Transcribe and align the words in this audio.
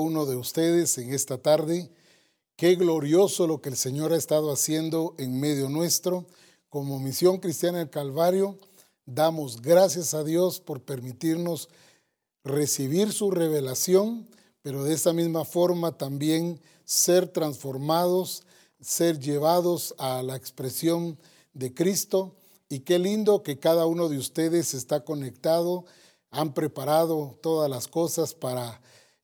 uno 0.00 0.26
de 0.26 0.36
ustedes 0.36 0.96
en 0.98 1.12
esta 1.12 1.38
tarde. 1.38 1.90
Qué 2.54 2.76
glorioso 2.76 3.48
lo 3.48 3.60
que 3.60 3.70
el 3.70 3.76
Señor 3.76 4.12
ha 4.12 4.16
estado 4.16 4.52
haciendo 4.52 5.16
en 5.18 5.40
medio 5.40 5.68
nuestro. 5.68 6.24
Como 6.68 7.00
Misión 7.00 7.38
Cristiana 7.38 7.78
del 7.78 7.90
Calvario, 7.90 8.56
damos 9.06 9.60
gracias 9.60 10.14
a 10.14 10.22
Dios 10.22 10.60
por 10.60 10.82
permitirnos 10.82 11.68
recibir 12.44 13.12
su 13.12 13.32
revelación, 13.32 14.28
pero 14.62 14.84
de 14.84 14.94
esa 14.94 15.12
misma 15.12 15.44
forma 15.44 15.98
también 15.98 16.60
ser 16.84 17.26
transformados, 17.26 18.44
ser 18.80 19.18
llevados 19.18 19.96
a 19.98 20.22
la 20.22 20.36
expresión 20.36 21.18
de 21.54 21.74
Cristo. 21.74 22.36
Y 22.68 22.80
qué 22.80 23.00
lindo 23.00 23.42
que 23.42 23.58
cada 23.58 23.86
uno 23.86 24.08
de 24.08 24.18
ustedes 24.18 24.74
está 24.74 25.04
conectado, 25.04 25.86
han 26.30 26.54
preparado 26.54 27.36
todas 27.42 27.68
las 27.68 27.88
cosas 27.88 28.32
para 28.32 28.80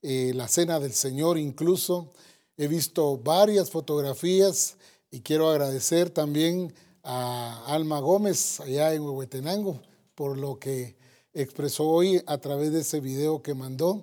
eh, 0.06 0.32
la 0.34 0.48
cena 0.48 0.78
del 0.78 0.92
Señor 0.92 1.38
incluso. 1.38 2.10
He 2.58 2.68
visto 2.68 3.16
varias 3.16 3.70
fotografías 3.70 4.76
y 5.10 5.20
quiero 5.20 5.48
agradecer 5.48 6.10
también 6.10 6.74
a 7.02 7.64
Alma 7.66 8.00
Gómez 8.00 8.60
allá 8.60 8.92
en 8.92 9.00
Huehuetenango 9.00 9.80
por 10.14 10.36
lo 10.36 10.58
que 10.58 10.96
expresó 11.32 11.88
hoy 11.88 12.22
a 12.26 12.36
través 12.36 12.70
de 12.72 12.80
ese 12.80 13.00
video 13.00 13.42
que 13.42 13.54
mandó, 13.54 14.02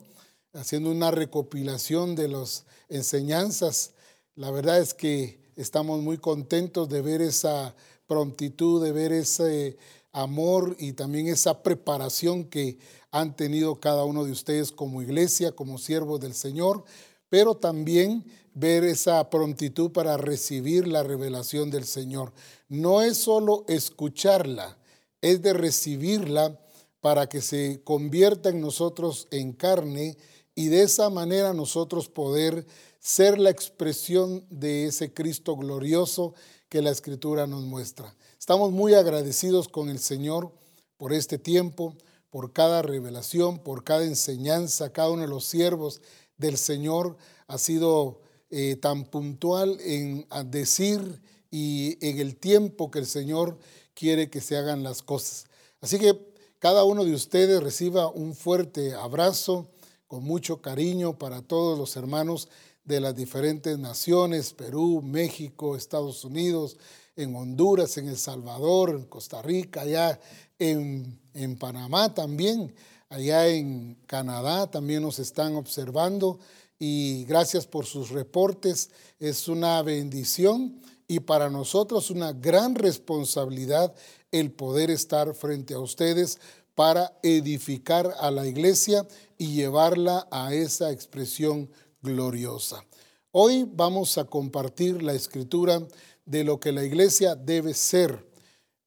haciendo 0.53 0.89
una 0.89 1.11
recopilación 1.11 2.15
de 2.15 2.29
las 2.29 2.65
enseñanzas. 2.89 3.91
La 4.35 4.49
verdad 4.49 4.79
es 4.79 4.95
que 4.95 5.39
estamos 5.55 6.01
muy 6.01 6.17
contentos 6.17 6.89
de 6.89 7.01
ver 7.03 7.21
esa 7.21 7.75
prontitud, 8.07 8.83
de 8.83 8.91
ver 8.91 9.11
ese 9.13 9.77
amor 10.11 10.75
y 10.79 10.93
también 10.93 11.27
esa 11.27 11.61
preparación 11.61 12.45
que 12.45 12.79
han 13.11 13.35
tenido 13.35 13.79
cada 13.79 14.05
uno 14.05 14.23
de 14.23 14.31
ustedes 14.31 14.71
como 14.71 15.01
iglesia, 15.01 15.51
como 15.51 15.77
siervos 15.77 16.19
del 16.19 16.33
Señor, 16.33 16.83
pero 17.29 17.55
también 17.55 18.25
ver 18.53 18.83
esa 18.83 19.29
prontitud 19.29 19.91
para 19.91 20.17
recibir 20.17 20.87
la 20.87 21.03
revelación 21.03 21.69
del 21.69 21.85
Señor. 21.85 22.33
No 22.67 23.01
es 23.01 23.17
solo 23.17 23.65
escucharla, 23.67 24.77
es 25.21 25.41
de 25.41 25.53
recibirla 25.53 26.59
para 26.99 27.27
que 27.27 27.41
se 27.41 27.81
convierta 27.83 28.49
en 28.49 28.61
nosotros 28.61 29.27
en 29.31 29.53
carne 29.53 30.17
y 30.55 30.67
de 30.67 30.83
esa 30.83 31.09
manera 31.09 31.53
nosotros 31.53 32.09
poder 32.09 32.65
ser 32.99 33.39
la 33.39 33.49
expresión 33.49 34.45
de 34.49 34.85
ese 34.85 35.13
Cristo 35.13 35.55
glorioso 35.57 36.33
que 36.69 36.81
la 36.81 36.91
Escritura 36.91 37.47
nos 37.47 37.63
muestra. 37.63 38.15
Estamos 38.39 38.71
muy 38.71 38.93
agradecidos 38.93 39.67
con 39.67 39.89
el 39.89 39.99
Señor 39.99 40.51
por 40.97 41.13
este 41.13 41.37
tiempo, 41.37 41.95
por 42.31 42.53
cada 42.53 42.81
revelación, 42.81 43.59
por 43.59 43.83
cada 43.83 44.05
enseñanza, 44.05 44.91
cada 44.91 45.11
uno 45.11 45.21
de 45.21 45.27
los 45.27 45.45
siervos 45.45 46.01
del 46.37 46.57
Señor 46.57 47.17
ha 47.47 47.59
sido 47.59 48.21
eh, 48.49 48.77
tan 48.77 49.05
puntual 49.05 49.77
en 49.81 50.25
decir 50.45 51.21
y 51.51 51.97
en 52.05 52.19
el 52.19 52.37
tiempo 52.37 52.89
que 52.89 52.99
el 52.99 53.05
Señor 53.05 53.59
quiere 53.93 54.29
que 54.29 54.41
se 54.41 54.57
hagan 54.57 54.81
las 54.81 55.03
cosas. 55.03 55.45
Así 55.81 55.99
que 55.99 56.17
cada 56.57 56.83
uno 56.83 57.03
de 57.05 57.13
ustedes 57.13 57.61
reciba 57.61 58.07
un 58.07 58.33
fuerte 58.33 58.93
abrazo 58.93 59.69
con 60.07 60.23
mucho 60.23 60.61
cariño 60.61 61.17
para 61.17 61.41
todos 61.41 61.77
los 61.77 61.95
hermanos 61.95 62.49
de 62.83 62.99
las 62.99 63.15
diferentes 63.15 63.77
naciones, 63.77 64.53
Perú, 64.53 65.01
México, 65.03 65.75
Estados 65.75 66.25
Unidos, 66.25 66.77
en 67.15 67.35
Honduras, 67.35 67.97
en 67.97 68.07
El 68.07 68.17
Salvador, 68.17 68.89
en 68.89 69.05
Costa 69.05 69.41
Rica, 69.41 69.81
allá 69.81 70.19
en, 70.59 71.20
en 71.33 71.57
Panamá 71.57 72.13
también, 72.13 72.73
allá 73.09 73.47
en 73.47 73.97
Canadá 74.05 74.69
también 74.69 75.03
nos 75.03 75.19
están 75.19 75.55
observando 75.55 76.39
y 76.79 77.25
gracias 77.25 77.67
por 77.67 77.85
sus 77.85 78.09
reportes. 78.09 78.89
Es 79.19 79.47
una 79.47 79.81
bendición 79.81 80.81
y 81.07 81.19
para 81.19 81.49
nosotros 81.49 82.09
una 82.09 82.33
gran 82.33 82.75
responsabilidad 82.75 83.93
el 84.31 84.51
poder 84.51 84.89
estar 84.89 85.33
frente 85.35 85.73
a 85.73 85.79
ustedes 85.79 86.39
para 86.73 87.19
edificar 87.21 88.15
a 88.19 88.31
la 88.31 88.47
iglesia 88.47 89.05
y 89.37 89.53
llevarla 89.53 90.27
a 90.31 90.53
esa 90.53 90.91
expresión 90.91 91.69
gloriosa. 92.01 92.83
Hoy 93.31 93.69
vamos 93.71 94.17
a 94.17 94.25
compartir 94.25 95.03
la 95.03 95.13
escritura 95.13 95.85
de 96.25 96.43
lo 96.43 96.59
que 96.59 96.71
la 96.71 96.83
iglesia 96.83 97.35
debe 97.35 97.73
ser 97.73 98.30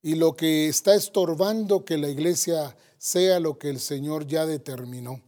y 0.05 0.13
lo 0.13 0.35
que 0.35 0.67
está 0.67 0.93
estorbando 0.93 1.83
que 1.83 1.97
la 1.97 2.09
iglesia 2.09 2.77
sea 2.99 3.39
lo 3.39 3.57
que 3.57 3.71
el 3.71 3.79
Señor 3.79 4.27
ya 4.27 4.45
determinó. 4.45 5.19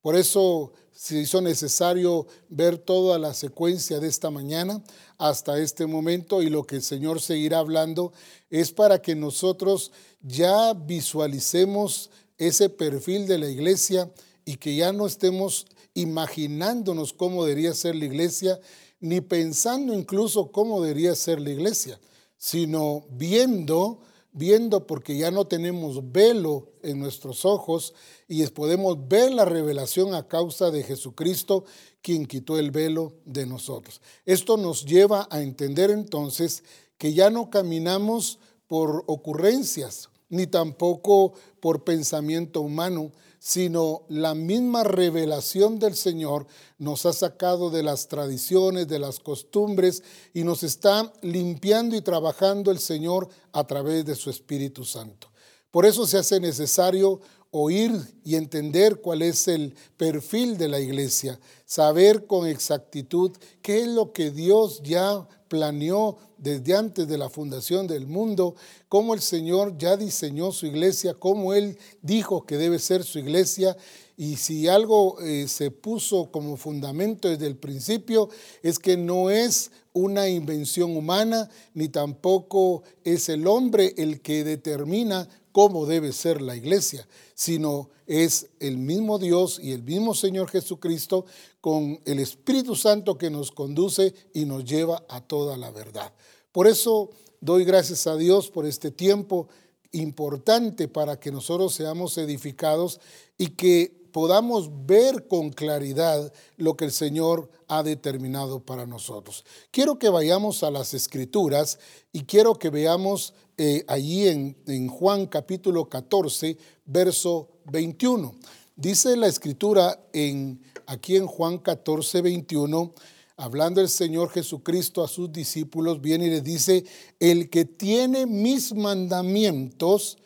Por 0.00 0.16
eso 0.16 0.72
se 0.90 1.18
hizo 1.18 1.42
necesario 1.42 2.26
ver 2.48 2.78
toda 2.78 3.18
la 3.18 3.34
secuencia 3.34 4.00
de 4.00 4.08
esta 4.08 4.30
mañana 4.30 4.82
hasta 5.18 5.58
este 5.58 5.84
momento 5.84 6.40
y 6.40 6.48
lo 6.48 6.64
que 6.64 6.76
el 6.76 6.82
Señor 6.82 7.20
seguirá 7.20 7.58
hablando 7.58 8.14
es 8.48 8.72
para 8.72 9.02
que 9.02 9.14
nosotros 9.14 9.92
ya 10.22 10.72
visualicemos 10.72 12.08
ese 12.38 12.70
perfil 12.70 13.26
de 13.26 13.36
la 13.36 13.50
iglesia 13.50 14.10
y 14.46 14.56
que 14.56 14.74
ya 14.74 14.94
no 14.94 15.06
estemos 15.06 15.66
imaginándonos 15.92 17.12
cómo 17.12 17.44
debería 17.44 17.74
ser 17.74 17.96
la 17.96 18.06
iglesia, 18.06 18.58
ni 18.98 19.20
pensando 19.20 19.92
incluso 19.92 20.50
cómo 20.52 20.80
debería 20.80 21.14
ser 21.16 21.38
la 21.38 21.50
iglesia, 21.50 22.00
sino 22.38 23.04
viendo, 23.10 24.00
viendo 24.32 24.86
porque 24.86 25.16
ya 25.16 25.30
no 25.30 25.46
tenemos 25.46 26.12
velo 26.12 26.70
en 26.82 26.98
nuestros 26.98 27.44
ojos 27.44 27.94
y 28.28 28.44
podemos 28.46 29.08
ver 29.08 29.32
la 29.32 29.44
revelación 29.44 30.14
a 30.14 30.26
causa 30.26 30.70
de 30.70 30.82
Jesucristo, 30.82 31.64
quien 32.00 32.26
quitó 32.26 32.58
el 32.58 32.70
velo 32.70 33.12
de 33.24 33.46
nosotros. 33.46 34.00
Esto 34.24 34.56
nos 34.56 34.84
lleva 34.84 35.28
a 35.30 35.42
entender 35.42 35.90
entonces 35.90 36.64
que 36.98 37.12
ya 37.12 37.30
no 37.30 37.50
caminamos 37.50 38.38
por 38.66 39.04
ocurrencias, 39.06 40.08
ni 40.28 40.46
tampoco 40.46 41.34
por 41.60 41.84
pensamiento 41.84 42.62
humano, 42.62 43.12
sino 43.44 44.02
la 44.08 44.36
misma 44.36 44.84
revelación 44.84 45.80
del 45.80 45.96
Señor 45.96 46.46
nos 46.78 47.06
ha 47.06 47.12
sacado 47.12 47.70
de 47.70 47.82
las 47.82 48.06
tradiciones, 48.06 48.86
de 48.86 49.00
las 49.00 49.18
costumbres 49.18 50.04
y 50.32 50.44
nos 50.44 50.62
está 50.62 51.12
limpiando 51.22 51.96
y 51.96 52.02
trabajando 52.02 52.70
el 52.70 52.78
Señor 52.78 53.28
a 53.50 53.66
través 53.66 54.04
de 54.04 54.14
su 54.14 54.30
Espíritu 54.30 54.84
Santo. 54.84 55.26
Por 55.72 55.86
eso 55.86 56.06
se 56.06 56.18
hace 56.18 56.38
necesario 56.38 57.20
oír 57.50 57.90
y 58.22 58.36
entender 58.36 59.00
cuál 59.00 59.22
es 59.22 59.48
el 59.48 59.74
perfil 59.96 60.56
de 60.56 60.68
la 60.68 60.78
iglesia, 60.78 61.40
saber 61.64 62.28
con 62.28 62.46
exactitud 62.46 63.32
qué 63.60 63.80
es 63.80 63.88
lo 63.88 64.12
que 64.12 64.30
Dios 64.30 64.82
ya 64.84 65.26
planeó 65.52 66.16
desde 66.38 66.74
antes 66.74 67.06
de 67.06 67.18
la 67.18 67.28
fundación 67.28 67.86
del 67.86 68.06
mundo, 68.06 68.54
cómo 68.88 69.12
el 69.12 69.20
Señor 69.20 69.76
ya 69.76 69.98
diseñó 69.98 70.50
su 70.50 70.64
iglesia, 70.64 71.12
cómo 71.12 71.52
Él 71.52 71.76
dijo 72.00 72.46
que 72.46 72.56
debe 72.56 72.78
ser 72.78 73.04
su 73.04 73.18
iglesia. 73.18 73.76
Y 74.16 74.36
si 74.36 74.66
algo 74.66 75.20
eh, 75.20 75.46
se 75.48 75.70
puso 75.70 76.30
como 76.30 76.56
fundamento 76.56 77.28
desde 77.28 77.48
el 77.48 77.56
principio, 77.56 78.30
es 78.62 78.78
que 78.78 78.96
no 78.96 79.28
es 79.28 79.72
una 79.92 80.26
invención 80.26 80.96
humana, 80.96 81.50
ni 81.74 81.90
tampoco 81.90 82.82
es 83.04 83.28
el 83.28 83.46
hombre 83.46 83.92
el 83.98 84.22
que 84.22 84.44
determina 84.44 85.28
cómo 85.52 85.84
debe 85.84 86.12
ser 86.12 86.40
la 86.40 86.56
iglesia, 86.56 87.06
sino 87.42 87.90
es 88.06 88.50
el 88.60 88.78
mismo 88.78 89.18
Dios 89.18 89.58
y 89.60 89.72
el 89.72 89.82
mismo 89.82 90.14
Señor 90.14 90.48
Jesucristo 90.48 91.26
con 91.60 91.98
el 92.04 92.20
Espíritu 92.20 92.76
Santo 92.76 93.18
que 93.18 93.30
nos 93.30 93.50
conduce 93.50 94.14
y 94.32 94.44
nos 94.44 94.64
lleva 94.64 95.04
a 95.08 95.20
toda 95.20 95.56
la 95.56 95.72
verdad. 95.72 96.12
Por 96.52 96.68
eso 96.68 97.10
doy 97.40 97.64
gracias 97.64 98.06
a 98.06 98.14
Dios 98.14 98.48
por 98.48 98.64
este 98.64 98.92
tiempo 98.92 99.48
importante 99.90 100.86
para 100.86 101.18
que 101.18 101.32
nosotros 101.32 101.74
seamos 101.74 102.16
edificados 102.16 103.00
y 103.36 103.48
que 103.48 103.92
podamos 104.12 104.70
ver 104.86 105.26
con 105.26 105.50
claridad 105.50 106.32
lo 106.56 106.76
que 106.76 106.84
el 106.84 106.92
Señor 106.92 107.50
ha 107.66 107.82
determinado 107.82 108.60
para 108.60 108.86
nosotros. 108.86 109.44
Quiero 109.72 109.98
que 109.98 110.10
vayamos 110.10 110.62
a 110.62 110.70
las 110.70 110.94
escrituras 110.94 111.80
y 112.12 112.22
quiero 112.22 112.54
que 112.54 112.70
veamos 112.70 113.34
eh, 113.56 113.84
allí 113.88 114.28
en, 114.28 114.56
en 114.66 114.88
Juan 114.88 115.26
capítulo 115.26 115.88
14, 115.88 116.56
verso 116.86 117.48
21. 117.70 118.34
Dice 118.76 119.16
la 119.16 119.26
escritura 119.26 120.00
en, 120.12 120.60
aquí 120.86 121.16
en 121.16 121.26
Juan 121.26 121.58
14, 121.58 122.22
21, 122.22 122.94
hablando 123.36 123.80
el 123.80 123.88
Señor 123.88 124.30
Jesucristo 124.30 125.04
a 125.04 125.08
sus 125.08 125.30
discípulos, 125.30 126.00
viene 126.00 126.26
y 126.26 126.30
les 126.30 126.44
dice, 126.44 126.84
el 127.20 127.50
que 127.50 127.64
tiene 127.64 128.26
mis 128.26 128.74
mandamientos, 128.74 130.18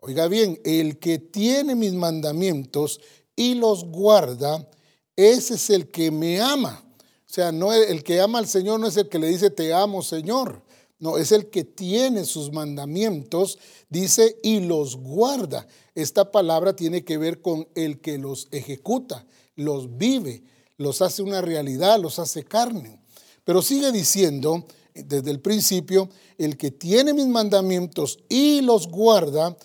oiga 0.00 0.28
bien, 0.28 0.60
el 0.64 0.98
que 0.98 1.18
tiene 1.18 1.74
mis 1.74 1.94
mandamientos 1.94 3.00
y 3.34 3.54
los 3.54 3.84
guarda, 3.84 4.68
ese 5.16 5.54
es 5.54 5.70
el 5.70 5.90
que 5.90 6.10
me 6.10 6.40
ama. 6.40 6.84
O 7.28 7.30
sea, 7.30 7.52
no 7.52 7.72
el 7.72 8.02
que 8.02 8.20
ama 8.20 8.38
al 8.38 8.46
Señor 8.46 8.80
no 8.80 8.86
es 8.86 8.96
el 8.96 9.08
que 9.08 9.18
le 9.18 9.28
dice 9.28 9.50
te 9.50 9.72
amo, 9.74 10.02
Señor. 10.02 10.62
No, 11.00 11.16
es 11.16 11.30
el 11.30 11.48
que 11.48 11.64
tiene 11.64 12.24
sus 12.24 12.52
mandamientos, 12.52 13.58
dice, 13.88 14.36
y 14.42 14.60
los 14.60 14.96
guarda. 14.96 15.66
Esta 15.94 16.32
palabra 16.32 16.74
tiene 16.74 17.04
que 17.04 17.18
ver 17.18 17.40
con 17.40 17.68
el 17.74 18.00
que 18.00 18.18
los 18.18 18.48
ejecuta, 18.50 19.24
los 19.54 19.96
vive. 19.96 20.42
los 20.76 21.02
hace 21.02 21.22
una 21.22 21.40
realidad, 21.40 21.98
los 22.00 22.20
hace 22.20 22.44
carne. 22.44 23.00
Pero 23.44 23.62
sigue 23.62 23.90
diciendo 23.90 24.64
desde 24.94 25.30
el 25.30 25.40
principio, 25.40 26.08
el 26.38 26.56
que 26.56 26.70
tiene 26.70 27.14
mis 27.14 27.26
mandamientos 27.26 28.18
y 28.28 28.60
los 28.60 28.88
guarda, 28.88 29.56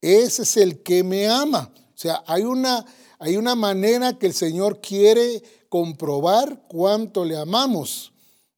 ese 0.00 0.42
es 0.42 0.56
el 0.56 0.82
que 0.82 1.02
me 1.02 1.28
ama. 1.28 1.72
O 1.76 1.98
sea, 1.98 2.22
hay 2.26 2.42
una, 2.42 2.84
hay 3.18 3.36
una 3.36 3.54
manera 3.54 4.18
que 4.18 4.26
el 4.26 4.34
Señor 4.34 4.80
quiere 4.80 5.42
comprobar 5.68 6.64
cuánto 6.68 7.24
le 7.24 7.36
amamos. 7.36 8.11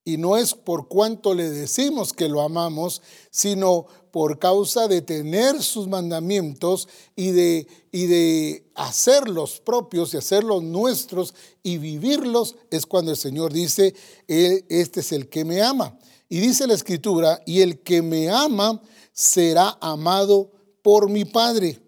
Y 0.04 0.18
no 0.18 0.36
es 0.36 0.54
por 0.54 0.88
cuánto 0.88 1.34
le 1.34 1.48
decimos 1.48 2.12
que 2.12 2.28
lo 2.28 2.42
amamos, 2.42 3.00
sino 3.30 3.86
por 4.10 4.38
causa 4.38 4.86
de 4.86 5.00
tener 5.00 5.62
sus 5.62 5.88
mandamientos 5.88 6.88
y 7.16 7.30
de, 7.30 7.66
y 7.90 8.06
de 8.06 8.70
hacerlos 8.74 9.60
propios 9.60 10.12
y 10.12 10.18
hacerlos 10.18 10.62
nuestros 10.62 11.34
y 11.62 11.78
vivirlos, 11.78 12.56
es 12.70 12.86
cuando 12.86 13.10
el 13.10 13.16
Señor 13.16 13.52
dice, 13.52 13.94
este 14.28 15.00
es 15.00 15.12
el 15.12 15.28
que 15.28 15.44
me 15.44 15.62
ama. 15.62 15.98
Y 16.28 16.38
dice 16.40 16.66
la 16.66 16.74
escritura, 16.74 17.40
y 17.46 17.62
el 17.62 17.80
que 17.80 18.02
me 18.02 18.30
ama 18.30 18.80
será 19.12 19.78
amado 19.80 20.52
por 20.82 21.08
mi 21.08 21.24
Padre, 21.24 21.80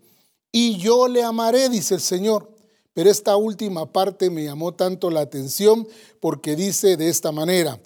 y 0.50 0.78
yo 0.78 1.06
le 1.06 1.22
amaré, 1.22 1.68
dice 1.68 1.94
el 1.94 2.00
Señor. 2.00 2.50
Pero 2.94 3.10
esta 3.10 3.36
última 3.36 3.92
parte 3.92 4.30
me 4.30 4.44
llamó 4.44 4.72
tanto 4.72 5.10
la 5.10 5.20
atención 5.20 5.86
porque 6.18 6.56
dice 6.56 6.96
de 6.96 7.10
esta 7.10 7.30
manera, 7.30 7.78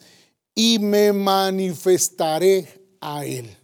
y 0.55 0.79
me 0.79 1.13
manifestaré 1.13 2.69
a 3.01 3.25
él. 3.25 3.57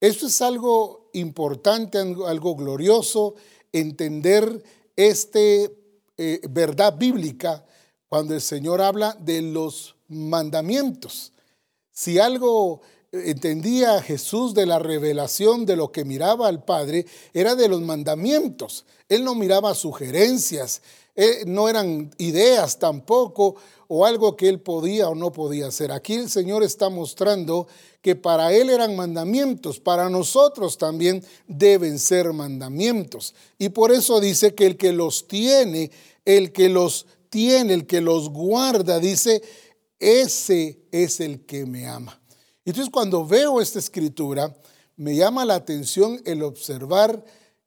Esto 0.00 0.26
es 0.26 0.42
algo 0.42 1.10
importante, 1.14 1.98
algo 1.98 2.54
glorioso, 2.54 3.34
entender 3.72 4.62
este 4.94 5.76
eh, 6.16 6.40
verdad 6.48 6.96
bíblica 6.96 7.64
cuando 8.08 8.34
el 8.34 8.40
Señor 8.40 8.80
habla 8.82 9.16
de 9.20 9.42
los 9.42 9.96
mandamientos. 10.08 11.32
Si 11.92 12.18
algo 12.18 12.82
entendía 13.12 14.02
Jesús 14.02 14.54
de 14.54 14.66
la 14.66 14.78
revelación 14.78 15.66
de 15.66 15.76
lo 15.76 15.92
que 15.92 16.04
miraba 16.04 16.48
al 16.48 16.62
Padre, 16.64 17.06
era 17.32 17.54
de 17.54 17.68
los 17.68 17.80
mandamientos. 17.80 18.84
Él 19.08 19.24
no 19.24 19.34
miraba 19.34 19.74
sugerencias, 19.74 20.82
eh, 21.16 21.44
no 21.46 21.68
eran 21.68 22.10
ideas 22.18 22.78
tampoco 22.78 23.56
o 23.88 24.04
algo 24.04 24.36
que 24.36 24.48
él 24.48 24.60
podía 24.60 25.08
o 25.08 25.14
no 25.14 25.32
podía 25.32 25.68
hacer. 25.68 25.90
Aquí 25.90 26.14
el 26.14 26.28
Señor 26.28 26.62
está 26.62 26.90
mostrando 26.90 27.66
que 28.02 28.14
para 28.14 28.52
él 28.52 28.70
eran 28.70 28.94
mandamientos, 28.96 29.80
para 29.80 30.10
nosotros 30.10 30.76
también 30.76 31.24
deben 31.48 31.98
ser 31.98 32.32
mandamientos. 32.32 33.34
Y 33.58 33.70
por 33.70 33.92
eso 33.92 34.20
dice 34.20 34.54
que 34.54 34.66
el 34.66 34.76
que 34.76 34.92
los 34.92 35.26
tiene, 35.26 35.90
el 36.24 36.52
que 36.52 36.68
los 36.68 37.06
tiene, 37.30 37.74
el 37.74 37.86
que 37.86 38.00
los 38.00 38.28
guarda, 38.28 39.00
dice, 39.00 39.42
ese 39.98 40.86
es 40.92 41.20
el 41.20 41.46
que 41.46 41.64
me 41.64 41.86
ama. 41.86 42.20
Entonces 42.64 42.92
cuando 42.92 43.26
veo 43.26 43.60
esta 43.60 43.78
escritura, 43.78 44.54
me 44.96 45.14
llama 45.14 45.44
la 45.44 45.54
atención 45.54 46.20
el 46.24 46.42
observar 46.42 47.24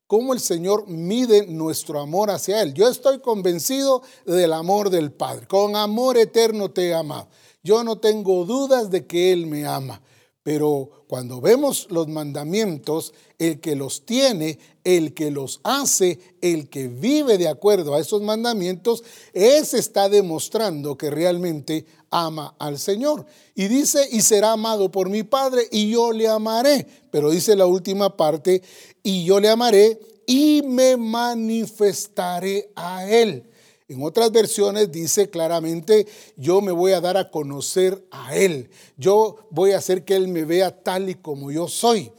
cómo 0.10 0.34
el 0.34 0.40
Señor 0.40 0.88
mide 0.88 1.46
nuestro 1.46 2.00
amor 2.00 2.32
hacia 2.32 2.64
Él. 2.64 2.74
Yo 2.74 2.90
estoy 2.90 3.20
convencido 3.20 4.02
del 4.26 4.54
amor 4.54 4.90
del 4.90 5.12
Padre. 5.12 5.46
Con 5.46 5.76
amor 5.76 6.18
eterno 6.18 6.72
te 6.72 6.88
he 6.88 6.96
amado. 6.96 7.28
Yo 7.62 7.84
no 7.84 8.00
tengo 8.00 8.44
dudas 8.44 8.90
de 8.90 9.06
que 9.06 9.32
Él 9.32 9.46
me 9.46 9.68
ama. 9.68 10.02
Pero 10.42 11.06
cuando 11.08 11.42
vemos 11.42 11.86
los 11.92 12.08
mandamientos, 12.08 13.14
el 13.38 13.60
que 13.60 13.76
los 13.76 14.04
tiene, 14.08 14.58
el 14.84 15.14
que 15.14 15.30
los 15.30 15.60
hace, 15.64 16.20
el 16.42 16.70
que 16.70 16.88
vive 16.88 17.38
de 17.38 17.48
acuerdo 17.48 17.94
a 17.94 18.00
esos 18.00 18.24
mandamientos, 18.24 19.04
ese 19.34 19.78
está 19.78 20.10
demostrando 20.10 20.98
que 20.98 21.12
realmente 21.12 21.86
ama 22.10 22.56
al 22.58 22.80
Señor. 22.80 23.28
Y 23.54 23.68
dice, 23.68 24.08
y 24.12 24.22
será 24.22 24.54
amado 24.54 24.90
por 24.90 25.10
mi 25.10 25.22
Padre, 25.22 25.68
y 25.72 25.92
yo 25.92 26.12
le 26.12 26.28
amaré. 26.28 26.88
Pero 27.12 27.30
dice 27.30 27.56
la 27.56 27.68
última 27.68 28.18
parte, 28.18 28.64
y 29.04 29.26
yo 29.26 29.40
le 29.40 29.50
amaré 29.50 30.00
y 30.26 30.62
me 30.64 30.98
manifestaré 30.98 32.72
a 32.76 33.10
él. 33.10 33.50
En 33.90 34.04
otras 34.04 34.32
versiones 34.32 34.92
dice 34.92 35.32
claramente, 35.32 36.08
yo 36.38 36.62
me 36.62 36.72
voy 36.72 36.92
a 36.92 37.02
dar 37.02 37.18
a 37.18 37.32
conocer 37.32 38.06
a 38.12 38.36
Él. 38.36 38.70
Yo 38.98 39.48
voy 39.50 39.72
a 39.72 39.80
hacer 39.80 40.06
que 40.06 40.16
Él 40.16 40.28
me 40.28 40.46
vea 40.46 40.84
tal 40.84 41.10
y 41.10 41.16
como 41.16 41.50
yo 41.52 41.68
soy. 41.68 42.12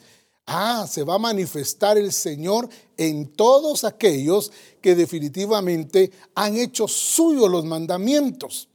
Ah, 0.46 0.88
se 0.90 1.04
va 1.04 1.14
a 1.14 1.18
manifestar 1.18 1.96
el 1.96 2.12
Señor 2.12 2.68
en 2.96 3.28
todos 3.28 3.84
aquellos 3.84 4.50
que 4.80 4.96
definitivamente 4.96 6.10
han 6.34 6.56
hecho 6.56 6.88
suyo 6.88 7.46
los 7.46 7.64
mandamientos, 7.64 8.68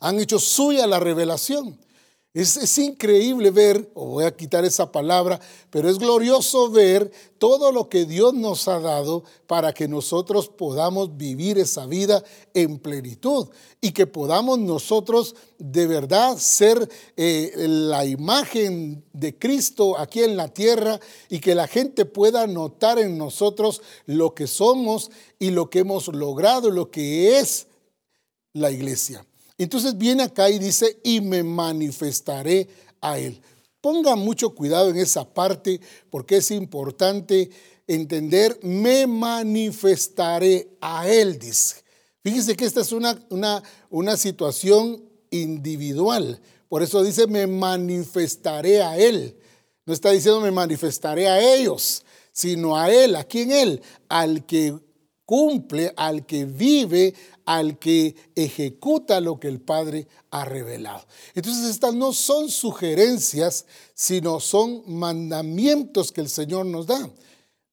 han 0.00 0.18
hecho 0.18 0.40
suya 0.40 0.88
la 0.88 0.98
revelación. 0.98 1.78
Es, 2.34 2.78
increíble 2.78 3.50
ver, 3.50 3.90
o 3.92 4.06
voy 4.06 4.24
a 4.24 4.34
quitar 4.34 4.64
esa 4.64 4.90
palabra, 4.90 5.38
pero 5.68 5.90
es 5.90 5.98
glorioso 5.98 6.70
ver 6.70 7.12
todo 7.36 7.72
lo 7.72 7.90
que 7.90 8.06
Dios 8.06 8.32
nos 8.32 8.68
ha 8.68 8.80
dado 8.80 9.22
para 9.46 9.74
que 9.74 9.86
nosotros 9.86 10.48
podamos 10.48 11.18
vivir 11.18 11.58
esa 11.58 11.84
vida 11.84 12.24
en 12.54 12.78
plenitud 12.78 13.48
y 13.82 13.92
que 13.92 14.06
podamos 14.06 14.58
nosotros 14.58 15.36
de 15.58 15.86
verdad 15.86 16.38
ser 16.38 16.88
eh, 17.18 17.52
la 17.54 18.06
imagen 18.06 19.04
de 19.12 19.38
Cristo 19.38 19.98
aquí 19.98 20.22
en 20.22 20.38
la 20.38 20.48
tierra 20.48 21.00
y 21.28 21.38
que 21.38 21.54
la 21.54 21.68
gente 21.68 22.06
pueda 22.06 22.46
notar 22.46 22.98
en 22.98 23.18
nosotros 23.18 23.82
lo 24.06 24.34
que 24.34 24.46
somos 24.46 25.10
y 25.38 25.50
lo 25.50 25.68
que 25.68 25.80
hemos 25.80 26.08
logrado, 26.08 26.70
lo 26.70 26.90
que 26.90 27.38
es 27.40 27.66
la 28.54 28.70
iglesia. 28.70 29.26
Entonces 29.62 29.96
viene 29.96 30.22
acá 30.22 30.50
y 30.50 30.58
dice, 30.58 30.98
y 31.02 31.20
me 31.20 31.42
manifestaré 31.42 32.68
a 33.00 33.18
él. 33.18 33.40
Ponga 33.80 34.16
mucho 34.16 34.54
cuidado 34.54 34.90
en 34.90 34.96
esa 34.96 35.24
parte 35.24 35.80
porque 36.10 36.36
es 36.36 36.50
importante 36.50 37.50
entender, 37.86 38.58
me 38.62 39.06
manifestaré 39.06 40.68
a 40.80 41.08
él, 41.08 41.38
dice. 41.38 41.82
Fíjese 42.22 42.56
que 42.56 42.64
esta 42.64 42.80
es 42.80 42.92
una, 42.92 43.18
una, 43.30 43.62
una 43.90 44.16
situación 44.16 45.02
individual. 45.30 46.40
Por 46.68 46.82
eso 46.82 47.02
dice, 47.02 47.26
me 47.26 47.46
manifestaré 47.46 48.82
a 48.82 48.96
él. 48.96 49.36
No 49.84 49.92
está 49.92 50.10
diciendo 50.10 50.40
me 50.40 50.52
manifestaré 50.52 51.28
a 51.28 51.40
ellos, 51.40 52.04
sino 52.30 52.76
a 52.76 52.92
él. 52.92 53.16
¿A 53.16 53.24
quién 53.24 53.50
él? 53.50 53.82
Al 54.08 54.46
que 54.46 54.78
cumple, 55.24 55.92
al 55.96 56.24
que 56.24 56.44
vive, 56.44 57.14
al 57.44 57.78
que 57.78 58.14
ejecuta 58.34 59.20
lo 59.20 59.38
que 59.40 59.48
el 59.48 59.60
Padre 59.60 60.06
ha 60.30 60.44
revelado. 60.44 61.04
Entonces 61.34 61.70
estas 61.70 61.94
no 61.94 62.12
son 62.12 62.48
sugerencias, 62.48 63.66
sino 63.94 64.40
son 64.40 64.82
mandamientos 64.86 66.12
que 66.12 66.20
el 66.20 66.28
Señor 66.28 66.66
nos 66.66 66.86
da. 66.86 67.10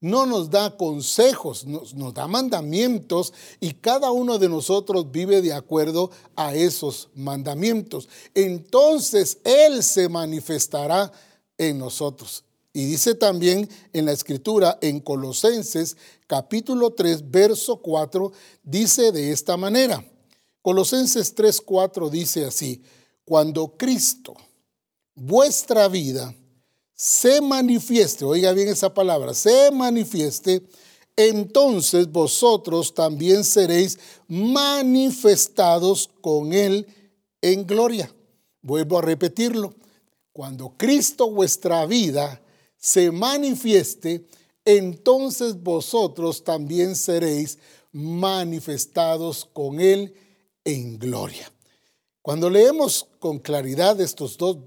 No 0.02 0.24
nos 0.24 0.48
da 0.48 0.76
consejos, 0.78 1.66
nos, 1.66 1.94
nos 1.94 2.14
da 2.14 2.26
mandamientos 2.26 3.34
y 3.60 3.74
cada 3.74 4.10
uno 4.12 4.38
de 4.38 4.48
nosotros 4.48 5.12
vive 5.12 5.42
de 5.42 5.52
acuerdo 5.52 6.10
a 6.36 6.54
esos 6.54 7.10
mandamientos. 7.14 8.08
Entonces 8.34 9.38
Él 9.44 9.82
se 9.82 10.08
manifestará 10.08 11.12
en 11.58 11.78
nosotros. 11.78 12.44
Y 12.72 12.84
dice 12.84 13.14
también 13.14 13.68
en 13.92 14.06
la 14.06 14.12
escritura, 14.12 14.78
en 14.80 15.00
Colosenses 15.00 15.96
capítulo 16.26 16.92
3, 16.92 17.30
verso 17.30 17.78
4, 17.82 18.32
dice 18.62 19.10
de 19.10 19.32
esta 19.32 19.56
manera. 19.56 20.04
Colosenses 20.62 21.34
3, 21.34 21.60
4 21.62 22.10
dice 22.10 22.44
así, 22.44 22.82
cuando 23.24 23.76
Cristo, 23.76 24.34
vuestra 25.14 25.88
vida, 25.88 26.34
se 26.94 27.40
manifieste, 27.40 28.24
oiga 28.24 28.52
bien 28.52 28.68
esa 28.68 28.92
palabra, 28.92 29.34
se 29.34 29.70
manifieste, 29.70 30.62
entonces 31.16 32.12
vosotros 32.12 32.94
también 32.94 33.42
seréis 33.42 33.98
manifestados 34.28 36.10
con 36.20 36.52
Él 36.52 36.86
en 37.42 37.66
gloria. 37.66 38.14
Vuelvo 38.62 38.98
a 38.98 39.02
repetirlo. 39.02 39.74
Cuando 40.32 40.74
Cristo 40.76 41.30
vuestra 41.30 41.84
vida 41.86 42.40
se 42.80 43.12
manifieste, 43.12 44.26
entonces 44.64 45.62
vosotros 45.62 46.42
también 46.42 46.96
seréis 46.96 47.58
manifestados 47.92 49.48
con 49.52 49.80
Él 49.80 50.14
en 50.64 50.98
gloria. 50.98 51.52
Cuando 52.22 52.50
leemos 52.50 53.06
con 53.18 53.38
claridad 53.38 54.00
estos 54.00 54.36
dos 54.36 54.58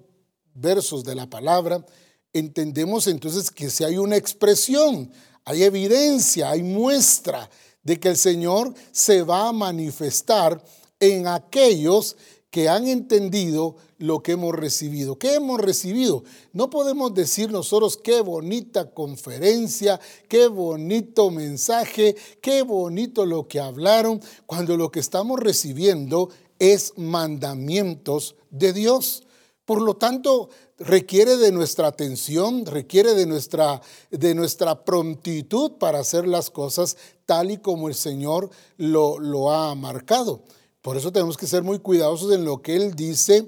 versos 0.53 1.03
de 1.03 1.15
la 1.15 1.29
palabra, 1.29 1.85
entendemos 2.31 3.07
entonces 3.07 3.51
que 3.51 3.69
si 3.69 3.83
hay 3.83 3.97
una 3.97 4.15
expresión, 4.15 5.11
hay 5.45 5.63
evidencia, 5.63 6.51
hay 6.51 6.63
muestra 6.63 7.49
de 7.81 7.99
que 7.99 8.09
el 8.09 8.17
Señor 8.17 8.73
se 8.91 9.23
va 9.23 9.49
a 9.49 9.53
manifestar 9.53 10.63
en 10.99 11.27
aquellos 11.27 12.15
que 12.15 12.23
han 12.69 12.87
entendido 12.87 13.75
lo 13.97 14.21
que 14.21 14.33
hemos 14.33 14.53
recibido. 14.53 15.17
¿Qué 15.17 15.33
hemos 15.33 15.59
recibido? 15.59 16.23
No 16.51 16.69
podemos 16.69 17.13
decir 17.13 17.51
nosotros 17.51 17.97
qué 17.97 18.21
bonita 18.21 18.91
conferencia, 18.91 19.99
qué 20.27 20.47
bonito 20.47 21.31
mensaje, 21.31 22.15
qué 22.41 22.61
bonito 22.61 23.25
lo 23.25 23.47
que 23.47 23.59
hablaron, 23.59 24.21
cuando 24.45 24.77
lo 24.77 24.91
que 24.91 24.99
estamos 24.99 25.39
recibiendo 25.39 26.29
es 26.59 26.93
mandamientos 26.95 28.35
de 28.51 28.71
Dios. 28.71 29.23
Por 29.65 29.81
lo 29.81 29.95
tanto, 29.95 30.49
requiere 30.77 31.37
de 31.37 31.51
nuestra 31.51 31.87
atención, 31.87 32.65
requiere 32.65 33.15
de 33.15 33.25
nuestra, 33.25 33.81
de 34.11 34.35
nuestra 34.35 34.83
prontitud 34.83 35.73
para 35.79 35.99
hacer 35.99 36.27
las 36.27 36.49
cosas 36.49 36.97
tal 37.25 37.51
y 37.51 37.57
como 37.57 37.87
el 37.87 37.95
Señor 37.95 38.49
lo, 38.77 39.17
lo 39.19 39.51
ha 39.51 39.73
marcado. 39.75 40.43
Por 40.83 40.97
eso 40.97 41.13
tenemos 41.13 41.37
que 41.37 41.47
ser 41.47 41.63
muy 41.63 41.79
cuidadosos 41.79 42.33
en 42.33 42.43
lo 42.43 42.61
que 42.61 42.75
Él 42.75 42.93
dice 42.93 43.47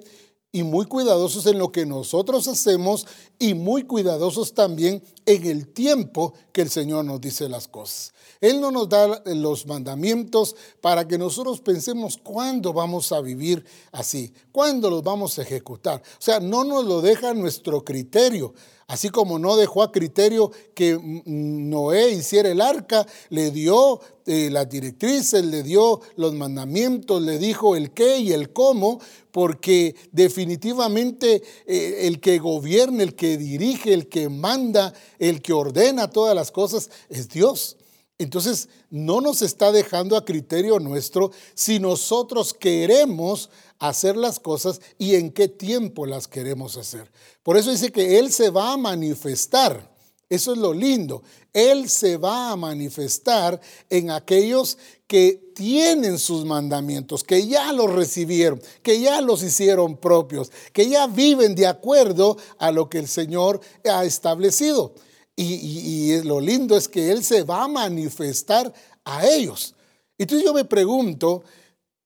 y 0.53 0.63
muy 0.63 0.85
cuidadosos 0.85 1.45
en 1.47 1.59
lo 1.59 1.69
que 1.69 1.85
nosotros 1.85 2.47
hacemos 2.47 3.05
y 3.37 3.53
muy 3.55 3.83
cuidadosos 3.83 4.53
también 4.53 5.03
en 5.25 5.45
el 5.45 5.67
tiempo 5.67 6.33
que 6.53 6.61
el 6.61 6.69
Señor 6.69 7.03
nos 7.03 7.19
dice 7.19 7.49
las 7.49 7.67
cosas. 7.67 8.13
Él 8.39 8.61
no 8.61 8.71
nos 8.71 8.87
da 8.87 9.21
los 9.25 9.67
mandamientos 9.67 10.55
para 10.79 11.05
que 11.09 11.17
nosotros 11.17 11.59
pensemos 11.59 12.17
cuándo 12.17 12.71
vamos 12.71 13.11
a 13.11 13.19
vivir 13.19 13.65
así, 13.91 14.33
cuándo 14.53 14.89
los 14.89 15.03
vamos 15.03 15.37
a 15.37 15.41
ejecutar. 15.41 16.01
O 16.01 16.21
sea, 16.21 16.39
no 16.39 16.63
nos 16.63 16.85
lo 16.85 17.01
deja 17.01 17.33
nuestro 17.33 17.83
criterio. 17.83 18.53
Así 18.87 19.09
como 19.09 19.39
no 19.39 19.55
dejó 19.57 19.81
a 19.81 19.91
criterio 19.91 20.51
que 20.75 20.99
Noé 21.25 22.11
hiciera 22.11 22.49
el 22.49 22.61
arca, 22.61 23.07
le 23.29 23.49
dio 23.49 23.99
eh, 24.27 24.49
las 24.51 24.69
directrices, 24.69 25.43
le 25.43 25.63
dio 25.63 26.01
los 26.17 26.35
mandamientos, 26.35 27.19
le 27.19 27.39
dijo 27.39 27.75
el 27.75 27.91
qué 27.91 28.19
y 28.19 28.31
el 28.31 28.53
cómo, 28.53 28.99
porque 29.31 29.95
definitivamente 30.11 31.41
eh, 31.65 32.01
el 32.01 32.19
que 32.19 32.37
gobierna, 32.37 33.01
el 33.01 33.15
que 33.15 33.37
dirige, 33.37 33.91
el 33.91 34.07
que 34.07 34.29
manda, 34.29 34.93
el 35.17 35.41
que 35.41 35.53
ordena 35.53 36.11
todas 36.11 36.35
las 36.35 36.51
cosas 36.51 36.91
es 37.09 37.27
Dios. 37.29 37.77
Entonces, 38.17 38.69
no 38.89 39.19
nos 39.19 39.41
está 39.41 39.73
dejando 39.73 40.15
a 40.15 40.23
criterio 40.23 40.79
nuestro 40.79 41.31
si 41.53 41.79
nosotros 41.79 42.53
queremos 42.53 43.49
hacer 43.77 44.15
las 44.15 44.39
cosas 44.39 44.79
y 44.97 45.15
en 45.15 45.31
qué 45.31 45.49
tiempo 45.49 46.05
las 46.05 46.27
queremos 46.27 46.77
hacer. 46.77 47.11
Por 47.43 47.57
eso 47.57 47.71
dice 47.71 47.91
que 47.91 48.17
Él 48.17 48.31
se 48.31 48.49
va 48.49 48.73
a 48.73 48.77
manifestar. 48.77 49.93
Eso 50.29 50.53
es 50.53 50.57
lo 50.57 50.73
lindo. 50.73 51.23
Él 51.53 51.89
se 51.89 52.17
va 52.17 52.51
a 52.51 52.55
manifestar 52.55 53.59
en 53.89 54.09
aquellos 54.09 54.77
que 55.07 55.51
tienen 55.53 56.17
sus 56.17 56.45
mandamientos, 56.45 57.23
que 57.23 57.45
ya 57.47 57.71
los 57.73 57.91
recibieron, 57.91 58.61
que 58.81 58.99
ya 58.99 59.21
los 59.21 59.43
hicieron 59.43 59.97
propios, 59.97 60.51
que 60.73 60.89
ya 60.89 61.07
viven 61.07 61.53
de 61.53 61.67
acuerdo 61.67 62.37
a 62.57 62.71
lo 62.71 62.89
que 62.89 62.97
el 62.97 63.07
Señor 63.07 63.61
ha 63.89 64.03
establecido. 64.03 64.93
Y, 65.35 66.21
lo 66.23 66.39
lindo 66.39 66.77
es 66.77 66.87
que 66.87 67.11
Él 67.11 67.23
se 67.23 67.43
va 67.43 67.63
a 67.63 67.67
manifestar 67.67 68.71
a 69.03 69.25
ellos. 69.27 69.75
Entonces 70.17 70.45
yo 70.45 70.53
me 70.53 70.63
pregunto, 70.63 71.43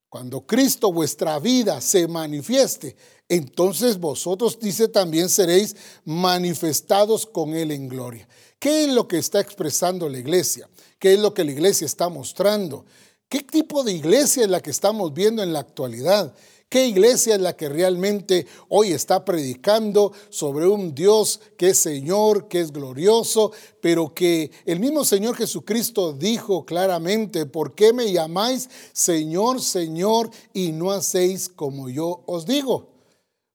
cuando 0.09 0.41
Cristo 0.41 0.91
vuestra 0.91 1.37
vida 1.39 1.79
se 1.81 2.07
manifieste, 2.07 2.95
entonces 3.27 3.99
vosotros, 3.99 4.59
dice 4.59 4.87
también, 4.87 5.29
seréis 5.29 5.75
manifestados 6.03 7.27
con 7.27 7.55
Él 7.55 7.71
en 7.71 7.87
gloria. 7.87 8.27
¿Qué 8.57 8.85
es 8.85 8.89
lo 8.89 9.07
que 9.07 9.19
está 9.19 9.39
expresando 9.39 10.09
la 10.09 10.17
iglesia? 10.17 10.67
¿Qué 10.97 11.13
es 11.13 11.19
lo 11.19 11.33
que 11.33 11.43
la 11.43 11.51
iglesia 11.51 11.85
está 11.85 12.09
mostrando? 12.09 12.85
¿Qué 13.29 13.41
tipo 13.41 13.83
de 13.83 13.93
iglesia 13.93 14.43
es 14.43 14.49
la 14.49 14.59
que 14.59 14.71
estamos 14.71 15.13
viendo 15.13 15.43
en 15.43 15.53
la 15.53 15.59
actualidad? 15.59 16.33
¿Qué 16.69 16.85
iglesia 16.85 17.33
es 17.33 17.41
la 17.41 17.57
que 17.57 17.67
realmente 17.67 18.45
hoy 18.67 18.91
está 18.91 19.25
predicando 19.25 20.13
sobre 20.29 20.67
un 20.67 20.93
Dios 20.93 21.41
que 21.57 21.69
es 21.69 21.79
Señor, 21.79 22.47
que 22.47 22.59
es 22.59 22.71
glorioso, 22.71 23.51
pero 23.81 24.13
que 24.13 24.51
el 24.65 24.79
mismo 24.79 25.03
Señor 25.03 25.35
Jesucristo 25.35 26.13
dijo 26.13 26.67
claramente, 26.67 27.47
¿por 27.47 27.73
qué 27.73 27.91
me 27.91 28.11
llamáis 28.11 28.69
Señor, 28.93 29.63
Señor 29.63 30.29
y 30.53 30.71
no 30.71 30.91
hacéis 30.91 31.49
como 31.49 31.89
yo 31.89 32.21
os 32.27 32.45
digo? 32.45 32.89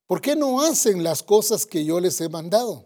¿Por 0.08 0.20
qué 0.20 0.34
no 0.34 0.60
hacen 0.62 1.04
las 1.04 1.22
cosas 1.22 1.66
que 1.66 1.84
yo 1.84 2.00
les 2.00 2.20
he 2.20 2.28
mandado? 2.28 2.84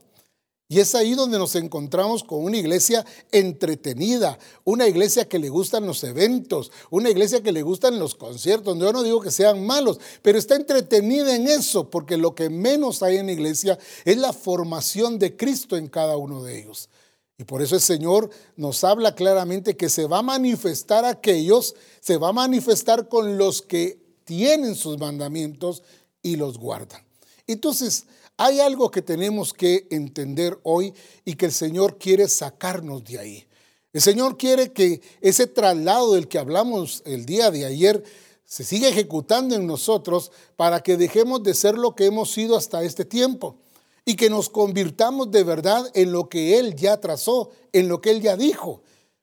Y 0.71 0.81
es 0.81 0.95
ahí 0.95 1.15
donde 1.15 1.39
nos 1.39 1.55
encontramos 1.55 2.23
con 2.23 2.45
una 2.45 2.59
iglesia 2.59 3.05
entretenida, 3.33 4.39
una 4.65 4.87
iglesia 4.87 5.27
que 5.27 5.39
le 5.39 5.49
gustan 5.49 5.87
los 5.87 6.05
eventos, 6.05 6.71
una 6.91 7.09
iglesia 7.09 7.43
que 7.43 7.53
le 7.53 7.63
gustan 7.63 7.99
los 7.99 8.15
conciertos. 8.15 8.79
Yo 8.79 8.93
no 8.93 9.03
digo 9.03 9.23
que 9.23 9.31
sean 9.31 9.65
malos, 9.65 9.99
pero 10.21 10.39
está 10.39 10.57
entretenida 10.57 11.35
en 11.35 11.49
eso, 11.49 11.89
porque 11.89 12.19
lo 12.19 12.35
que 12.35 12.51
menos 12.51 13.03
hay 13.03 13.17
en 13.17 13.27
la 13.27 13.33
iglesia 13.33 13.79
es 14.05 14.19
la 14.19 14.35
formación 14.35 15.19
de 15.19 15.35
Cristo 15.39 15.75
en 15.75 15.89
cada 15.89 16.19
uno 16.19 16.43
de 16.43 16.61
ellos. 16.61 16.91
Y 17.39 17.45
por 17.45 17.63
eso 17.63 17.75
el 17.75 17.81
Señor 17.81 18.29
nos 18.57 18.85
habla 18.85 19.15
claramente 19.15 19.75
que 19.75 19.89
se 19.89 20.05
va 20.05 20.19
a 20.19 20.23
manifestar 20.23 21.07
aquellos, 21.07 21.77
se 22.01 22.19
va 22.19 22.29
a 22.29 22.33
manifestar 22.33 23.09
con 23.09 23.39
los 23.39 23.63
que 23.63 23.99
tienen 24.25 24.75
sus 24.75 24.99
mandamientos 24.99 25.83
y 26.21 26.37
los 26.37 26.59
guardan. 26.59 27.03
Entonces, 27.47 28.05
hay 28.39 28.61
algo 28.61 28.91
que 28.91 29.03
tenemos 29.03 29.53
que 29.53 29.89
entender 29.91 30.59
hoy 30.63 30.95
y 31.25 31.35
que 31.35 31.47
el 31.47 31.53
Señor 31.53 31.99
quiere 31.99 32.29
sacarnos 32.29 33.05
de 33.05 33.19
ahí. 33.19 33.47
El 33.93 34.01
Señor 34.01 34.39
quiere 34.39 34.73
que 34.73 35.03
ese 35.21 35.49
traslado 35.49 36.15
del 36.15 36.29
que 36.29 36.39
hablamos 36.39 37.03
el 37.05 37.27
día 37.27 37.51
de 37.51 37.65
ayer 37.65 38.05
se 38.45 38.63
siga 38.63 38.89
ejecutando 38.89 39.57
en 39.57 39.67
nosotros 39.67 40.31
para 40.55 40.81
que 40.85 40.97
dejemos 40.97 41.43
de 41.43 41.53
ser 41.53 41.77
lo 41.77 41.97
que 41.97 42.07
hemos 42.07 42.31
sido 42.31 42.57
hasta 42.57 42.85
este 42.85 43.05
tiempo 43.05 43.57
y 44.05 44.15
que 44.15 44.31
nos 44.31 44.49
convirtamos 44.49 45.33
de 45.33 45.43
verdad 45.43 45.91
en 45.95 46.13
lo 46.13 46.29
que 46.29 46.61
Él 46.61 46.77
ya 46.77 47.01
trazó, 47.01 47.51
en 47.73 47.89
lo 47.89 48.01
que 48.01 48.13
Él 48.13 48.23
ya 48.23 48.37
dijo, 48.37 48.83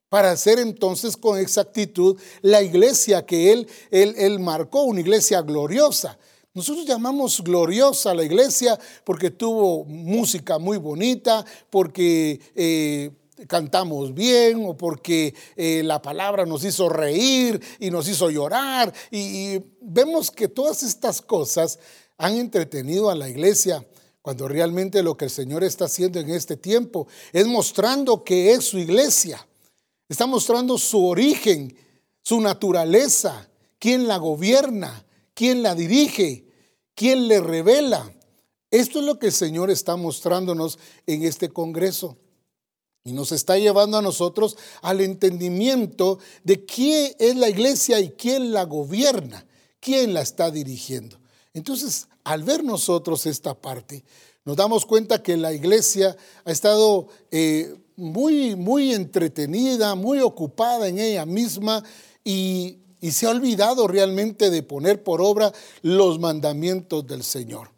para 0.10 0.32
hacer 0.32 0.60
entonces 0.60 1.16
con 1.16 1.40
exactitud 1.40 2.20
la 2.42 2.62
iglesia 2.62 3.26
que 3.26 3.54
Él, 3.54 3.68
él, 3.92 4.14
él 4.18 4.40
marcó, 4.40 4.84
una 4.84 5.00
iglesia 5.00 5.42
gloriosa 5.42 6.20
nosotros 6.56 6.86
llamamos 6.86 7.44
gloriosa 7.44 8.16
la 8.16 8.24
iglesia 8.24 8.80
porque 9.04 9.30
tuvo 9.30 9.84
música 9.84 10.58
muy 10.58 10.78
bonita, 10.78 11.46
porque 11.70 12.40
eh, 12.56 13.12
cantamos 13.48 14.14
bien 14.14 14.64
o 14.66 14.78
porque 14.78 15.36
eh, 15.58 15.82
la 15.84 16.02
palabra 16.02 16.46
nos 16.46 16.64
hizo 16.64 16.88
reír 16.88 17.62
y 17.78 17.92
nos 17.92 18.08
hizo 18.08 18.30
llorar. 18.30 18.94
y 19.12 19.62
vemos 19.82 20.32
que 20.32 20.48
todas 20.48 20.82
estas 20.84 21.22
cosas 21.22 21.78
han 22.18 22.36
entretenido 22.36 23.10
a 23.10 23.16
la 23.16 23.28
iglesia 23.28 23.86
cuando 24.22 24.48
realmente 24.48 25.04
lo 25.04 25.18
que 25.18 25.26
el 25.26 25.32
Señor 25.32 25.62
está 25.66 25.86
haciendo 25.86 26.22
en 26.22 26.30
este 26.30 26.56
tiempo 26.56 27.06
es 27.34 27.46
mostrando 27.48 28.24
que 28.24 28.54
es 28.54 28.64
su 28.64 28.80
iglesia. 28.80 29.46
Está 30.08 30.26
mostrando 30.26 30.78
su 30.78 31.06
origen, 31.06 31.76
su 32.22 32.40
naturaleza, 32.40 33.50
quién 33.78 34.08
la 34.08 34.16
gobierna, 34.18 35.06
quién 35.34 35.62
la 35.62 35.76
dirige 35.76 36.45
¿Quién 36.96 37.28
le 37.28 37.42
revela? 37.42 38.12
Esto 38.72 39.00
es 39.00 39.06
lo 39.06 39.20
que 39.20 39.28
el 39.28 39.34
Señor 39.34 39.70
está 39.70 39.96
mostrándonos 39.96 40.80
en 41.06 41.24
este 41.24 41.50
Congreso. 41.50 42.18
Y 43.04 43.12
nos 43.12 43.32
está 43.32 43.58
llevando 43.58 43.98
a 43.98 44.02
nosotros 44.02 44.58
al 44.82 45.02
entendimiento 45.02 46.18
de 46.44 46.66
quién 46.66 47.14
es 47.20 47.36
la 47.36 47.50
iglesia 47.50 48.00
y 48.00 48.10
quién 48.10 48.52
la 48.52 48.64
gobierna, 48.64 49.46
quién 49.80 50.14
la 50.14 50.22
está 50.22 50.50
dirigiendo. 50.50 51.20
Entonces, 51.54 52.08
al 52.24 52.44
ver 52.44 52.64
nosotros 52.64 53.28
esta 53.28 53.54
parte, 53.54 54.04
nos 54.44 54.56
damos 54.56 54.86
cuenta 54.86 55.22
que 55.22 55.38
la 55.38 55.54
iglesia 55.54 56.18
ha 56.46 56.52
estado 56.52 57.08
eh, 57.30 57.76
muy, 57.96 58.56
muy 58.56 58.94
entretenida, 58.94 59.94
muy 59.96 60.20
ocupada 60.20 60.88
en 60.88 61.00
ella 61.00 61.26
misma 61.26 61.84
y 62.24 62.80
y 63.06 63.12
se 63.12 63.28
ha 63.28 63.30
olvidado 63.30 63.88
realmente 63.88 64.50
de 64.50 64.64
poner 64.64 65.04
por 65.04 65.22
obra 65.22 65.54
los 65.84 66.18
mandamientos 66.18 67.06
del 67.06 67.24
Señor. 67.24 67.70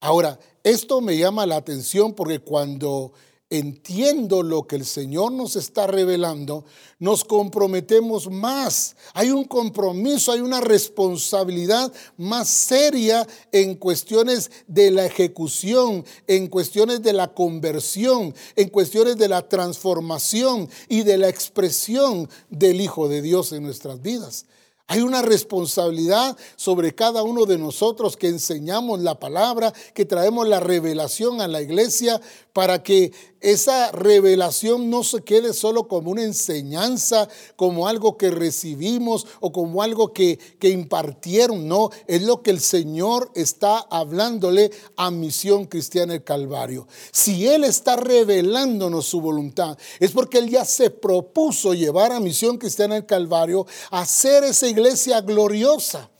Ahora, 0.00 0.40
esto 0.64 1.00
me 1.00 1.16
llama 1.16 1.46
la 1.46 1.54
atención 1.54 2.12
porque 2.12 2.40
cuando 2.40 3.12
entiendo 3.50 4.42
lo 4.42 4.66
que 4.66 4.74
el 4.74 4.84
Señor 4.84 5.30
nos 5.30 5.54
está 5.54 5.86
revelando, 5.86 6.64
nos 6.98 7.24
comprometemos 7.24 8.28
más. 8.28 8.96
Hay 9.12 9.30
un 9.30 9.44
compromiso, 9.44 10.32
hay 10.32 10.40
una 10.40 10.60
responsabilidad 10.60 11.92
más 12.16 12.48
seria 12.48 13.28
en 13.52 13.76
cuestiones 13.76 14.50
de 14.66 14.90
la 14.90 15.06
ejecución, 15.06 16.04
en 16.26 16.48
cuestiones 16.48 17.00
de 17.00 17.12
la 17.12 17.32
conversión, 17.32 18.34
en 18.56 18.70
cuestiones 18.70 19.18
de 19.18 19.28
la 19.28 19.48
transformación 19.48 20.68
y 20.88 21.04
de 21.04 21.16
la 21.16 21.28
expresión 21.28 22.28
del 22.50 22.80
Hijo 22.80 23.08
de 23.08 23.22
Dios 23.22 23.52
en 23.52 23.62
nuestras 23.62 24.02
vidas. 24.02 24.46
Hay 24.86 25.00
una 25.00 25.22
responsabilidad 25.22 26.36
sobre 26.56 26.94
cada 26.94 27.22
uno 27.22 27.46
de 27.46 27.56
nosotros 27.56 28.18
que 28.18 28.28
enseñamos 28.28 29.00
la 29.00 29.18
palabra, 29.18 29.72
que 29.94 30.04
traemos 30.04 30.46
la 30.46 30.60
revelación 30.60 31.40
a 31.40 31.48
la 31.48 31.62
iglesia 31.62 32.20
para 32.52 32.82
que 32.82 33.12
esa 33.44 33.92
revelación 33.92 34.88
no 34.88 35.04
se 35.04 35.22
quede 35.22 35.52
solo 35.52 35.86
como 35.86 36.10
una 36.10 36.22
enseñanza, 36.22 37.28
como 37.56 37.86
algo 37.86 38.16
que 38.16 38.30
recibimos 38.30 39.26
o 39.40 39.52
como 39.52 39.82
algo 39.82 40.14
que, 40.14 40.38
que 40.58 40.70
impartieron, 40.70 41.68
no, 41.68 41.90
es 42.06 42.22
lo 42.22 42.42
que 42.42 42.50
el 42.50 42.60
Señor 42.60 43.30
está 43.34 43.78
hablándole 43.90 44.70
a 44.96 45.10
Misión 45.10 45.66
Cristiana 45.66 46.14
el 46.14 46.24
Calvario. 46.24 46.88
Si 47.12 47.46
Él 47.46 47.64
está 47.64 47.96
revelándonos 47.96 49.04
su 49.04 49.20
voluntad, 49.20 49.76
es 50.00 50.12
porque 50.12 50.38
Él 50.38 50.48
ya 50.48 50.64
se 50.64 50.88
propuso 50.88 51.74
llevar 51.74 52.12
a 52.12 52.20
Misión 52.20 52.56
Cristiana 52.56 52.96
el 52.96 53.04
Calvario 53.04 53.66
a 53.90 54.06
ser 54.06 54.44
esa 54.44 54.66
iglesia 54.68 55.20
gloriosa 55.20 56.10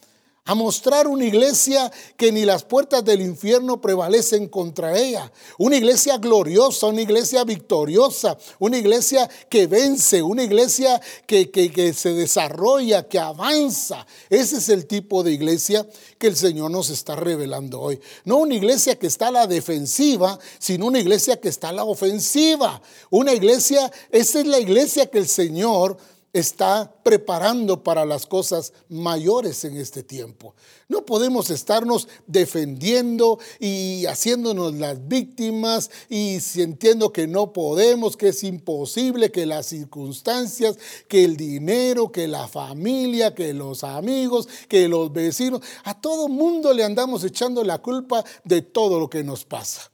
a 0.46 0.54
mostrar 0.54 1.06
una 1.06 1.24
iglesia 1.24 1.90
que 2.18 2.30
ni 2.30 2.44
las 2.44 2.64
puertas 2.64 3.02
del 3.02 3.22
infierno 3.22 3.80
prevalecen 3.80 4.46
contra 4.46 4.98
ella. 4.98 5.32
Una 5.56 5.76
iglesia 5.76 6.18
gloriosa, 6.18 6.86
una 6.86 7.00
iglesia 7.00 7.44
victoriosa, 7.44 8.36
una 8.58 8.76
iglesia 8.76 9.28
que 9.48 9.66
vence, 9.66 10.20
una 10.22 10.42
iglesia 10.42 11.00
que, 11.26 11.50
que, 11.50 11.94
se 11.94 12.12
desarrolla, 12.12 13.08
que 13.08 13.18
avanza. 13.18 14.06
Ese 14.28 14.58
es 14.58 14.68
el 14.68 14.84
tipo 14.86 15.22
de 15.22 15.32
iglesia 15.32 15.86
que 16.18 16.26
el 16.26 16.36
Señor 16.36 16.70
nos 16.70 16.90
está 16.90 17.16
revelando 17.16 17.80
hoy. 17.80 17.98
No 18.26 18.36
una 18.36 18.54
iglesia 18.54 18.98
que 18.98 19.06
está 19.06 19.28
a 19.28 19.32
la 19.32 19.46
defensiva, 19.46 20.38
sino 20.58 20.86
una 20.86 21.00
iglesia 21.00 21.40
que 21.40 21.48
está 21.48 21.70
a 21.70 21.72
la 21.72 21.84
ofensiva. 21.84 22.82
Una 23.08 23.32
iglesia, 23.32 23.90
esa 24.10 24.40
es 24.40 24.46
la 24.46 24.58
iglesia 24.58 25.06
que 25.06 25.18
el 25.18 25.28
Señor 25.28 25.96
está 26.34 26.92
preparando 27.04 27.84
para 27.84 28.04
las 28.04 28.26
cosas 28.26 28.72
mayores 28.88 29.64
en 29.64 29.76
este 29.76 30.02
tiempo. 30.02 30.54
No 30.88 31.06
podemos 31.06 31.48
estarnos 31.48 32.08
defendiendo 32.26 33.38
y 33.60 34.04
haciéndonos 34.06 34.74
las 34.74 35.06
víctimas 35.06 35.90
y 36.10 36.40
sintiendo 36.40 37.12
que 37.12 37.28
no 37.28 37.52
podemos, 37.52 38.16
que 38.16 38.28
es 38.28 38.42
imposible, 38.42 39.30
que 39.30 39.46
las 39.46 39.66
circunstancias, 39.66 40.76
que 41.06 41.24
el 41.24 41.36
dinero, 41.36 42.10
que 42.10 42.26
la 42.26 42.48
familia, 42.48 43.32
que 43.32 43.54
los 43.54 43.84
amigos, 43.84 44.48
que 44.68 44.88
los 44.88 45.12
vecinos, 45.12 45.60
a 45.84 46.00
todo 46.00 46.28
mundo 46.28 46.74
le 46.74 46.82
andamos 46.82 47.22
echando 47.22 47.62
la 47.62 47.78
culpa 47.78 48.24
de 48.42 48.60
todo 48.60 48.98
lo 48.98 49.08
que 49.08 49.22
nos 49.22 49.44
pasa. 49.44 49.88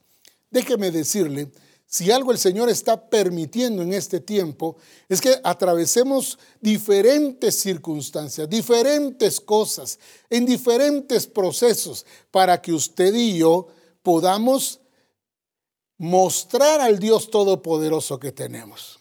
Déjeme 0.49 0.89
decirle 0.89 1.51
si 1.91 2.09
algo 2.09 2.31
el 2.31 2.37
Señor 2.37 2.69
está 2.69 3.09
permitiendo 3.09 3.81
en 3.81 3.91
este 3.91 4.21
tiempo, 4.21 4.77
es 5.09 5.19
que 5.19 5.41
atravesemos 5.43 6.39
diferentes 6.61 7.59
circunstancias, 7.59 8.49
diferentes 8.49 9.41
cosas, 9.41 9.99
en 10.29 10.45
diferentes 10.45 11.27
procesos, 11.27 12.05
para 12.31 12.61
que 12.61 12.71
usted 12.71 13.13
y 13.13 13.39
yo 13.39 13.67
podamos 14.03 14.79
mostrar 15.97 16.79
al 16.79 16.97
Dios 16.97 17.29
Todopoderoso 17.29 18.17
que 18.17 18.31
tenemos. 18.31 19.00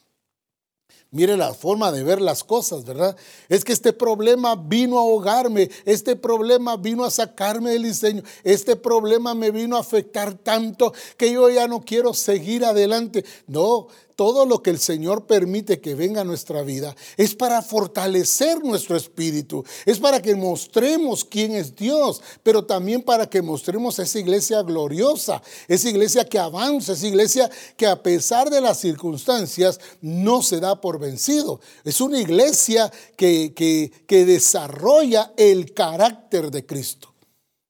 Mire 1.13 1.37
la 1.37 1.53
forma 1.55 1.91
de 1.91 2.05
ver 2.05 2.21
las 2.21 2.45
cosas, 2.45 2.85
¿verdad? 2.85 3.17
Es 3.49 3.65
que 3.65 3.73
este 3.73 3.93
problema 3.93 4.55
vino 4.55 4.97
a 4.97 5.03
ahogarme, 5.03 5.69
este 5.85 6.15
problema 6.15 6.77
vino 6.77 7.05
a 7.05 7.11
sacarme 7.11 7.73
del 7.73 7.83
diseño, 7.83 8.23
este 8.45 8.77
problema 8.77 9.35
me 9.35 9.51
vino 9.51 9.77
a 9.77 9.81
afectar 9.81 10.35
tanto 10.35 10.95
que 11.17 11.33
yo 11.33 11.51
ya 11.51 11.67
no 11.67 11.81
quiero 11.81 12.15
seguir 12.15 12.65
adelante. 12.65 13.25
No, 13.49 13.89
todo 14.21 14.45
lo 14.45 14.63
que 14.63 14.69
el 14.69 14.79
Señor 14.79 15.25
permite 15.27 15.81
que 15.81 15.95
venga 15.95 16.21
a 16.21 16.25
nuestra 16.25 16.61
vida 16.61 16.95
es 17.17 17.35
para 17.35 17.63
fortalecer 17.63 18.63
nuestro 18.63 18.95
espíritu, 18.95 19.65
es 19.87 19.99
para 19.99 20.21
que 20.21 20.35
mostremos 20.35 21.25
quién 21.25 21.55
es 21.55 21.75
Dios, 21.75 22.21
pero 22.43 22.67
también 22.67 23.01
para 23.01 23.31
que 23.31 23.41
mostremos 23.41 23.99
esa 23.99 24.19
iglesia 24.19 24.61
gloriosa, 24.61 25.41
esa 25.69 25.89
iglesia 25.89 26.27
que 26.27 26.39
avanza, 26.39 26.93
esa 26.93 27.07
iglesia 27.07 27.51
que 27.79 27.87
a 27.87 28.03
pesar 28.03 28.51
de 28.51 28.61
las 28.61 28.79
circunstancias 28.79 29.81
no 30.03 30.43
se 30.43 30.61
da 30.61 30.79
por 30.83 30.99
vencido. 30.99 31.59
Es 31.83 32.03
una 32.03 32.21
iglesia 32.21 32.93
que, 33.17 33.55
que, 33.55 33.91
que 34.07 34.27
desarrolla 34.27 35.33
el 35.39 35.73
carácter 35.73 36.51
de 36.51 36.67
Cristo. 36.67 37.15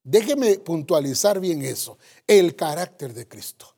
Déjeme 0.02 0.58
puntualizar 0.58 1.38
bien 1.38 1.62
eso, 1.62 1.96
el 2.26 2.56
carácter 2.56 3.14
de 3.14 3.28
Cristo. 3.28 3.76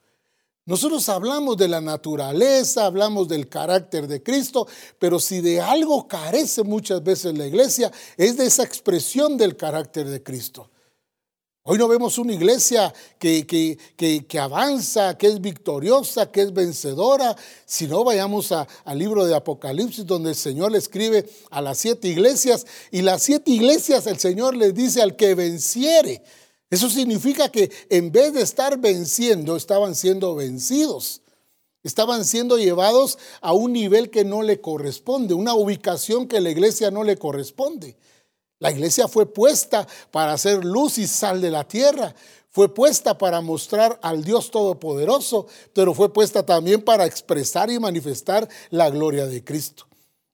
Nosotros 0.65 1.09
hablamos 1.09 1.57
de 1.57 1.67
la 1.67 1.81
naturaleza, 1.81 2.87
hablamos 2.87 3.27
del 3.27 3.49
carácter 3.49 4.07
de 4.07 4.23
Cristo, 4.23 4.69
pero 4.99 5.19
si 5.19 5.41
de 5.41 5.61
algo 5.61 6.07
carece 6.07 6.63
muchas 6.63 7.03
veces 7.03 7.37
la 7.37 7.47
iglesia, 7.47 7.91
es 8.17 8.37
de 8.37 8.47
esa 8.47 8.63
expresión 8.63 9.37
del 9.37 9.57
carácter 9.57 10.07
de 10.09 10.23
Cristo. 10.23 10.71
Hoy 11.65 11.79
no 11.79 11.87
vemos 11.87 12.19
una 12.19 12.33
iglesia 12.33 12.93
que, 13.21 13.47
que, 13.47 14.39
avanza, 14.41 15.17
que 15.17 15.29
es 15.29 15.41
victoriosa, 15.41 16.31
que 16.31 16.43
es 16.43 16.53
vencedora. 16.53 17.37
Si 17.65 17.87
no, 17.87 18.03
vayamos 18.03 18.51
al 18.51 18.99
libro 18.99 19.25
de 19.25 19.37
Apocalipsis, 19.37 20.05
donde 20.05 20.31
el 20.31 20.37
Señor 20.37 20.73
le 20.73 20.79
escribe 20.79 21.29
a 21.51 21.61
las 21.61 21.79
siete 21.79 22.09
iglesias, 22.09 22.67
y 22.91 23.03
las 23.03 23.23
siete 23.23 23.53
iglesias 23.53 24.09
el 24.09 24.19
Señor 24.19 24.57
les 24.57 24.75
dice 24.75 25.03
al 25.03 25.15
que 25.15 25.37
venciere. 25.37 26.23
Eso 26.73 26.89
significa 26.89 27.51
que 27.51 27.71
en 27.91 28.11
vez 28.11 28.33
de 28.33 28.41
estar 28.41 28.79
venciendo, 28.79 29.57
estaban 29.57 29.95
siendo 29.95 30.35
vencidos. 30.35 31.21
Estaban 31.83 32.25
siendo 32.25 32.57
llevados 32.57 33.19
a 33.43 33.53
un 33.53 33.75
nivel 33.75 34.09
que 34.09 34.25
no 34.25 34.41
le 34.41 34.63
corresponde, 34.63 35.35
una 35.35 35.53
ubicación 35.53 36.27
que 36.27 36.41
la 36.41 36.49
iglesia 36.49 36.91
no 36.91 37.05
le 37.05 37.19
corresponde. 37.19 37.99
La 38.59 38.71
iglesia 38.71 39.07
fue 39.07 39.27
puesta 39.27 39.87
para 40.11 40.33
hacer 40.33 40.65
luz 40.65 40.97
y 40.97 41.07
sal 41.07 41.43
de 41.43 41.51
la 41.51 41.69
tierra. 41.69 42.15
Fue 42.49 42.73
puesta 42.73 43.19
para 43.19 43.43
mostrar 43.43 43.99
al 44.03 44.25
Dios 44.25 44.51
Todopoderoso, 44.51 45.49
pero 45.75 45.93
fue 45.93 46.11
puesta 46.11 46.47
también 46.47 46.81
para 46.81 47.05
expresar 47.05 47.71
y 47.71 47.79
manifestar 47.79 48.49
la 48.71 48.89
gloria 48.89 49.27
de 49.27 49.45
Cristo. 49.45 49.87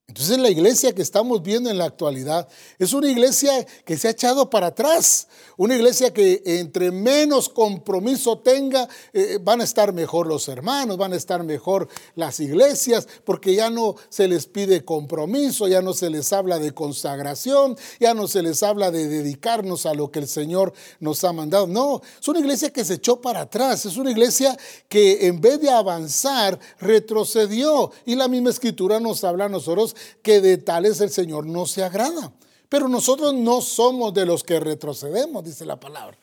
Entonces 0.09 0.39
la 0.39 0.49
iglesia 0.49 0.91
que 0.95 1.03
estamos 1.03 1.43
viendo 1.43 1.69
en 1.69 1.77
la 1.77 1.85
actualidad 1.85 2.47
es 2.79 2.93
una 2.93 3.11
iglesia 3.11 3.63
que 3.85 3.95
se 3.95 4.07
ha 4.07 4.11
echado 4.11 4.49
para 4.49 4.67
atrás, 4.67 5.27
una 5.55 5.75
iglesia 5.75 6.11
que 6.11 6.41
entre 6.43 6.89
menos 6.89 7.47
compromiso 7.47 8.39
tenga, 8.39 8.89
eh, 9.13 9.37
van 9.39 9.61
a 9.61 9.65
estar 9.65 9.93
mejor 9.93 10.25
los 10.25 10.47
hermanos, 10.47 10.97
van 10.97 11.13
a 11.13 11.15
estar 11.15 11.43
mejor 11.43 11.87
las 12.15 12.39
iglesias, 12.39 13.07
porque 13.23 13.53
ya 13.53 13.69
no 13.69 13.97
se 14.09 14.27
les 14.27 14.47
pide 14.47 14.83
compromiso, 14.83 15.67
ya 15.67 15.83
no 15.83 15.93
se 15.93 16.09
les 16.09 16.33
habla 16.33 16.57
de 16.57 16.73
consagración, 16.73 17.77
ya 17.99 18.15
no 18.15 18.27
se 18.27 18.41
les 18.41 18.63
habla 18.63 18.89
de 18.89 19.07
dedicarnos 19.07 19.85
a 19.85 19.93
lo 19.93 20.09
que 20.09 20.17
el 20.17 20.27
Señor 20.27 20.73
nos 20.99 21.23
ha 21.23 21.33
mandado. 21.33 21.67
No, 21.67 22.01
es 22.19 22.27
una 22.27 22.39
iglesia 22.39 22.71
que 22.71 22.83
se 22.83 22.95
echó 22.95 23.21
para 23.21 23.41
atrás, 23.41 23.85
es 23.85 23.95
una 23.95 24.09
iglesia 24.09 24.57
que 24.87 25.27
en 25.27 25.39
vez 25.39 25.61
de 25.61 25.69
avanzar, 25.69 26.59
retrocedió. 26.79 27.91
Y 28.07 28.15
la 28.15 28.27
misma 28.27 28.49
escritura 28.49 28.99
nos 28.99 29.23
habla 29.23 29.45
a 29.45 29.49
nosotros 29.49 29.95
que 30.21 30.41
de 30.41 30.57
tales 30.57 31.01
el 31.01 31.09
Señor 31.09 31.45
no 31.45 31.65
se 31.65 31.83
agrada. 31.83 32.33
Pero 32.69 32.87
nosotros 32.87 33.33
no 33.33 33.61
somos 33.61 34.13
de 34.13 34.25
los 34.25 34.43
que 34.43 34.59
retrocedemos, 34.59 35.43
dice 35.43 35.65
la 35.65 35.79
palabra. 35.79 36.17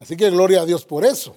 Así 0.00 0.16
que 0.16 0.30
gloria 0.30 0.62
a 0.62 0.66
Dios 0.66 0.84
por 0.84 1.04
eso. 1.04 1.36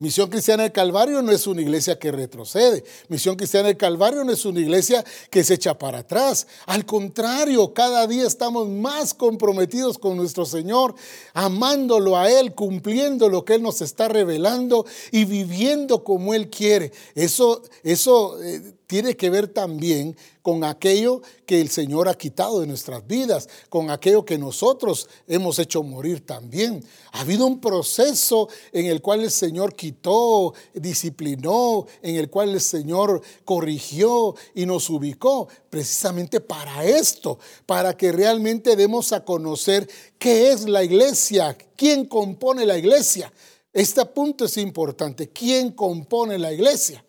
Misión 0.00 0.30
Cristiana 0.30 0.62
del 0.62 0.72
Calvario 0.72 1.20
no 1.20 1.30
es 1.30 1.46
una 1.46 1.60
iglesia 1.60 1.98
que 1.98 2.10
retrocede. 2.10 2.82
Misión 3.08 3.36
Cristiana 3.36 3.68
del 3.68 3.76
Calvario 3.76 4.24
no 4.24 4.32
es 4.32 4.46
una 4.46 4.58
iglesia 4.58 5.04
que 5.28 5.44
se 5.44 5.54
echa 5.54 5.76
para 5.76 5.98
atrás. 5.98 6.46
Al 6.64 6.86
contrario, 6.86 7.74
cada 7.74 8.06
día 8.06 8.26
estamos 8.26 8.66
más 8.66 9.12
comprometidos 9.12 9.98
con 9.98 10.16
nuestro 10.16 10.46
Señor, 10.46 10.94
amándolo 11.34 12.16
a 12.16 12.30
Él, 12.30 12.54
cumpliendo 12.54 13.28
lo 13.28 13.44
que 13.44 13.56
Él 13.56 13.62
nos 13.62 13.82
está 13.82 14.08
revelando 14.08 14.86
y 15.12 15.26
viviendo 15.26 16.02
como 16.02 16.32
Él 16.32 16.48
quiere. 16.48 16.92
Eso, 17.14 17.62
eso 17.82 18.42
eh, 18.42 18.72
tiene 18.90 19.16
que 19.16 19.30
ver 19.30 19.46
también 19.46 20.16
con 20.42 20.64
aquello 20.64 21.22
que 21.46 21.60
el 21.60 21.70
Señor 21.70 22.08
ha 22.08 22.18
quitado 22.18 22.58
de 22.58 22.66
nuestras 22.66 23.06
vidas, 23.06 23.48
con 23.68 23.88
aquello 23.88 24.24
que 24.24 24.36
nosotros 24.36 25.08
hemos 25.28 25.60
hecho 25.60 25.84
morir 25.84 26.26
también. 26.26 26.84
Ha 27.12 27.20
habido 27.20 27.46
un 27.46 27.60
proceso 27.60 28.48
en 28.72 28.86
el 28.86 29.00
cual 29.00 29.20
el 29.20 29.30
Señor 29.30 29.76
quitó, 29.76 30.54
disciplinó, 30.74 31.86
en 32.02 32.16
el 32.16 32.28
cual 32.30 32.48
el 32.48 32.60
Señor 32.60 33.22
corrigió 33.44 34.34
y 34.56 34.66
nos 34.66 34.90
ubicó 34.90 35.46
precisamente 35.70 36.40
para 36.40 36.84
esto, 36.84 37.38
para 37.66 37.96
que 37.96 38.10
realmente 38.10 38.74
demos 38.74 39.12
a 39.12 39.24
conocer 39.24 39.88
qué 40.18 40.50
es 40.50 40.68
la 40.68 40.82
iglesia, 40.82 41.56
quién 41.76 42.06
compone 42.06 42.66
la 42.66 42.76
iglesia. 42.76 43.32
Este 43.72 44.04
punto 44.04 44.46
es 44.46 44.56
importante, 44.56 45.28
quién 45.28 45.70
compone 45.70 46.40
la 46.40 46.52
iglesia. 46.52 47.04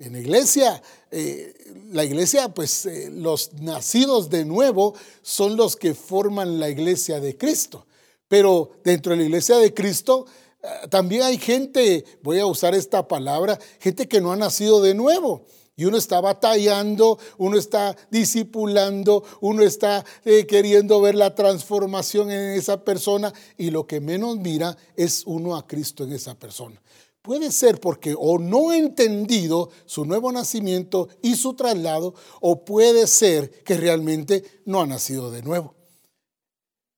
En 0.00 0.12
la 0.12 0.20
iglesia, 0.20 0.80
eh, 1.10 1.52
la 1.90 2.04
iglesia, 2.04 2.50
pues 2.50 2.86
eh, 2.86 3.10
los 3.10 3.54
nacidos 3.54 4.30
de 4.30 4.44
nuevo 4.44 4.94
son 5.22 5.56
los 5.56 5.74
que 5.74 5.92
forman 5.92 6.60
la 6.60 6.68
iglesia 6.68 7.18
de 7.18 7.36
Cristo. 7.36 7.84
Pero 8.28 8.70
dentro 8.84 9.10
de 9.10 9.18
la 9.18 9.24
iglesia 9.24 9.56
de 9.56 9.74
Cristo 9.74 10.26
eh, 10.62 10.68
también 10.88 11.22
hay 11.22 11.36
gente, 11.36 12.04
voy 12.22 12.38
a 12.38 12.46
usar 12.46 12.76
esta 12.76 13.08
palabra, 13.08 13.58
gente 13.80 14.06
que 14.06 14.20
no 14.20 14.30
ha 14.30 14.36
nacido 14.36 14.80
de 14.80 14.94
nuevo. 14.94 15.46
Y 15.74 15.84
uno 15.84 15.96
está 15.96 16.20
batallando, 16.20 17.18
uno 17.36 17.58
está 17.58 17.96
discipulando, 18.08 19.24
uno 19.40 19.62
está 19.62 20.04
queriendo 20.24 21.00
ver 21.00 21.14
la 21.14 21.34
transformación 21.36 22.32
en 22.32 22.58
esa 22.58 22.84
persona 22.84 23.32
y 23.56 23.70
lo 23.70 23.86
que 23.86 24.00
menos 24.00 24.38
mira 24.38 24.76
es 24.96 25.22
uno 25.24 25.56
a 25.56 25.66
Cristo 25.66 26.02
en 26.02 26.12
esa 26.12 26.36
persona. 26.36 26.80
Puede 27.28 27.52
ser 27.52 27.78
porque 27.78 28.14
o 28.18 28.38
no 28.38 28.70
ha 28.70 28.78
entendido 28.78 29.68
su 29.84 30.06
nuevo 30.06 30.32
nacimiento 30.32 31.10
y 31.20 31.36
su 31.36 31.52
traslado, 31.52 32.14
o 32.40 32.64
puede 32.64 33.06
ser 33.06 33.50
que 33.64 33.76
realmente 33.76 34.62
no 34.64 34.80
ha 34.80 34.86
nacido 34.86 35.30
de 35.30 35.42
nuevo. 35.42 35.74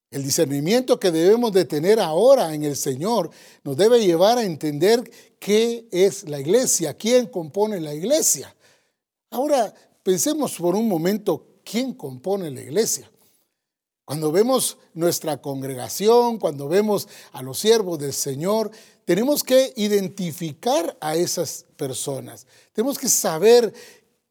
El 0.08 0.22
discernimiento 0.22 1.00
que 1.00 1.10
debemos 1.10 1.50
de 1.50 1.64
tener 1.64 1.98
ahora 1.98 2.54
en 2.54 2.62
el 2.62 2.76
Señor 2.76 3.30
nos 3.64 3.76
debe 3.76 4.06
llevar 4.06 4.38
a 4.38 4.44
entender 4.44 5.02
qué 5.40 5.88
es 5.90 6.28
la 6.28 6.38
iglesia, 6.38 6.94
quién 6.94 7.26
compone 7.26 7.80
la 7.80 7.92
iglesia. 7.92 8.54
Ahora 9.30 9.74
pensemos 10.04 10.54
por 10.54 10.76
un 10.76 10.86
momento 10.86 11.44
quién 11.64 11.92
compone 11.92 12.52
la 12.52 12.60
iglesia. 12.60 13.10
Cuando 14.04 14.32
vemos 14.32 14.76
nuestra 14.94 15.40
congregación, 15.40 16.38
cuando 16.38 16.68
vemos 16.68 17.06
a 17.32 17.42
los 17.42 17.58
siervos 17.58 17.98
del 18.00 18.12
Señor, 18.12 18.72
tenemos 19.10 19.42
que 19.42 19.72
identificar 19.74 20.96
a 21.00 21.16
esas 21.16 21.66
personas. 21.76 22.46
Tenemos 22.72 22.96
que 22.96 23.08
saber 23.08 23.74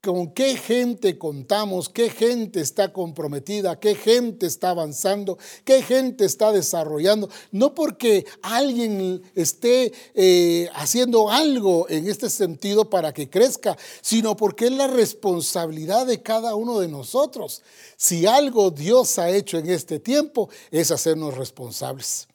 con 0.01 0.33
qué 0.33 0.55
gente 0.55 1.17
contamos, 1.17 1.89
qué 1.89 2.09
gente 2.09 2.61
está 2.61 2.93
comprometida, 2.93 3.77
qué 3.77 3.93
gente 3.93 4.45
está 4.45 4.69
avanzando, 4.69 5.37
qué 5.65 5.81
gente 5.81 6.23
está 6.23 6.53
desarrollando. 6.53 7.29
No 7.51 7.75
porque 7.75 8.25
alguien 8.41 9.21
esté 9.35 9.91
eh, 10.13 10.69
haciendo 10.73 11.29
algo 11.29 11.85
en 11.89 12.07
este 12.07 12.29
sentido 12.29 12.89
para 12.89 13.13
que 13.13 13.29
crezca, 13.29 13.75
sino 13.99 14.37
porque 14.37 14.67
es 14.67 14.71
la 14.71 14.87
responsabilidad 14.87 16.07
de 16.07 16.21
cada 16.21 16.55
uno 16.55 16.79
de 16.79 16.87
nosotros. 16.87 17.63
Si 17.97 18.25
algo 18.25 18.71
Dios 18.71 19.19
ha 19.19 19.29
hecho 19.29 19.57
en 19.57 19.69
este 19.69 19.99
tiempo 19.99 20.47
es 20.71 20.89
hacernos 20.89 21.35
responsables. 21.35 22.28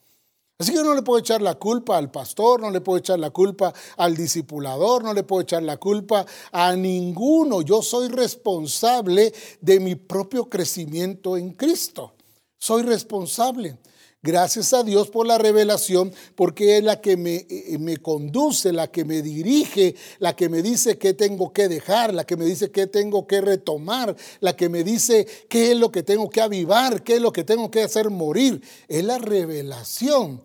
Así 0.65 0.73
que 0.73 0.83
no 0.83 0.95
le 0.95 1.03
puedo 1.03 1.19
echar 1.19 1.43
la 1.43 1.57
culpa 1.57 1.99
al 1.99 2.11
pastor, 2.11 2.59
no 2.59 2.71
le 2.71 2.81
puedo 2.81 2.99
echar 2.99 3.19
la 3.19 3.29
culpa 3.29 3.75
al 3.99 4.17
discipulador, 4.17 5.05
no 5.05 5.13
le 5.13 5.23
puedo 5.23 5.43
echar 5.43 5.63
la 5.63 5.77
culpa 5.77 6.25
a 6.53 6.75
ninguno. 6.75 7.61
Yo 7.61 7.83
soy 7.83 8.09
responsable 8.09 9.35
de 9.61 9.79
mi 9.79 9.95
propio 9.95 10.49
crecimiento 10.49 11.37
en 11.37 11.51
Cristo. 11.51 12.15
Soy 12.57 12.81
responsable. 12.81 13.77
Gracias 14.23 14.73
a 14.73 14.83
Dios 14.83 15.11
por 15.11 15.27
la 15.27 15.37
revelación, 15.37 16.11
porque 16.35 16.79
es 16.79 16.83
la 16.83 17.03
que 17.03 17.19
me, 17.19 17.47
eh, 17.47 17.77
me, 17.79 17.99
conduce, 17.99 18.73
la 18.73 18.91
que 18.91 19.05
me 19.05 19.21
dirige, 19.21 19.95
la 20.19 20.35
que 20.35 20.49
me 20.49 20.63
dice 20.63 20.97
qué 20.97 21.13
tengo 21.13 21.53
que 21.53 21.69
dejar, 21.69 22.15
la 22.15 22.25
que 22.25 22.39
me 22.39 22.47
dice 22.47 22.71
qué 22.71 22.87
tengo 22.87 23.27
que 23.27 23.43
retomar, 23.43 24.17
la 24.41 24.57
que 24.57 24.71
me 24.71 24.83
dice 24.83 25.27
qué 25.51 25.73
es 25.73 25.77
lo 25.79 25.93
que 25.93 26.03
tengo 26.03 26.31
que 26.31 26.41
avivar, 26.41 27.03
qué 27.03 27.17
es 27.17 27.21
lo 27.21 27.35
que 27.35 27.45
tengo 27.45 27.71
que 27.71 27.83
hacer 27.83 28.09
morir. 28.09 28.63
Es 28.89 29.05
la 29.05 29.19
revelación, 29.19 30.41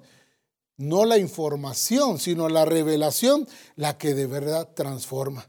no 0.79 1.05
la 1.05 1.17
información, 1.17 2.19
sino 2.19 2.49
la 2.49 2.65
revelación 2.65 3.47
la 3.75 3.97
que 3.97 4.15
de 4.15 4.25
verdad 4.25 4.69
transforma. 4.73 5.47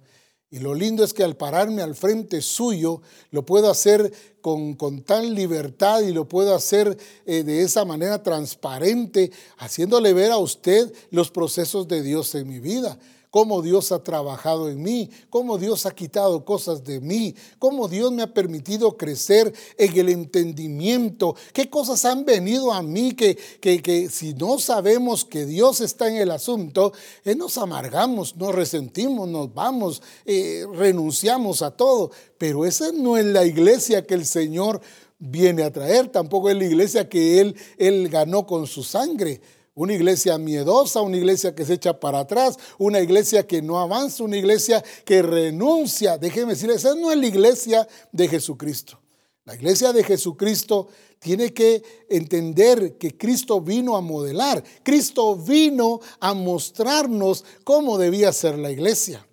Y 0.51 0.59
lo 0.59 0.75
lindo 0.75 1.05
es 1.05 1.15
que 1.15 1.23
al 1.23 1.37
pararme 1.37 1.81
al 1.81 1.95
frente 1.95 2.43
suyo, 2.43 3.01
lo 3.31 3.47
puedo 3.47 3.71
hacer 3.71 4.13
con, 4.41 4.75
con 4.75 5.03
tal 5.03 5.33
libertad 5.35 6.01
y 6.01 6.13
lo 6.13 6.29
puedo 6.29 6.55
hacer 6.55 6.99
eh, 7.25 7.45
de 7.45 7.63
esa 7.63 7.85
manera 7.85 8.25
transparente, 8.25 9.31
haciéndole 9.59 10.13
ver 10.13 10.33
a 10.33 10.39
usted 10.39 10.93
los 11.11 11.31
procesos 11.31 11.87
de 11.87 12.03
Dios 12.03 12.35
en 12.35 12.49
mi 12.49 12.59
vida 12.59 12.99
cómo 13.31 13.63
Dios 13.63 13.93
ha 13.93 14.03
trabajado 14.03 14.69
en 14.69 14.83
mí, 14.83 15.11
cómo 15.31 15.59
Dios 15.59 15.87
ha 15.87 15.93
quitado 15.93 16.45
cosas 16.45 16.85
de 16.85 17.01
mí, 17.01 17.35
cómo 17.59 17.89
Dios 17.89 18.13
me 18.13 18.23
ha 18.23 18.35
permitido 18.35 18.97
crecer 18.97 19.53
en 19.79 19.99
el 19.99 20.09
entendimiento, 20.09 21.37
qué 21.53 21.71
cosas 21.71 22.05
han 22.05 22.25
venido 22.25 22.73
a 22.73 22.83
mí 22.83 23.13
que, 23.13 23.37
que, 23.61 24.09
si 24.11 24.35
no 24.35 24.59
sabemos 24.59 25.25
que 25.25 25.47
Dios 25.47 25.81
está 25.81 26.09
en 26.09 26.17
el 26.17 26.31
asunto, 26.31 26.93
eh, 27.25 27.35
nos 27.35 27.57
amargamos, 27.59 28.37
nos 28.37 28.55
resentimos, 28.55 29.29
nos 29.29 29.53
vamos, 29.55 30.03
eh, 30.25 30.67
renunciamos 30.75 31.63
a 31.63 31.71
todo. 31.71 32.11
Pero 32.39 32.65
esa 32.65 32.91
no 32.93 33.17
es 33.17 33.25
la 33.25 33.45
iglesia 33.45 34.07
que 34.07 34.15
el 34.15 34.27
Señor 34.27 34.81
viene 35.19 35.63
a 35.63 35.73
traer, 35.73 36.09
tampoco 36.09 36.49
es 36.49 36.57
la 36.57 36.65
iglesia 36.65 37.09
que 37.09 37.41
Él, 37.41 37.55
él 37.77 38.09
ganó 38.09 38.47
con 38.47 38.67
su 38.67 38.83
sangre. 38.83 39.41
Una 39.81 39.95
iglesia 39.95 40.37
miedosa, 40.37 41.01
una 41.01 41.17
iglesia 41.17 41.55
que 41.55 41.65
se 41.65 41.73
echa 41.73 41.99
para 41.99 42.19
atrás, 42.19 42.59
una 42.77 43.01
iglesia 43.01 43.47
que 43.47 43.63
no 43.63 43.81
avanza, 43.81 44.23
una 44.23 44.37
iglesia 44.37 44.85
que 45.07 45.23
renuncia. 45.23 46.19
Déjeme 46.19 46.53
decirles, 46.53 46.85
esa 46.85 46.95
no 46.95 47.11
es 47.11 47.17
la 47.17 47.27
iglesia 47.27 47.89
de 48.13 48.29
Jesucristo. 48.29 49.01
La 49.47 49.55
iglesia 49.55 49.95
de 49.95 50.05
Jesucristo 50.05 50.89
tiene 51.19 51.55
que 51.55 51.83
entender 52.11 52.99
que 52.99 53.17
Cristo 53.17 53.63
vino 53.63 53.97
a 53.97 54.03
modelar, 54.03 54.63
Cristo 54.83 55.35
vino 55.35 56.01
a 56.21 56.35
mostrarnos 56.35 57.47
cómo 57.65 57.97
debía 57.97 58.35
ser 58.35 58.59
la 58.59 58.71
iglesia. 58.71 59.27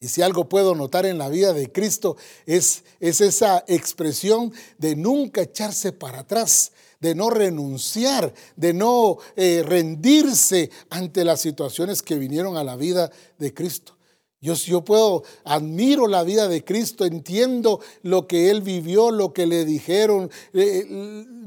Y 0.00 0.08
si 0.08 0.22
algo 0.22 0.48
puedo 0.48 0.74
notar 0.74 1.06
en 1.06 1.18
la 1.18 1.28
vida 1.28 1.52
de 1.52 1.70
Cristo 1.70 2.16
es, 2.46 2.82
es 2.98 3.20
esa 3.20 3.62
expresión 3.68 4.52
de 4.76 4.96
nunca 4.96 5.42
echarse 5.42 5.92
para 5.92 6.18
atrás, 6.18 6.72
de 7.04 7.14
no 7.14 7.28
renunciar, 7.28 8.32
de 8.56 8.72
no 8.72 9.18
eh, 9.36 9.62
rendirse 9.62 10.70
ante 10.88 11.22
las 11.22 11.42
situaciones 11.42 12.00
que 12.00 12.14
vinieron 12.14 12.56
a 12.56 12.64
la 12.64 12.76
vida 12.76 13.12
de 13.38 13.52
Cristo. 13.52 13.94
Yo, 14.44 14.84
puedo, 14.84 15.22
admiro 15.44 16.06
la 16.06 16.22
vida 16.22 16.48
de 16.48 16.62
Cristo, 16.62 17.06
entiendo 17.06 17.80
lo 18.02 18.26
que 18.26 18.50
Él 18.50 18.60
vivió, 18.60 19.10
lo 19.10 19.32
que 19.32 19.46
le 19.46 19.64
dijeron, 19.64 20.30
eh, 20.52 20.84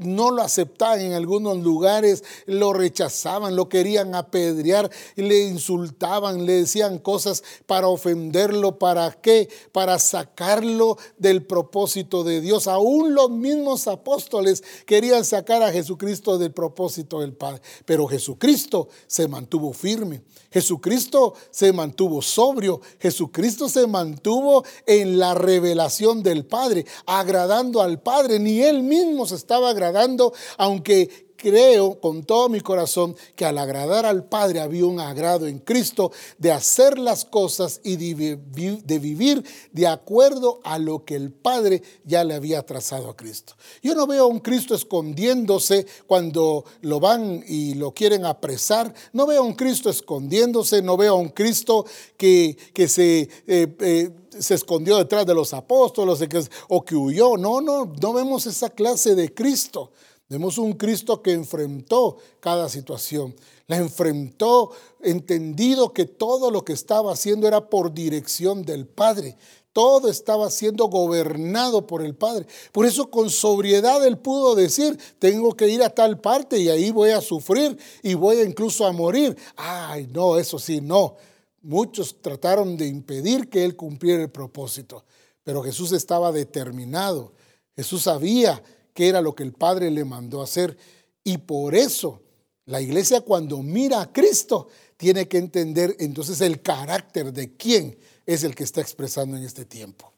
no 0.00 0.32
lo 0.32 0.42
aceptaban 0.42 1.00
en 1.02 1.12
algunos 1.12 1.58
lugares, 1.58 2.24
lo 2.46 2.72
rechazaban, 2.72 3.54
lo 3.54 3.68
querían 3.68 4.16
apedrear, 4.16 4.90
le 5.14 5.42
insultaban, 5.42 6.44
le 6.44 6.54
decían 6.54 6.98
cosas 6.98 7.44
para 7.66 7.86
ofenderlo, 7.86 8.80
¿para 8.80 9.12
qué? 9.12 9.48
Para 9.70 10.00
sacarlo 10.00 10.98
del 11.18 11.44
propósito 11.44 12.24
de 12.24 12.40
Dios. 12.40 12.66
Aún 12.66 13.14
los 13.14 13.30
mismos 13.30 13.86
apóstoles 13.86 14.64
querían 14.86 15.24
sacar 15.24 15.62
a 15.62 15.70
Jesucristo 15.70 16.36
del 16.36 16.50
propósito 16.50 17.20
del 17.20 17.32
Padre, 17.32 17.62
pero 17.84 18.08
Jesucristo 18.08 18.88
se 19.06 19.28
mantuvo 19.28 19.72
firme. 19.72 20.22
Jesucristo 20.50 21.34
se 21.50 21.72
mantuvo 21.72 22.22
sobrio, 22.22 22.80
Jesucristo 22.98 23.68
se 23.68 23.86
mantuvo 23.86 24.64
en 24.86 25.18
la 25.18 25.34
revelación 25.34 26.22
del 26.22 26.44
Padre, 26.46 26.86
agradando 27.06 27.80
al 27.82 28.00
Padre, 28.00 28.38
ni 28.38 28.62
él 28.62 28.82
mismo 28.82 29.26
se 29.26 29.34
estaba 29.36 29.70
agradando, 29.70 30.32
aunque 30.56 31.27
creo 31.38 31.98
con 32.00 32.24
todo 32.24 32.50
mi 32.50 32.60
corazón 32.60 33.16
que 33.34 33.46
al 33.46 33.56
agradar 33.56 34.04
al 34.04 34.24
Padre 34.24 34.60
había 34.60 34.84
un 34.84 35.00
agrado 35.00 35.46
en 35.46 35.60
Cristo 35.60 36.12
de 36.36 36.52
hacer 36.52 36.98
las 36.98 37.24
cosas 37.24 37.80
y 37.84 37.96
de 37.96 38.98
vivir 38.98 39.44
de 39.72 39.86
acuerdo 39.86 40.60
a 40.64 40.78
lo 40.78 41.04
que 41.04 41.14
el 41.14 41.32
Padre 41.32 41.82
ya 42.04 42.24
le 42.24 42.34
había 42.34 42.66
trazado 42.66 43.08
a 43.08 43.16
Cristo. 43.16 43.54
Yo 43.82 43.94
no 43.94 44.06
veo 44.06 44.24
a 44.24 44.26
un 44.26 44.40
Cristo 44.40 44.74
escondiéndose 44.74 45.86
cuando 46.06 46.64
lo 46.82 47.00
van 47.00 47.44
y 47.46 47.74
lo 47.74 47.92
quieren 47.92 48.26
apresar. 48.26 48.92
No 49.12 49.26
veo 49.26 49.42
a 49.42 49.46
un 49.46 49.54
Cristo 49.54 49.88
escondiéndose, 49.88 50.82
no 50.82 50.96
veo 50.96 51.14
a 51.14 51.18
un 51.18 51.30
Cristo 51.30 51.86
que, 52.16 52.56
que 52.74 52.88
se... 52.88 53.28
Eh, 53.46 53.76
eh, 53.80 54.10
se 54.38 54.54
escondió 54.54 54.98
detrás 54.98 55.26
de 55.26 55.34
los 55.34 55.52
apóstoles 55.52 56.20
o 56.68 56.84
que 56.84 56.94
huyó. 56.94 57.36
No, 57.36 57.60
no, 57.60 57.92
no 58.00 58.12
vemos 58.12 58.46
esa 58.46 58.70
clase 58.70 59.16
de 59.16 59.34
Cristo. 59.34 59.90
Vemos 60.30 60.58
un 60.58 60.74
Cristo 60.74 61.22
que 61.22 61.32
enfrentó 61.32 62.18
cada 62.40 62.68
situación, 62.68 63.34
la 63.66 63.78
enfrentó 63.78 64.70
entendido 65.00 65.94
que 65.94 66.04
todo 66.04 66.50
lo 66.50 66.66
que 66.66 66.74
estaba 66.74 67.12
haciendo 67.12 67.48
era 67.48 67.70
por 67.70 67.94
dirección 67.94 68.62
del 68.62 68.86
Padre. 68.86 69.36
Todo 69.72 70.10
estaba 70.10 70.50
siendo 70.50 70.86
gobernado 70.88 71.86
por 71.86 72.02
el 72.02 72.14
Padre. 72.14 72.46
Por 72.72 72.84
eso 72.84 73.10
con 73.10 73.30
sobriedad 73.30 74.04
él 74.04 74.18
pudo 74.18 74.54
decir, 74.54 74.98
tengo 75.18 75.56
que 75.56 75.68
ir 75.68 75.82
a 75.82 75.90
tal 75.90 76.20
parte 76.20 76.58
y 76.58 76.68
ahí 76.68 76.90
voy 76.90 77.10
a 77.10 77.22
sufrir 77.22 77.78
y 78.02 78.12
voy 78.12 78.40
incluso 78.40 78.86
a 78.86 78.92
morir. 78.92 79.34
Ay, 79.56 80.08
no, 80.12 80.36
eso 80.36 80.58
sí, 80.58 80.82
no. 80.82 81.16
Muchos 81.62 82.20
trataron 82.20 82.76
de 82.76 82.86
impedir 82.86 83.48
que 83.48 83.64
él 83.64 83.76
cumpliera 83.76 84.22
el 84.22 84.30
propósito, 84.30 85.04
pero 85.42 85.62
Jesús 85.62 85.92
estaba 85.92 86.32
determinado. 86.32 87.32
Jesús 87.76 88.02
sabía 88.02 88.62
qué 88.98 89.06
era 89.08 89.20
lo 89.20 89.32
que 89.32 89.44
el 89.44 89.52
Padre 89.52 89.92
le 89.92 90.04
mandó 90.04 90.42
hacer. 90.42 90.76
Y 91.22 91.38
por 91.38 91.76
eso 91.76 92.20
la 92.64 92.80
iglesia 92.80 93.20
cuando 93.20 93.62
mira 93.62 94.00
a 94.00 94.12
Cristo 94.12 94.66
tiene 94.96 95.28
que 95.28 95.38
entender 95.38 95.94
entonces 96.00 96.40
el 96.40 96.62
carácter 96.62 97.32
de 97.32 97.56
quién 97.56 97.96
es 98.26 98.42
el 98.42 98.56
que 98.56 98.64
está 98.64 98.80
expresando 98.80 99.36
en 99.36 99.44
este 99.44 99.64
tiempo. 99.64 100.12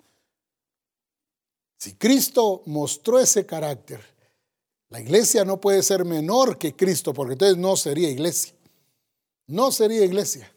Si 1.76 1.92
Cristo 1.92 2.62
mostró 2.64 3.18
ese 3.18 3.44
carácter, 3.44 4.00
la 4.88 4.98
iglesia 4.98 5.44
no 5.44 5.60
puede 5.60 5.82
ser 5.82 6.06
menor 6.06 6.56
que 6.56 6.74
Cristo, 6.74 7.12
porque 7.12 7.34
entonces 7.34 7.58
no 7.58 7.76
sería 7.76 8.08
iglesia. 8.08 8.54
No 9.46 9.72
sería 9.72 10.06
iglesia. 10.06 10.50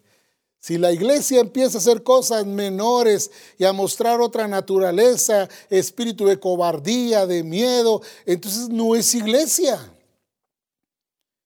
Si 0.64 0.78
la 0.78 0.94
iglesia 0.94 1.42
empieza 1.42 1.78
a 1.78 1.82
hacer 1.82 2.04
cosas 2.04 2.46
menores 2.46 3.32
y 3.58 3.66
a 3.66 3.74
mostrar 3.74 4.22
otra 4.22 4.48
naturaleza, 4.48 5.50
espíritu 5.70 6.26
de 6.26 6.40
cobardía, 6.40 7.28
de 7.28 7.44
miedo, 7.44 8.02
entonces 8.26 8.70
no 8.70 8.96
es 8.96 9.14
iglesia. 9.14 9.94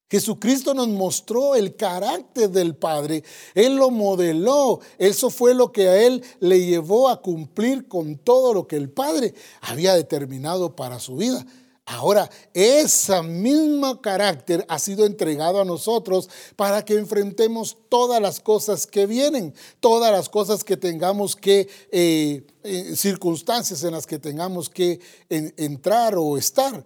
Jesucristo 0.07 0.75
nos 0.75 0.89
mostró 0.89 1.55
el 1.55 1.75
carácter 1.75 2.51
del 2.51 2.75
Padre. 2.75 3.23
Él 3.55 3.77
lo 3.77 3.89
modeló. 3.89 4.81
Eso 4.99 5.31
fue 5.31 5.55
lo 5.55 5.71
que 5.71 5.87
a 5.87 5.99
Él 5.99 6.23
le 6.39 6.63
llevó 6.63 7.09
a 7.09 7.19
cumplir 7.19 7.87
con 7.87 8.19
todo 8.19 8.53
lo 8.53 8.67
que 8.67 8.75
el 8.75 8.91
Padre 8.91 9.33
había 9.61 9.95
determinado 9.95 10.75
para 10.75 10.99
su 10.99 11.15
vida. 11.15 11.43
Ahora, 11.89 12.29
ese 12.53 13.21
mismo 13.23 14.01
carácter 14.01 14.65
ha 14.67 14.77
sido 14.77 15.05
entregado 15.05 15.61
a 15.61 15.65
nosotros 15.65 16.29
para 16.57 16.83
que 16.83 16.95
enfrentemos 16.95 17.77
todas 17.87 18.21
las 18.21 18.41
cosas 18.41 18.85
que 18.85 19.05
vienen, 19.05 19.55
todas 19.79 20.11
las 20.11 20.27
cosas 20.27 20.65
que 20.65 20.75
tengamos 20.75 21.37
que, 21.37 21.69
eh, 21.89 22.45
eh, 22.63 22.93
circunstancias 22.93 23.85
en 23.85 23.93
las 23.93 24.05
que 24.05 24.19
tengamos 24.19 24.69
que 24.69 24.99
entrar 25.29 26.15
o 26.17 26.37
estar, 26.37 26.83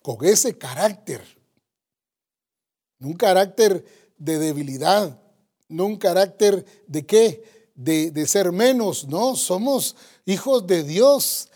con 0.00 0.24
ese 0.24 0.56
carácter. 0.56 1.20
Un 3.00 3.14
carácter 3.14 3.84
de 4.18 4.38
debilidad, 4.38 5.20
no 5.68 5.84
un 5.84 5.96
carácter 5.96 6.64
de 6.86 7.04
qué, 7.04 7.42
de, 7.74 8.12
de 8.12 8.26
ser 8.28 8.52
menos, 8.52 9.08
no, 9.08 9.34
somos 9.34 9.96
hijos 10.26 10.64
de 10.64 10.84
Dios. 10.84 11.48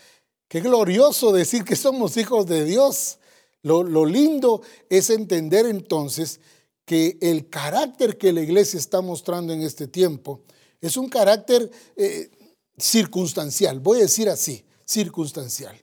Qué 0.51 0.59
glorioso 0.59 1.31
decir 1.31 1.63
que 1.63 1.77
somos 1.77 2.17
hijos 2.17 2.45
de 2.45 2.65
Dios. 2.65 3.19
Lo, 3.61 4.05
lindo 4.05 4.61
es 4.89 5.09
entender 5.09 5.65
entonces 5.65 6.41
que 6.83 7.17
el 7.21 7.47
carácter 7.47 8.17
que 8.17 8.33
la 8.33 8.41
iglesia 8.41 8.77
está 8.77 8.99
mostrando 8.99 9.53
en 9.53 9.61
este 9.61 9.87
tiempo 9.87 10.41
es 10.81 10.97
un 10.97 11.07
carácter 11.07 11.71
eh, 11.95 12.29
circunstancial, 12.77 13.79
voy 13.79 13.99
a 13.99 14.01
decir 14.01 14.27
así, 14.27 14.65
circunstancial. 14.83 15.81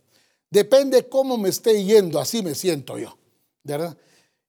Depende 0.50 1.08
cómo 1.08 1.38
me 1.38 1.48
esté 1.48 1.82
yendo, 1.82 2.20
así 2.20 2.42
me 2.42 2.54
siento 2.54 2.98
yo, 2.98 3.16
¿verdad? 3.64 3.96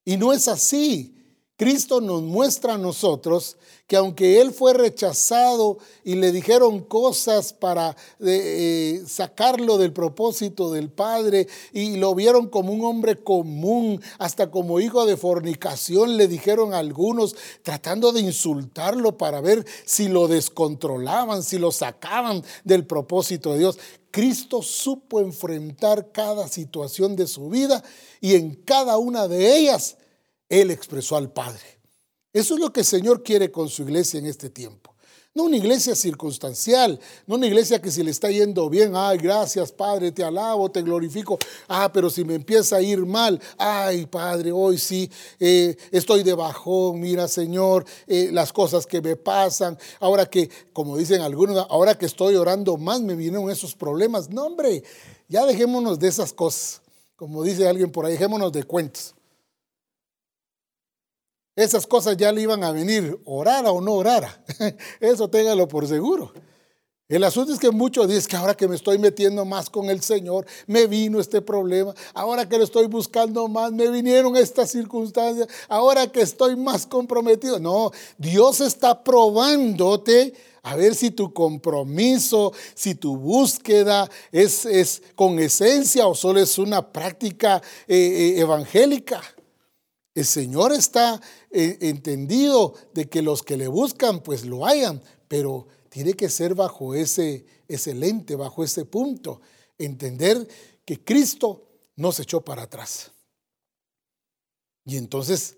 Y 0.04 0.18
no 0.18 0.34
es 0.34 0.50
así. 0.50 1.16
Cristo 1.60 2.00
nos 2.00 2.22
muestra 2.22 2.76
a 2.76 2.78
nosotros 2.78 3.58
que 3.86 3.98
aunque 3.98 4.40
Él 4.40 4.54
fue 4.54 4.74
rechazado 4.74 5.78
y 6.06 6.16
le 6.16 6.32
dijeron 6.32 6.80
cosas 6.80 7.52
para 7.52 7.98
eh, 8.22 9.04
sacarlo 9.06 9.78
del 9.78 9.92
propósito 9.92 10.72
del 10.72 10.90
Padre 10.90 11.50
y 11.74 11.98
lo 11.98 12.16
vieron 12.16 12.48
como 12.48 12.72
un 12.72 12.86
hombre 12.86 13.22
común, 13.22 14.02
hasta 14.20 14.50
como 14.50 14.80
hijo 14.80 15.06
de 15.06 15.18
fornicación, 15.18 16.16
le 16.16 16.30
dijeron 16.30 16.74
algunos 16.74 17.36
tratando 17.62 18.14
de 18.14 18.22
insultarlo 18.22 19.18
para 19.18 19.42
ver 19.42 19.66
si 19.84 20.08
lo 20.08 20.30
descontrolaban, 20.30 21.44
si 21.44 21.58
lo 21.58 21.74
sacaban 21.74 22.42
del 22.64 22.86
propósito 22.86 23.52
de 23.52 23.60
Dios. 23.60 23.80
Cristo 24.12 24.62
supo 24.62 25.20
enfrentar 25.20 26.14
cada 26.14 26.48
situación 26.48 27.18
de 27.18 27.28
su 27.28 27.50
vida 27.50 27.84
y 28.22 28.36
en 28.36 28.56
cada 28.56 28.98
una 28.98 29.28
de 29.28 29.58
ellas 29.58 29.98
Él 30.50 30.72
expresó 30.72 31.16
al 31.16 31.32
Padre. 31.32 31.80
Eso 32.34 32.56
es 32.56 32.60
lo 32.60 32.74
que 32.74 32.82
el 32.82 32.86
Señor 32.86 33.24
quiere 33.24 33.52
con 33.52 33.70
su 33.70 33.84
iglesia 33.84 34.20
en 34.20 34.26
este 34.26 34.50
tiempo. 34.50 34.96
No 35.36 35.44
una 35.44 35.58
iglesia 35.58 35.96
circunstancial, 35.96 37.00
no 37.28 37.36
una 37.36 37.46
iglesia 37.46 37.80
que 37.80 37.92
si 37.92 38.02
le 38.02 38.10
está 38.10 38.32
yendo 38.32 38.68
bien, 38.68 38.94
ay, 38.96 39.20
gracias 39.20 39.72
Padre, 39.72 40.12
te 40.12 40.24
alabo, 40.24 40.72
te 40.72 40.82
glorifico. 40.82 41.38
Ah, 41.68 41.92
pero 41.94 42.10
si 42.10 42.26
me 42.26 42.34
empieza 42.34 42.78
a 42.78 42.82
ir 42.82 43.06
mal, 43.06 43.40
ay 43.58 44.08
Padre, 44.08 44.52
hoy 44.52 44.80
sí 44.80 45.10
eh, 45.40 45.78
estoy 45.92 46.24
de 46.24 46.34
bajón, 46.34 47.00
mira 47.00 47.28
Señor, 47.28 47.86
eh, 48.08 48.32
las 48.34 48.52
cosas 48.52 48.88
que 48.88 49.02
me 49.02 49.16
pasan, 49.16 49.78
ahora 50.00 50.26
que, 50.26 50.50
como 50.74 50.98
dicen 50.98 51.22
algunos, 51.22 51.64
ahora 51.70 51.96
que 51.96 52.08
estoy 52.08 52.36
orando 52.36 52.76
más 52.78 53.00
me 53.00 53.16
vienen 53.16 53.52
esos 53.52 53.76
problemas. 53.76 54.30
No, 54.30 54.48
hombre, 54.48 54.84
ya 55.28 55.46
dejémonos 55.46 56.00
de 56.00 56.08
esas 56.08 56.34
cosas. 56.34 56.82
Como 57.16 57.44
dice 57.44 57.68
alguien 57.68 57.92
por 57.92 58.06
ahí, 58.06 58.14
dejémonos 58.14 58.52
de 58.52 58.64
cuentos. 58.64 59.14
Esas 61.60 61.86
cosas 61.86 62.16
ya 62.16 62.32
le 62.32 62.42
iban 62.42 62.64
a 62.64 62.72
venir, 62.72 63.20
orara 63.26 63.70
o 63.74 63.82
no 63.82 63.96
orara. 63.96 64.42
Eso 65.02 65.30
téngalo 65.30 65.68
por 65.68 65.86
seguro. 65.86 66.32
El 67.10 67.22
asunto 67.26 67.52
es 67.52 67.60
que 67.60 67.70
muchos 67.70 68.08
dicen 68.08 68.30
que 68.30 68.38
ahora 68.38 68.56
que 68.56 68.66
me 68.66 68.78
estoy 68.78 68.98
metiendo 68.98 69.44
más 69.44 69.70
con 69.70 69.90
el 69.90 70.02
Señor, 70.02 70.46
me 70.68 70.88
vino 70.88 71.20
este 71.20 71.42
problema. 71.42 71.94
Ahora 72.14 72.48
que 72.48 72.58
lo 72.58 72.64
estoy 72.64 72.88
buscando 72.88 73.50
más, 73.50 73.74
me 73.74 73.90
vinieron 73.90 74.38
estas 74.38 74.72
circunstancias. 74.72 75.50
Ahora 75.68 76.10
que 76.10 76.22
estoy 76.22 76.56
más 76.56 76.86
comprometido. 76.86 77.60
No, 77.60 77.92
Dios 78.18 78.62
está 78.62 79.04
probándote 79.04 80.34
a 80.64 80.78
ver 80.78 80.96
si 80.96 81.12
tu 81.12 81.34
compromiso, 81.34 82.54
si 82.74 82.96
tu 82.96 83.18
búsqueda 83.18 84.10
es, 84.32 84.66
es 84.66 85.02
con 85.14 85.40
esencia 85.40 86.08
o 86.08 86.16
solo 86.16 86.40
es 86.40 86.58
una 86.58 86.90
práctica 86.94 87.62
eh, 87.86 87.98
eh, 87.98 88.40
evangélica. 88.40 89.22
El 90.20 90.26
Señor 90.26 90.74
está 90.74 91.22
eh, 91.52 91.78
entendido 91.82 92.76
de 92.94 93.10
que 93.10 93.22
los 93.22 93.42
que 93.42 93.58
le 93.58 93.68
buscan 93.68 94.22
pues 94.22 94.46
lo 94.46 94.66
hayan, 94.66 95.02
pero 95.28 95.68
tiene 95.90 96.14
que 96.14 96.30
ser 96.30 96.54
bajo 96.54 96.94
ese, 96.94 97.46
ese 97.68 97.96
lente, 97.96 98.36
bajo 98.36 98.64
ese 98.64 98.86
punto, 98.86 99.42
entender 99.78 100.48
que 100.86 101.04
Cristo 101.04 101.68
no 101.96 102.12
se 102.12 102.24
echó 102.24 102.42
para 102.42 102.64
atrás. 102.64 103.12
Y 104.86 104.98
entonces, 104.98 105.58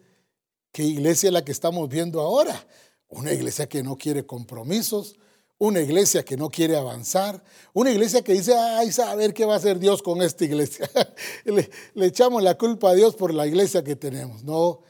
¿qué 0.72 0.84
iglesia 0.84 1.28
es 1.28 1.34
la 1.34 1.44
que 1.44 1.52
estamos 1.52 1.88
viendo 1.90 2.22
ahora? 2.22 2.68
Una 3.10 3.34
iglesia 3.34 3.68
que 3.68 3.84
no 3.84 3.98
quiere 3.98 4.26
compromisos, 4.26 5.18
una 5.58 5.82
iglesia 5.82 6.24
que 6.24 6.38
no 6.38 6.50
quiere 6.50 6.76
avanzar, 6.76 7.44
una 7.74 7.92
iglesia 7.92 8.24
que 8.24 8.34
dice, 8.34 8.56
ay, 8.56 8.92
saber 8.92 9.34
qué 9.34 9.46
va 9.46 9.54
a 9.54 9.58
hacer 9.58 9.78
Dios 9.78 10.02
con 10.02 10.22
esta 10.22 10.46
iglesia. 10.46 10.90
le, 11.46 11.70
le, 11.94 12.06
echamos 12.06 12.42
la 12.42 12.58
culpa 12.58 12.90
a 12.90 12.94
Dios 12.94 13.16
por 13.16 13.34
la 13.34 13.46
iglesia 13.46 13.84
que 13.84 13.96
tenemos. 13.96 14.44
No, 14.44 14.82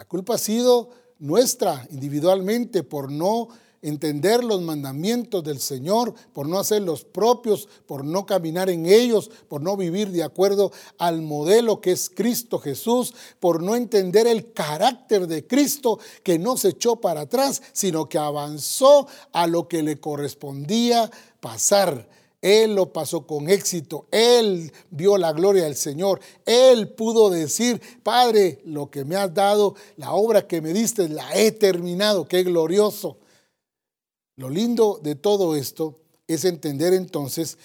la 0.00 0.06
culpa 0.06 0.36
ha 0.36 0.38
sido 0.38 0.88
nuestra 1.18 1.86
individualmente 1.90 2.82
por 2.82 3.12
no 3.12 3.48
entender 3.82 4.42
los 4.42 4.62
mandamientos 4.62 5.44
del 5.44 5.60
Señor, 5.60 6.14
por 6.32 6.48
no 6.48 6.58
hacer 6.58 6.80
los 6.80 7.04
propios, 7.04 7.68
por 7.84 8.02
no 8.02 8.24
caminar 8.24 8.70
en 8.70 8.86
ellos, 8.86 9.30
por 9.46 9.60
no 9.60 9.76
vivir 9.76 10.10
de 10.10 10.22
acuerdo 10.22 10.72
al 10.96 11.20
modelo 11.20 11.82
que 11.82 11.92
es 11.92 12.08
Cristo 12.08 12.58
Jesús, 12.58 13.12
por 13.40 13.62
no 13.62 13.76
entender 13.76 14.26
el 14.26 14.54
carácter 14.54 15.26
de 15.26 15.46
Cristo 15.46 15.98
que 16.22 16.38
no 16.38 16.56
se 16.56 16.68
echó 16.68 16.96
para 16.96 17.20
atrás, 17.20 17.60
sino 17.74 18.08
que 18.08 18.16
avanzó 18.16 19.06
a 19.32 19.46
lo 19.46 19.68
que 19.68 19.82
le 19.82 20.00
correspondía 20.00 21.10
pasar. 21.40 22.08
Él 22.42 22.74
lo 22.74 22.92
pasó 22.92 23.26
con 23.26 23.50
éxito, 23.50 24.06
Él 24.10 24.72
vio 24.90 25.18
la 25.18 25.32
gloria 25.32 25.64
del 25.64 25.76
Señor, 25.76 26.20
Él 26.46 26.88
pudo 26.88 27.28
decir, 27.28 27.80
Padre, 28.02 28.60
lo 28.64 28.90
que 28.90 29.04
me 29.04 29.16
has 29.16 29.32
dado, 29.34 29.74
la 29.96 30.12
obra 30.12 30.46
que 30.46 30.62
me 30.62 30.72
diste, 30.72 31.08
la 31.08 31.34
he 31.34 31.52
terminado, 31.52 32.26
qué 32.26 32.42
glorioso. 32.42 33.18
Lo 34.36 34.48
lindo 34.48 34.98
de 35.02 35.16
todo 35.16 35.54
esto 35.54 36.00
es 36.26 36.46
entender 36.46 36.94
entonces 36.94 37.58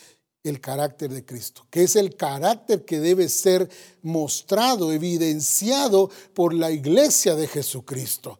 el 0.44 0.60
carácter 0.60 1.12
de 1.12 1.26
Cristo, 1.26 1.66
que 1.70 1.84
es 1.84 1.96
el 1.96 2.16
carácter 2.16 2.84
que 2.84 3.00
debe 3.00 3.30
ser 3.30 3.70
mostrado, 4.02 4.92
evidenciado 4.92 6.10
por 6.34 6.54
la 6.54 6.72
iglesia 6.72 7.36
de 7.36 7.48
Jesucristo. 7.48 8.40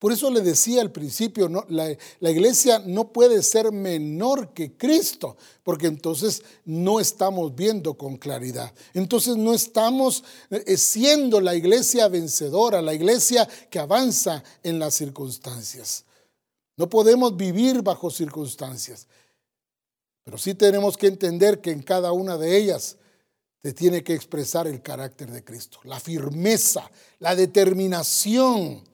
Por 0.00 0.12
eso 0.12 0.30
le 0.30 0.40
decía 0.40 0.80
al 0.80 0.90
principio, 0.90 1.46
la, 1.68 1.94
la, 2.20 2.30
iglesia 2.30 2.78
no 2.78 3.12
puede 3.12 3.42
ser 3.42 3.70
menor 3.70 4.54
que 4.54 4.72
Cristo, 4.72 5.36
porque 5.62 5.88
entonces 5.88 6.42
no 6.64 7.00
estamos 7.00 7.54
viendo 7.54 7.92
con 7.92 8.16
claridad. 8.16 8.72
Entonces 8.94 9.36
no 9.36 9.52
estamos 9.52 10.24
eh, 10.48 10.78
siendo 10.78 11.38
la 11.42 11.54
iglesia 11.54 12.08
vencedora, 12.08 12.80
la 12.80 12.94
iglesia 12.94 13.46
que 13.68 13.78
avanza 13.78 14.42
en 14.62 14.78
las 14.78 14.94
circunstancias. 14.94 16.06
No 16.78 16.88
podemos 16.88 17.36
vivir 17.36 17.82
bajo 17.82 18.10
circunstancias, 18.10 19.06
pero 20.24 20.38
sí 20.38 20.54
tenemos 20.54 20.96
que 20.96 21.08
entender 21.08 21.60
que 21.60 21.72
en 21.72 21.82
cada 21.82 22.12
una 22.12 22.38
de 22.38 22.56
ellas 22.56 22.96
se 23.62 23.74
tiene 23.74 24.02
que 24.02 24.14
expresar 24.14 24.66
el 24.66 24.80
carácter 24.80 25.30
de 25.30 25.44
Cristo, 25.44 25.78
la 25.84 26.00
firmeza, 26.00 26.90
la 27.18 27.36
determinación, 27.36 28.88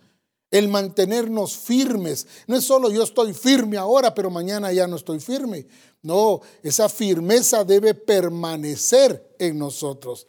el 0.50 0.68
mantenernos 0.68 1.56
firmes. 1.56 2.26
No 2.46 2.56
es 2.56 2.64
solo 2.64 2.90
yo 2.90 3.02
estoy 3.02 3.34
firme 3.34 3.76
ahora, 3.76 4.14
pero 4.14 4.30
mañana 4.30 4.72
ya 4.72 4.86
no 4.86 4.96
estoy 4.96 5.20
firme. 5.20 5.66
No, 6.02 6.40
esa 6.62 6.88
firmeza 6.88 7.64
debe 7.64 7.94
permanecer 7.94 9.34
en 9.38 9.58
nosotros. 9.58 10.26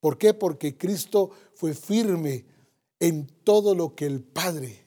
¿Por 0.00 0.18
qué? 0.18 0.34
Porque 0.34 0.76
Cristo 0.76 1.30
fue 1.54 1.74
firme 1.74 2.44
en 3.00 3.26
todo 3.42 3.74
lo 3.74 3.94
que 3.94 4.06
el 4.06 4.22
Padre 4.22 4.86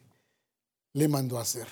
le 0.93 1.07
mandó 1.07 1.39
hacer. 1.39 1.67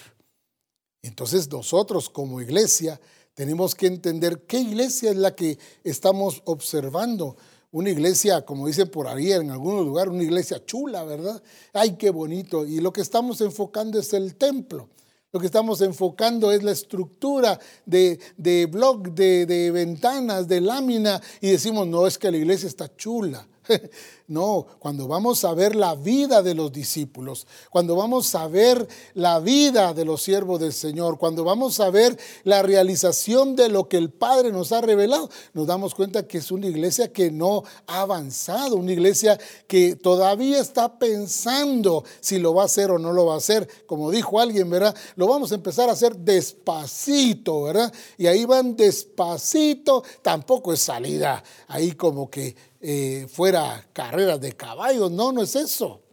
Entonces 1.02 1.52
nosotros 1.52 2.10
como 2.10 2.42
iglesia 2.42 3.00
tenemos 3.36 3.76
que 3.76 3.88
entender 3.88 4.46
qué 4.48 4.60
iglesia 4.60 5.12
es 5.12 5.18
la 5.18 5.36
que 5.36 5.60
estamos 5.84 6.42
observando. 6.46 7.38
Una 7.76 7.90
iglesia, 7.90 8.46
como 8.46 8.68
dicen 8.68 8.88
por 8.88 9.06
ahí 9.06 9.34
en 9.34 9.52
algún 9.52 9.84
lugar, 9.84 10.08
una 10.08 10.24
iglesia 10.24 10.64
chula, 10.66 11.04
¿verdad? 11.04 11.44
Ay, 11.74 11.98
qué 11.98 12.10
bonito. 12.10 12.66
Y 12.66 12.80
lo 12.80 12.94
que 12.94 13.02
estamos 13.02 13.42
enfocando 13.42 14.00
es 14.00 14.14
el 14.14 14.38
templo. 14.38 14.88
Lo 15.34 15.42
que 15.42 15.48
estamos 15.48 15.82
enfocando 15.82 16.54
es 16.54 16.64
la 16.64 16.72
estructura 16.72 17.60
de, 17.86 18.18
de 18.38 18.68
blog, 18.68 19.12
de, 19.12 19.46
de 19.46 19.72
ventanas, 19.72 20.48
de 20.48 20.62
lámina. 20.62 21.22
Y 21.42 21.50
decimos, 21.50 21.86
no, 21.86 22.08
es 22.08 22.18
que 22.18 22.32
la 22.32 22.38
iglesia 22.38 22.70
está 22.70 22.96
chula. 22.96 23.46
No, 24.28 24.66
cuando 24.80 25.08
vamos 25.08 25.46
a 25.46 25.54
ver 25.54 25.76
la 25.76 25.94
vida 25.94 26.42
de 26.42 26.56
los 26.56 26.72
discípulos, 26.72 27.46
cuando 27.70 27.96
vamos 27.96 28.34
a 28.34 28.48
ver 28.48 28.88
la 29.14 29.40
vida 29.40 29.94
de 29.94 30.04
los 30.04 30.24
siervos 30.24 30.60
del 30.60 30.74
Señor, 30.74 31.20
cuando 31.20 31.44
vamos 31.44 31.80
a 31.80 31.92
ver 31.92 32.18
la 32.44 32.64
realización 32.64 33.56
de 33.56 33.70
lo 33.70 33.88
que 33.88 33.98
el 33.98 34.10
Padre 34.10 34.52
nos 34.52 34.72
ha 34.72 34.82
revelado, 34.82 35.30
nos 35.54 35.68
damos 35.68 35.94
cuenta 35.94 36.26
que 36.28 36.40
es 36.40 36.50
una 36.50 36.66
iglesia 36.66 37.14
que 37.14 37.30
no 37.30 37.64
ha 37.86 38.02
avanzado, 38.02 38.78
una 38.78 38.94
iglesia 38.94 39.40
que 39.68 39.96
todavía 39.96 40.60
está 40.60 40.98
pensando 40.98 42.04
si 42.20 42.40
lo 42.40 42.56
va 42.56 42.64
a 42.64 42.66
hacer 42.66 42.90
o 42.90 42.98
no 42.98 43.14
lo 43.14 43.28
va 43.28 43.36
a 43.36 43.38
hacer. 43.38 43.68
Como 43.86 44.10
dijo 44.10 44.40
alguien, 44.40 44.72
¿verdad? 44.72 44.96
Lo 45.18 45.28
vamos 45.28 45.52
a 45.52 45.56
empezar 45.56 45.88
a 45.88 45.94
hacer 45.94 46.16
despacito, 46.16 47.62
¿verdad? 47.62 47.94
Y 48.18 48.26
ahí 48.26 48.46
van 48.46 48.76
despacito, 48.76 50.04
tampoco 50.24 50.74
es 50.74 50.80
salida 50.80 51.44
ahí 51.68 51.92
como 51.92 52.28
que 52.30 52.56
eh, 52.88 53.28
fuera 53.28 53.90
carreras 53.94 54.40
de 54.40 54.54
caballos, 54.54 55.10
no, 55.10 55.32
no 55.32 55.42
es 55.42 55.56
eso. 55.56 56.04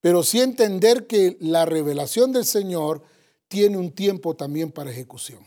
Pero 0.00 0.22
sí 0.22 0.40
entender 0.40 1.08
que 1.08 1.36
la 1.40 1.64
revelación 1.64 2.30
del 2.30 2.44
Señor 2.44 3.02
tiene 3.48 3.76
un 3.76 3.90
tiempo 3.90 4.36
también 4.36 4.70
para 4.70 4.92
ejecución. 4.92 5.44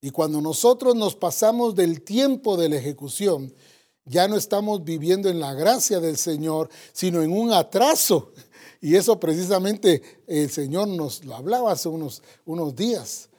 Y 0.00 0.10
cuando 0.10 0.40
nosotros 0.40 0.96
nos 0.96 1.14
pasamos 1.14 1.76
del 1.76 2.02
tiempo 2.02 2.56
de 2.56 2.68
la 2.68 2.78
ejecución, 2.78 3.54
ya 4.06 4.26
no 4.26 4.36
estamos 4.36 4.82
viviendo 4.82 5.28
en 5.28 5.38
la 5.38 5.54
gracia 5.54 6.00
del 6.00 6.16
Señor, 6.16 6.68
sino 6.92 7.22
en 7.22 7.32
un 7.32 7.52
atraso. 7.52 8.32
Y 8.80 8.96
eso 8.96 9.20
precisamente 9.20 10.02
el 10.26 10.50
Señor 10.50 10.88
nos 10.88 11.24
lo 11.24 11.36
hablaba 11.36 11.70
hace 11.70 11.88
unos, 11.88 12.24
unos 12.44 12.74
días. 12.74 13.29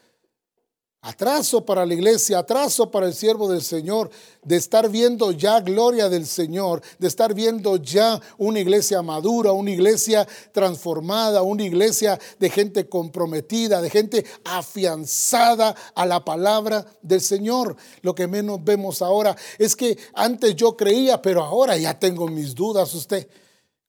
Atraso 1.03 1.65
para 1.65 1.83
la 1.83 1.95
iglesia, 1.95 2.37
atraso 2.37 2.91
para 2.91 3.07
el 3.07 3.15
siervo 3.15 3.49
del 3.49 3.63
Señor, 3.63 4.11
de 4.43 4.55
estar 4.55 4.87
viendo 4.87 5.31
ya 5.31 5.59
gloria 5.59 6.09
del 6.09 6.27
Señor, 6.27 6.83
de 6.99 7.07
estar 7.07 7.33
viendo 7.33 7.77
ya 7.77 8.21
una 8.37 8.59
iglesia 8.59 9.01
madura, 9.01 9.51
una 9.51 9.71
iglesia 9.71 10.27
transformada, 10.51 11.41
una 11.41 11.63
iglesia 11.63 12.19
de 12.37 12.51
gente 12.51 12.87
comprometida, 12.87 13.81
de 13.81 13.89
gente 13.89 14.25
afianzada 14.45 15.75
a 15.95 16.05
la 16.05 16.23
palabra 16.23 16.85
del 17.01 17.21
Señor. 17.21 17.75
Lo 18.03 18.13
que 18.13 18.27
menos 18.27 18.63
vemos 18.63 19.01
ahora 19.01 19.35
es 19.57 19.75
que 19.75 19.97
antes 20.13 20.55
yo 20.55 20.77
creía, 20.77 21.19
pero 21.19 21.41
ahora 21.41 21.77
ya 21.77 21.97
tengo 21.97 22.27
mis 22.27 22.53
dudas 22.53 22.93
usted. 22.93 23.27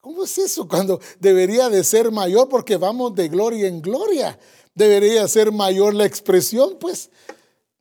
¿Cómo 0.01 0.23
es 0.23 0.35
eso 0.39 0.67
cuando 0.67 0.99
debería 1.19 1.69
de 1.69 1.83
ser 1.83 2.09
mayor? 2.11 2.49
Porque 2.49 2.75
vamos 2.75 3.13
de 3.13 3.29
gloria 3.29 3.67
en 3.67 3.83
gloria 3.83 4.37
debería 4.75 5.27
ser 5.27 5.51
mayor 5.51 5.93
la 5.93 6.05
expresión, 6.05 6.77
pues. 6.79 7.09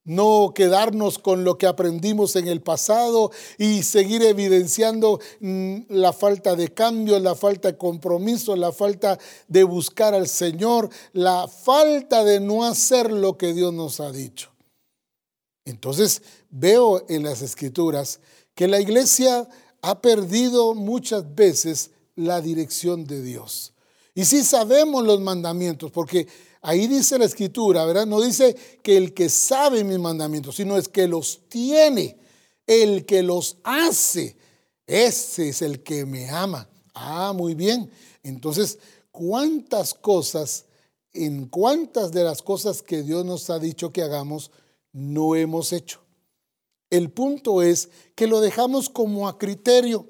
No 0.05 0.53
quedarnos 0.53 1.21
con 1.21 1.45
lo 1.45 1.59
que 1.59 1.69
aprendimos 1.69 2.35
en 2.35 2.49
el 2.49 2.61
pasado 2.61 3.31
y 3.57 3.85
seguir 3.85 4.23
evidenciando 4.23 5.21
mm, 5.39 5.83
la 5.91 6.13
falta 6.13 6.57
de 6.57 6.75
cambio, 6.75 7.21
la 7.21 7.37
falta 7.37 7.71
de 7.71 7.79
compromiso, 7.79 8.57
la 8.57 8.73
falta 8.73 9.17
de 9.47 9.63
buscar 9.63 10.13
al 10.13 10.27
Señor, 10.27 10.91
la 11.13 11.47
falta 11.47 12.25
de 12.25 12.41
no 12.41 12.65
hacer 12.65 13.13
lo 13.13 13.39
que 13.39 13.55
Dios 13.55 13.73
nos 13.73 14.01
ha 14.01 14.11
dicho. 14.11 14.51
Entonces 15.65 16.23
veo 16.51 17.05
en 17.09 17.23
las 17.23 17.41
escrituras 17.41 18.19
que 18.57 18.67
la 18.67 18.81
iglesia 18.81 19.49
ha 19.83 20.01
perdido 20.01 20.75
muchas 20.75 21.35
veces 21.35 21.91
la 22.17 22.41
dirección 22.41 23.05
de 23.05 23.23
Dios. 23.23 23.73
Y 24.15 24.25
sí 24.25 24.45
sabemos 24.45 25.05
los 25.05 25.21
mandamientos, 25.21 25.91
porque 25.91 26.29
Ahí 26.65 26.87
dice 26.87 27.19
la 27.19 27.25
escritura, 27.25 27.85
¿verdad? 27.85 28.07
No 28.07 28.21
dice 28.21 28.55
que 28.83 28.97
el 28.97 29.13
que 29.15 29.29
sabe 29.29 29.83
mis 29.83 29.99
mandamientos, 29.99 30.55
sino 30.55 30.77
es 30.77 30.89
que 30.89 31.09
los 31.09 31.41
tiene, 31.49 32.17
el 32.69 33.05
que 33.05 33.25
los 33.25 33.59
hace. 33.65 34.37
Ese 34.87 35.49
es 35.49 35.61
el 35.61 35.83
que 35.83 36.07
me 36.07 36.31
ama. 36.31 36.69
Ah, 36.95 37.33
muy 37.35 37.57
bien. 37.57 37.91
Entonces, 38.23 38.79
¿cuántas 39.11 39.93
cosas, 39.93 40.67
en 41.13 41.47
cuántas 41.47 42.13
de 42.13 42.23
las 42.23 42.43
cosas 42.43 42.81
que 42.81 43.03
Dios 43.03 43.25
nos 43.25 43.51
ha 43.51 43.59
dicho 43.59 43.93
que 43.93 44.03
hagamos, 44.03 44.53
no 44.93 45.35
hemos 45.35 45.73
hecho? 45.73 46.01
El 46.91 47.11
punto 47.11 47.61
es 47.63 47.89
que 48.15 48.29
lo 48.29 48.41
dejamos 48.41 48.89
como 48.89 49.27
a 49.27 49.37
criterio. 49.37 50.07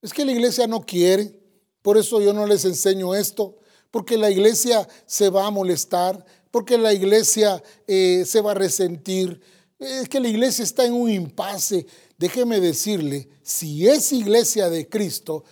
Es 0.00 0.12
que 0.12 0.24
la 0.24 0.30
iglesia 0.30 0.68
no 0.68 0.86
quiere, 0.86 1.40
por 1.80 1.98
eso 1.98 2.20
yo 2.20 2.32
no 2.32 2.46
les 2.46 2.64
enseño 2.64 3.16
esto 3.16 3.56
porque 3.92 4.16
la 4.16 4.30
iglesia 4.30 4.88
se 5.06 5.28
va 5.30 5.46
a 5.46 5.50
molestar, 5.50 6.24
porque 6.50 6.76
la 6.78 6.92
iglesia 6.92 7.62
eh, 7.86 8.24
se 8.26 8.40
va 8.40 8.50
a 8.50 8.54
resentir. 8.54 9.40
Es 9.78 10.08
que 10.08 10.18
la 10.18 10.28
iglesia 10.28 10.64
está 10.64 10.84
en 10.84 10.94
un 10.94 11.10
impasse. 11.10 11.86
Déjeme 12.18 12.58
decirle, 12.58 13.28
si 13.42 13.86
es 13.86 14.12
iglesia 14.12 14.70
de 14.70 14.88
Cristo, 14.88 15.44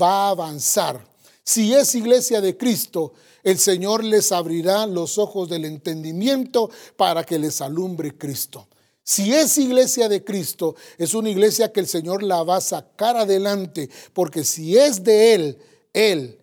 va 0.00 0.26
a 0.26 0.30
avanzar. 0.30 1.04
Si 1.42 1.72
es 1.72 1.94
iglesia 1.94 2.40
de 2.40 2.56
Cristo, 2.56 3.14
el 3.42 3.58
Señor 3.58 4.04
les 4.04 4.30
abrirá 4.30 4.86
los 4.86 5.16
ojos 5.16 5.48
del 5.48 5.64
entendimiento 5.64 6.68
para 6.96 7.24
que 7.24 7.38
les 7.38 7.62
alumbre 7.62 8.16
Cristo. 8.16 8.68
Si 9.02 9.32
es 9.32 9.56
iglesia 9.56 10.08
de 10.08 10.22
Cristo, 10.22 10.74
es 10.98 11.14
una 11.14 11.30
iglesia 11.30 11.72
que 11.72 11.80
el 11.80 11.86
Señor 11.86 12.22
la 12.22 12.42
va 12.42 12.56
a 12.56 12.60
sacar 12.60 13.16
adelante, 13.16 13.88
porque 14.12 14.44
si 14.44 14.76
es 14.76 15.02
de 15.02 15.34
Él, 15.34 15.58
Él 15.94 16.38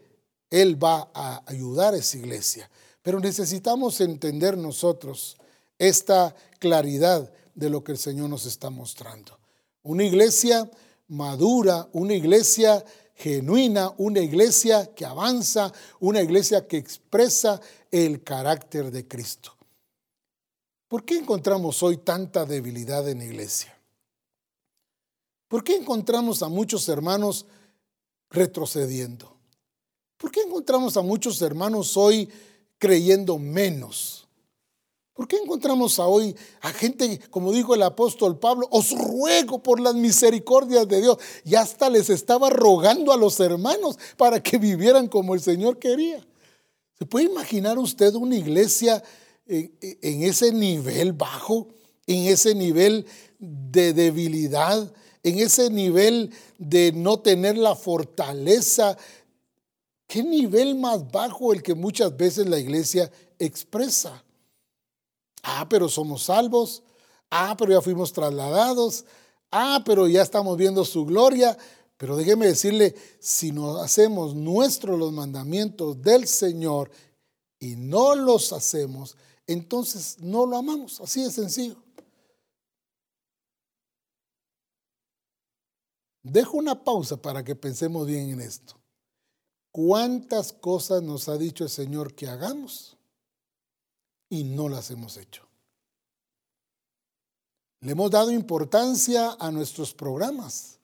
él 0.53 0.81
va 0.81 1.09
a 1.15 1.41
ayudar 1.47 1.95
a 1.95 1.97
esa 1.97 2.15
iglesia. 2.15 2.69
Pero 3.01 3.19
necesitamos 3.19 3.99
entender 4.01 4.55
nosotros 4.55 5.35
esta 5.79 6.35
claridad 6.59 7.33
de 7.55 7.71
lo 7.71 7.83
que 7.83 7.93
el 7.93 7.97
Señor 7.97 8.29
nos 8.29 8.45
está 8.45 8.69
mostrando. 8.69 9.39
Una 9.81 10.03
iglesia 10.03 10.69
madura, 11.07 11.89
una 11.93 12.13
iglesia 12.13 12.85
genuina, 13.15 13.95
una 13.97 14.19
iglesia 14.19 14.93
que 14.93 15.07
avanza, 15.07 15.73
una 15.99 16.21
iglesia 16.21 16.67
que 16.67 16.77
expresa 16.77 17.59
el 17.89 18.23
carácter 18.23 18.91
de 18.91 19.07
Cristo. 19.07 19.57
¿Por 20.87 21.03
qué 21.03 21.17
encontramos 21.17 21.81
hoy 21.81 21.97
tanta 21.97 22.45
debilidad 22.45 23.09
en 23.09 23.17
la 23.17 23.25
iglesia? 23.25 23.75
¿Por 25.47 25.63
qué 25.63 25.75
encontramos 25.75 26.43
a 26.43 26.47
muchos 26.47 26.87
hermanos 26.89 27.47
retrocediendo? 28.29 29.33
¿Por 30.23 30.31
qué 30.31 30.39
encontramos 30.39 30.95
a 30.95 31.01
muchos 31.01 31.41
hermanos 31.41 31.97
hoy 31.97 32.29
creyendo 32.77 33.37
menos? 33.37 34.25
¿Por 35.11 35.27
qué 35.27 35.35
encontramos 35.35 35.99
a 35.99 36.07
hoy 36.07 36.33
a 36.61 36.69
gente, 36.69 37.19
como 37.29 37.51
dijo 37.51 37.75
el 37.75 37.83
apóstol 37.83 38.39
Pablo, 38.39 38.69
os 38.71 38.91
ruego 38.91 39.61
por 39.61 39.81
las 39.81 39.95
misericordias 39.95 40.87
de 40.87 41.01
Dios? 41.01 41.17
Y 41.43 41.55
hasta 41.55 41.89
les 41.89 42.09
estaba 42.09 42.49
rogando 42.49 43.11
a 43.11 43.17
los 43.17 43.37
hermanos 43.41 43.99
para 44.15 44.41
que 44.41 44.57
vivieran 44.57 45.09
como 45.09 45.33
el 45.33 45.41
Señor 45.41 45.77
quería. 45.77 46.25
¿Se 46.97 47.05
puede 47.05 47.25
imaginar 47.25 47.77
usted 47.77 48.13
una 48.15 48.37
iglesia 48.37 49.03
en, 49.45 49.77
en 49.81 50.23
ese 50.23 50.53
nivel 50.53 51.11
bajo, 51.11 51.67
en 52.07 52.27
ese 52.27 52.55
nivel 52.55 53.05
de 53.39 53.91
debilidad, 53.91 54.89
en 55.21 55.39
ese 55.39 55.69
nivel 55.69 56.31
de 56.57 56.93
no 56.93 57.19
tener 57.19 57.57
la 57.57 57.75
fortaleza 57.75 58.97
¿Qué 60.07 60.23
nivel 60.23 60.75
más 60.75 61.11
bajo 61.11 61.53
el 61.53 61.63
que 61.63 61.73
muchas 61.73 62.15
veces 62.15 62.47
la 62.47 62.59
iglesia 62.59 63.11
expresa? 63.39 64.23
Ah, 65.41 65.67
pero 65.69 65.89
somos 65.89 66.23
salvos. 66.23 66.83
Ah, 67.29 67.55
pero 67.57 67.71
ya 67.71 67.81
fuimos 67.81 68.13
trasladados. 68.13 69.05
Ah, 69.51 69.81
pero 69.85 70.07
ya 70.07 70.21
estamos 70.21 70.57
viendo 70.57 70.85
su 70.85 71.05
gloria. 71.05 71.57
Pero 71.97 72.15
déjeme 72.15 72.47
decirle, 72.47 72.95
si 73.19 73.51
nos 73.51 73.81
hacemos 73.81 74.35
nuestros 74.35 74.99
los 74.99 75.11
mandamientos 75.11 76.01
del 76.01 76.27
Señor 76.27 76.91
y 77.59 77.75
no 77.75 78.15
los 78.15 78.51
hacemos, 78.51 79.15
entonces 79.47 80.17
no 80.19 80.45
lo 80.45 80.57
amamos. 80.57 80.99
Así 81.01 81.23
de 81.23 81.31
sencillo. 81.31 81.77
Dejo 86.23 86.57
una 86.57 86.83
pausa 86.83 87.21
para 87.21 87.43
que 87.43 87.55
pensemos 87.55 88.07
bien 88.07 88.29
en 88.29 88.41
esto. 88.41 88.82
¿Cuántas 89.73 90.53
cosas 90.53 91.01
nos 91.01 91.27
ha 91.29 91.35
dicho 91.35 91.63
el 91.63 91.69
Señor 91.71 92.13
que 92.13 92.27
hagamos 92.27 92.95
y 94.29 94.43
no 94.43 94.69
las 94.69 94.91
hemos 94.91 95.17
hecho? 95.17 95.47
Le 97.79 97.93
hemos 97.93 98.11
dado 98.11 98.29
importancia 98.29 99.35
a 99.39 99.49
nuestros 99.49 99.95
programas. 99.95 100.77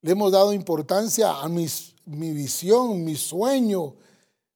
Le 0.00 0.10
hemos 0.10 0.32
dado 0.32 0.52
importancia 0.52 1.40
a 1.40 1.48
mi 1.48 2.32
visión, 2.32 3.04
mi 3.04 3.14
sueño, 3.14 3.94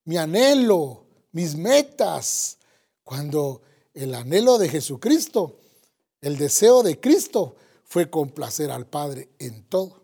mi 0.05 0.17
anhelo, 0.17 1.05
mis 1.31 1.55
metas. 1.55 2.59
Cuando 3.05 3.63
el 3.95 4.17
anhelo 4.17 4.59
de 4.59 4.69
Jesucristo, 4.69 5.61
el 6.21 6.37
deseo 6.39 6.83
de 6.83 6.99
Cristo 6.99 7.55
fue 7.85 8.11
complacer 8.11 8.73
al 8.73 8.89
Padre 8.89 9.29
en 9.39 9.63
todo. 9.69 10.03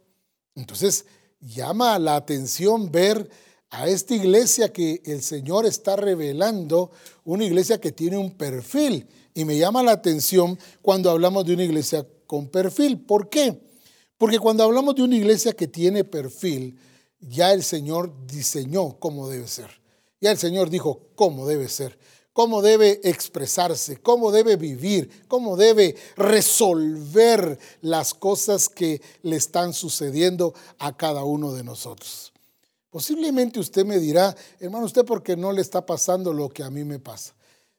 Entonces, 0.54 1.04
llama 1.40 1.98
la 1.98 2.14
atención 2.14 2.92
ver 2.92 3.28
a 3.72 3.88
esta 3.88 4.14
iglesia 4.14 4.70
que 4.70 5.00
el 5.06 5.22
Señor 5.22 5.64
está 5.64 5.96
revelando, 5.96 6.90
una 7.24 7.44
iglesia 7.44 7.80
que 7.80 7.90
tiene 7.90 8.18
un 8.18 8.30
perfil. 8.30 9.08
Y 9.34 9.46
me 9.46 9.56
llama 9.56 9.82
la 9.82 9.92
atención 9.92 10.58
cuando 10.82 11.10
hablamos 11.10 11.46
de 11.46 11.54
una 11.54 11.64
iglesia 11.64 12.06
con 12.26 12.48
perfil. 12.48 13.00
¿Por 13.00 13.30
qué? 13.30 13.58
Porque 14.18 14.38
cuando 14.38 14.62
hablamos 14.62 14.94
de 14.94 15.02
una 15.02 15.16
iglesia 15.16 15.54
que 15.54 15.68
tiene 15.68 16.04
perfil, 16.04 16.78
ya 17.18 17.54
el 17.54 17.62
Señor 17.62 18.12
diseñó 18.26 18.98
cómo 18.98 19.30
debe 19.30 19.48
ser. 19.48 19.70
Ya 20.20 20.30
el 20.30 20.38
Señor 20.38 20.68
dijo 20.68 21.08
cómo 21.14 21.46
debe 21.46 21.66
ser, 21.68 21.98
cómo 22.34 22.60
debe 22.60 23.00
expresarse, 23.04 23.96
cómo 23.96 24.32
debe 24.32 24.56
vivir, 24.56 25.08
cómo 25.28 25.56
debe 25.56 25.96
resolver 26.16 27.58
las 27.80 28.12
cosas 28.12 28.68
que 28.68 29.00
le 29.22 29.36
están 29.36 29.72
sucediendo 29.72 30.52
a 30.78 30.94
cada 30.94 31.24
uno 31.24 31.54
de 31.54 31.64
nosotros. 31.64 32.31
Posiblemente 32.92 33.58
usted 33.58 33.86
me 33.86 33.98
dirá, 33.98 34.36
hermano, 34.60 34.84
¿usted 34.84 35.06
por 35.06 35.22
qué 35.22 35.34
no 35.34 35.50
le 35.50 35.62
está 35.62 35.86
pasando 35.86 36.34
lo 36.34 36.50
que 36.50 36.62
a 36.62 36.68
mí 36.68 36.84
me 36.84 36.98
pasa? 36.98 37.32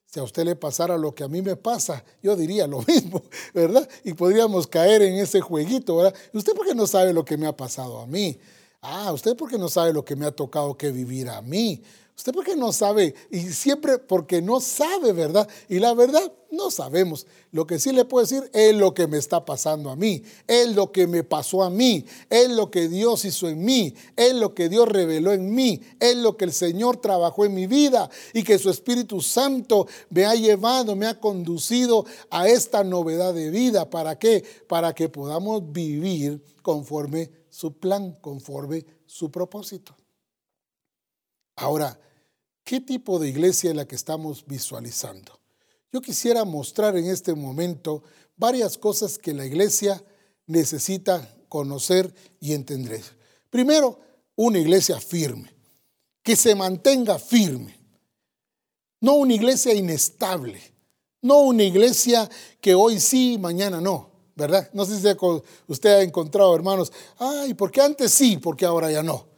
Si 0.07 0.19
a 0.19 0.23
usted 0.23 0.43
le 0.43 0.55
pasara 0.55 0.97
lo 0.97 1.13
que 1.13 1.23
a 1.23 1.27
mí 1.27 1.43
me 1.43 1.55
pasa, 1.55 2.03
yo 2.23 2.35
diría 2.35 2.65
lo 2.65 2.81
mismo, 2.87 3.21
¿verdad? 3.53 3.87
Y 4.03 4.13
podríamos 4.13 4.65
caer 4.65 5.03
en 5.03 5.13
ese 5.13 5.39
jueguito, 5.39 5.97
¿verdad? 5.97 6.15
¿Usted 6.33 6.53
por 6.53 6.65
qué 6.65 6.73
no 6.73 6.87
sabe 6.87 7.13
lo 7.13 7.23
que 7.23 7.37
me 7.37 7.45
ha 7.45 7.55
pasado 7.55 7.99
a 7.99 8.07
mí? 8.07 8.39
Ah, 8.81 9.13
¿usted 9.13 9.37
por 9.37 9.51
qué 9.51 9.59
no 9.59 9.69
sabe 9.69 9.93
lo 9.93 10.03
que 10.03 10.15
me 10.15 10.25
ha 10.25 10.31
tocado 10.31 10.75
que 10.75 10.89
vivir 10.89 11.29
a 11.29 11.43
mí? 11.43 11.83
¿Usted 12.15 12.31
por 12.31 12.45
qué 12.45 12.55
no 12.55 12.71
sabe? 12.71 13.15
Y 13.31 13.39
siempre 13.39 13.97
porque 13.97 14.41
no 14.41 14.61
sabe, 14.61 15.13
¿verdad? 15.13 15.47
Y 15.67 15.79
la 15.79 15.93
verdad, 15.93 16.31
no 16.51 16.69
sabemos. 16.69 17.25
Lo 17.51 17.65
que 17.65 17.79
sí 17.79 17.91
le 17.91 18.05
puedo 18.05 18.23
decir 18.25 18.49
es 18.53 18.75
lo 18.75 18.93
que 18.93 19.07
me 19.07 19.17
está 19.17 19.43
pasando 19.43 19.89
a 19.89 19.95
mí, 19.95 20.23
es 20.47 20.75
lo 20.75 20.91
que 20.91 21.07
me 21.07 21.23
pasó 21.23 21.63
a 21.63 21.71
mí, 21.71 22.05
es 22.29 22.49
lo 22.49 22.69
que 22.69 22.87
Dios 22.87 23.25
hizo 23.25 23.49
en 23.49 23.65
mí, 23.65 23.95
es 24.15 24.35
lo 24.35 24.53
que 24.53 24.69
Dios 24.69 24.87
reveló 24.87 25.33
en 25.33 25.53
mí, 25.53 25.81
es 25.99 26.15
lo 26.15 26.37
que 26.37 26.45
el 26.45 26.53
Señor 26.53 26.97
trabajó 26.97 27.45
en 27.45 27.55
mi 27.55 27.65
vida 27.65 28.09
y 28.33 28.43
que 28.43 28.59
su 28.59 28.69
Espíritu 28.69 29.19
Santo 29.19 29.87
me 30.11 30.25
ha 30.25 30.35
llevado, 30.35 30.95
me 30.95 31.07
ha 31.07 31.19
conducido 31.19 32.05
a 32.29 32.47
esta 32.47 32.83
novedad 32.83 33.33
de 33.33 33.49
vida. 33.49 33.89
¿Para 33.89 34.19
qué? 34.19 34.43
Para 34.67 34.93
que 34.93 35.09
podamos 35.09 35.71
vivir 35.71 36.43
conforme 36.61 37.31
su 37.49 37.73
plan, 37.73 38.15
conforme 38.21 38.85
su 39.07 39.31
propósito. 39.31 39.95
Ahora, 41.55 41.99
¿qué 42.63 42.81
tipo 42.81 43.19
de 43.19 43.29
iglesia 43.29 43.69
es 43.69 43.75
la 43.75 43.85
que 43.85 43.95
estamos 43.95 44.45
visualizando? 44.45 45.39
Yo 45.91 46.01
quisiera 46.01 46.43
mostrar 46.43 46.97
en 46.97 47.05
este 47.05 47.35
momento 47.35 48.03
varias 48.35 48.77
cosas 48.77 49.17
que 49.17 49.33
la 49.33 49.45
iglesia 49.45 50.03
necesita 50.47 51.27
conocer 51.47 52.13
y 52.39 52.53
entender. 52.53 53.03
Primero, 53.49 53.99
una 54.35 54.57
iglesia 54.57 54.99
firme, 54.99 55.53
que 56.23 56.35
se 56.35 56.55
mantenga 56.55 57.19
firme. 57.19 57.79
No 58.99 59.15
una 59.15 59.33
iglesia 59.33 59.73
inestable, 59.73 60.59
no 61.21 61.41
una 61.41 61.63
iglesia 61.63 62.29
que 62.59 62.73
hoy 62.73 62.99
sí, 62.99 63.37
mañana 63.39 63.79
no, 63.79 64.09
¿verdad? 64.35 64.69
No 64.73 64.85
sé 64.85 64.99
si 64.99 65.07
usted 65.67 65.89
ha 65.89 66.01
encontrado, 66.01 66.55
hermanos, 66.55 66.91
ay, 67.19 67.53
¿por 67.53 67.69
qué 67.69 67.81
antes 67.81 68.11
sí, 68.11 68.37
porque 68.37 68.65
ahora 68.65 68.91
ya 68.91 69.03
no? 69.03 69.32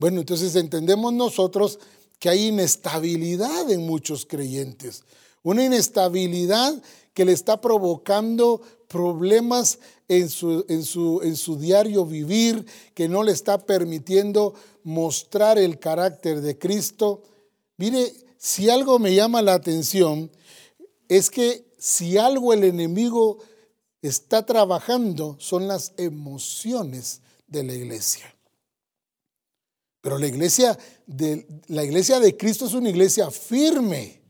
Bueno, 0.00 0.20
entonces 0.20 0.56
entendemos 0.56 1.12
nosotros 1.12 1.78
que 2.18 2.30
hay 2.30 2.46
inestabilidad 2.46 3.70
en 3.70 3.86
muchos 3.86 4.24
creyentes, 4.24 5.04
una 5.42 5.62
inestabilidad 5.62 6.82
que 7.12 7.26
le 7.26 7.32
está 7.32 7.60
provocando 7.60 8.62
problemas 8.88 9.78
en 10.08 10.30
su, 10.30 10.64
en 10.68 10.84
su, 10.84 11.20
en 11.22 11.36
su 11.36 11.58
diario 11.58 12.06
vivir, 12.06 12.64
que 12.94 13.08
no 13.08 13.22
le 13.22 13.32
está 13.32 13.58
permitiendo 13.66 14.54
mostrar 14.84 15.58
el 15.58 15.78
carácter 15.78 16.40
de 16.40 16.58
Cristo. 16.58 17.22
Mire, 17.76 18.10
si 18.38 18.70
algo 18.70 18.98
me 18.98 19.14
llama 19.14 19.42
la 19.42 19.52
atención, 19.52 20.30
es 21.08 21.28
que 21.28 21.66
si 21.78 22.16
algo 22.16 22.54
el 22.54 22.64
enemigo 22.64 23.38
está 24.00 24.46
trabajando 24.46 25.36
son 25.38 25.68
las 25.68 25.92
emociones 25.98 27.20
de 27.46 27.64
la 27.64 27.74
iglesia. 27.74 28.34
Pero 30.00 30.18
la 30.18 30.26
iglesia 30.26 30.78
de, 31.06 31.46
la 31.66 31.84
iglesia 31.84 32.20
de 32.20 32.36
Cristo 32.36 32.66
es 32.66 32.74
una 32.74 32.88
iglesia 32.88 33.30
firme. 33.30 34.20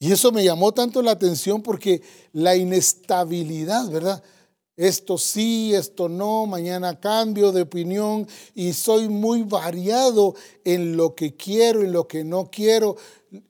Y 0.00 0.12
eso 0.12 0.32
me 0.32 0.44
llamó 0.44 0.72
tanto 0.72 1.02
la 1.02 1.12
atención 1.12 1.62
porque 1.62 2.02
la 2.32 2.56
inestabilidad, 2.56 3.88
¿verdad? 3.90 4.22
Esto 4.76 5.18
sí, 5.18 5.74
esto 5.74 6.08
no, 6.08 6.46
mañana 6.46 7.00
cambio 7.00 7.50
de 7.50 7.62
opinión 7.62 8.28
y 8.54 8.72
soy 8.72 9.08
muy 9.08 9.42
variado 9.42 10.36
en 10.64 10.96
lo 10.96 11.16
que 11.16 11.34
quiero, 11.34 11.82
en 11.82 11.92
lo 11.92 12.06
que 12.06 12.22
no 12.22 12.48
quiero. 12.48 12.96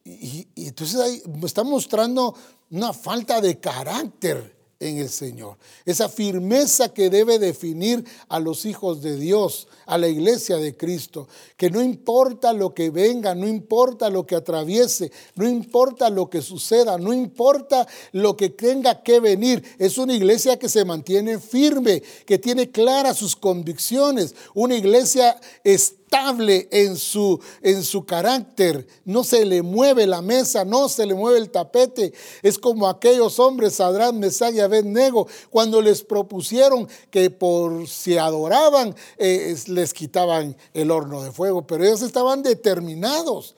Y, 0.04 0.48
y 0.54 0.68
entonces 0.68 0.98
ahí 0.98 1.22
me 1.38 1.46
está 1.46 1.64
mostrando 1.64 2.34
una 2.70 2.94
falta 2.94 3.42
de 3.42 3.60
carácter 3.60 4.57
en 4.80 4.98
el 4.98 5.08
Señor. 5.08 5.56
Esa 5.84 6.08
firmeza 6.08 6.92
que 6.94 7.10
debe 7.10 7.40
definir 7.40 8.04
a 8.28 8.38
los 8.38 8.64
hijos 8.64 9.02
de 9.02 9.16
Dios, 9.16 9.66
a 9.86 9.98
la 9.98 10.06
iglesia 10.06 10.56
de 10.56 10.76
Cristo, 10.76 11.26
que 11.56 11.68
no 11.68 11.82
importa 11.82 12.52
lo 12.52 12.72
que 12.74 12.90
venga, 12.90 13.34
no 13.34 13.48
importa 13.48 14.08
lo 14.08 14.24
que 14.24 14.36
atraviese, 14.36 15.10
no 15.34 15.48
importa 15.48 16.10
lo 16.10 16.30
que 16.30 16.42
suceda, 16.42 16.96
no 16.96 17.12
importa 17.12 17.88
lo 18.12 18.36
que 18.36 18.50
tenga 18.50 19.02
que 19.02 19.18
venir, 19.18 19.64
es 19.78 19.98
una 19.98 20.14
iglesia 20.14 20.58
que 20.58 20.68
se 20.68 20.84
mantiene 20.84 21.40
firme, 21.40 22.02
que 22.24 22.38
tiene 22.38 22.70
claras 22.70 23.16
sus 23.16 23.34
convicciones, 23.34 24.34
una 24.54 24.76
iglesia 24.76 25.40
estable 25.64 26.07
en 26.70 26.96
su, 26.96 27.40
en 27.62 27.82
su 27.82 28.04
carácter. 28.04 28.86
No 29.04 29.24
se 29.24 29.44
le 29.44 29.62
mueve 29.62 30.06
la 30.06 30.22
mesa, 30.22 30.64
no 30.64 30.88
se 30.88 31.06
le 31.06 31.14
mueve 31.14 31.38
el 31.38 31.50
tapete. 31.50 32.12
Es 32.42 32.58
como 32.58 32.88
aquellos 32.88 33.38
hombres, 33.38 33.74
Sadrán, 33.74 34.18
Mesach 34.18 34.54
y 34.54 34.60
Abednego, 34.60 35.26
cuando 35.50 35.80
les 35.82 36.02
propusieron 36.02 36.88
que 37.10 37.30
por 37.30 37.86
si 37.88 38.16
adoraban, 38.16 38.94
eh, 39.18 39.56
les 39.66 39.92
quitaban 39.92 40.56
el 40.74 40.90
horno 40.90 41.22
de 41.22 41.32
fuego. 41.32 41.66
Pero 41.66 41.84
ellos 41.84 42.02
estaban 42.02 42.42
determinados. 42.42 43.54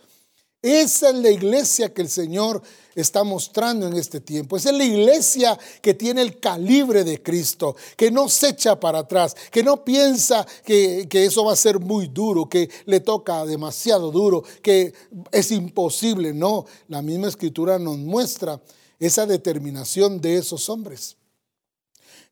Esa 0.63 1.09
es 1.09 1.15
la 1.17 1.31
iglesia 1.31 1.93
que 1.95 2.03
el 2.03 2.11
Señor 2.11 2.63
está 2.95 3.25
mostrando 3.25 3.87
en 3.87 3.95
este 3.95 4.21
tiempo. 4.21 4.57
Esa 4.57 4.71
es 4.71 4.77
la 4.77 4.85
iglesia 4.85 5.59
que 5.81 5.95
tiene 5.95 6.21
el 6.21 6.39
calibre 6.39 7.03
de 7.03 7.23
Cristo, 7.23 7.77
que 7.97 8.11
no 8.11 8.29
se 8.29 8.51
echa 8.51 8.79
para 8.79 9.01
atrás, 9.01 9.35
que 9.51 9.63
no 9.63 9.83
piensa 9.85 10.47
que, 10.65 11.09
eso 11.11 11.45
va 11.47 11.55
a 11.55 11.57
ser 11.57 11.81
muy 11.81 12.09
duro, 12.09 12.47
que 12.47 12.69
le 12.85 13.01
toca 13.01 13.47
demasiado 13.47 14.11
duro, 14.11 14.45
que 14.61 14.93
es 15.33 15.51
imposible. 15.51 16.35
No, 16.35 16.67
la 16.89 17.01
misma 17.01 17.29
escritura 17.29 17.79
nos 17.79 17.97
muestra 17.97 18.61
esa 18.99 19.25
determinación 19.25 20.21
de 20.21 20.37
esos 20.37 20.69
hombres. 20.69 21.17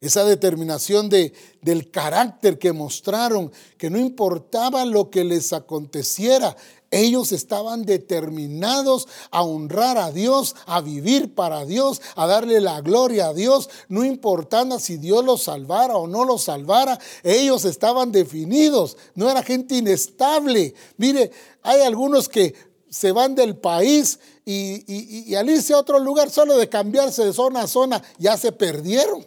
Esa 0.00 0.24
determinación 0.24 1.08
de, 1.08 1.32
del 1.60 1.90
carácter 1.90 2.56
que 2.56 2.72
mostraron, 2.72 3.50
que 3.76 3.90
no 3.90 3.98
importaba 3.98 4.84
lo 4.84 5.10
que 5.10 5.24
les 5.24 5.52
aconteciera, 5.52 6.56
ellos 6.90 7.32
estaban 7.32 7.84
determinados 7.84 9.08
a 9.30 9.42
honrar 9.42 9.98
a 9.98 10.10
Dios, 10.10 10.56
a 10.66 10.80
vivir 10.80 11.34
para 11.34 11.64
Dios, 11.66 12.00
a 12.16 12.26
darle 12.26 12.60
la 12.60 12.80
gloria 12.80 13.28
a 13.28 13.34
Dios, 13.34 13.68
no 13.88 14.04
importando 14.04 14.78
si 14.78 14.96
Dios 14.96 15.24
los 15.24 15.42
salvara 15.42 15.96
o 15.96 16.06
no 16.06 16.24
los 16.24 16.44
salvara. 16.44 16.98
Ellos 17.22 17.64
estaban 17.64 18.10
definidos, 18.10 18.96
no 19.14 19.30
era 19.30 19.42
gente 19.42 19.76
inestable. 19.76 20.74
Mire, 20.96 21.30
hay 21.62 21.82
algunos 21.82 22.28
que 22.28 22.54
se 22.88 23.12
van 23.12 23.34
del 23.34 23.56
país 23.56 24.18
y, 24.46 25.34
al 25.34 25.50
irse 25.50 25.74
a 25.74 25.78
otro 25.78 25.98
lugar, 25.98 26.30
solo 26.30 26.56
de 26.56 26.70
cambiarse 26.70 27.22
de 27.22 27.34
zona 27.34 27.62
a 27.62 27.66
zona, 27.66 28.02
ya 28.18 28.38
se 28.38 28.50
perdieron. 28.50 29.20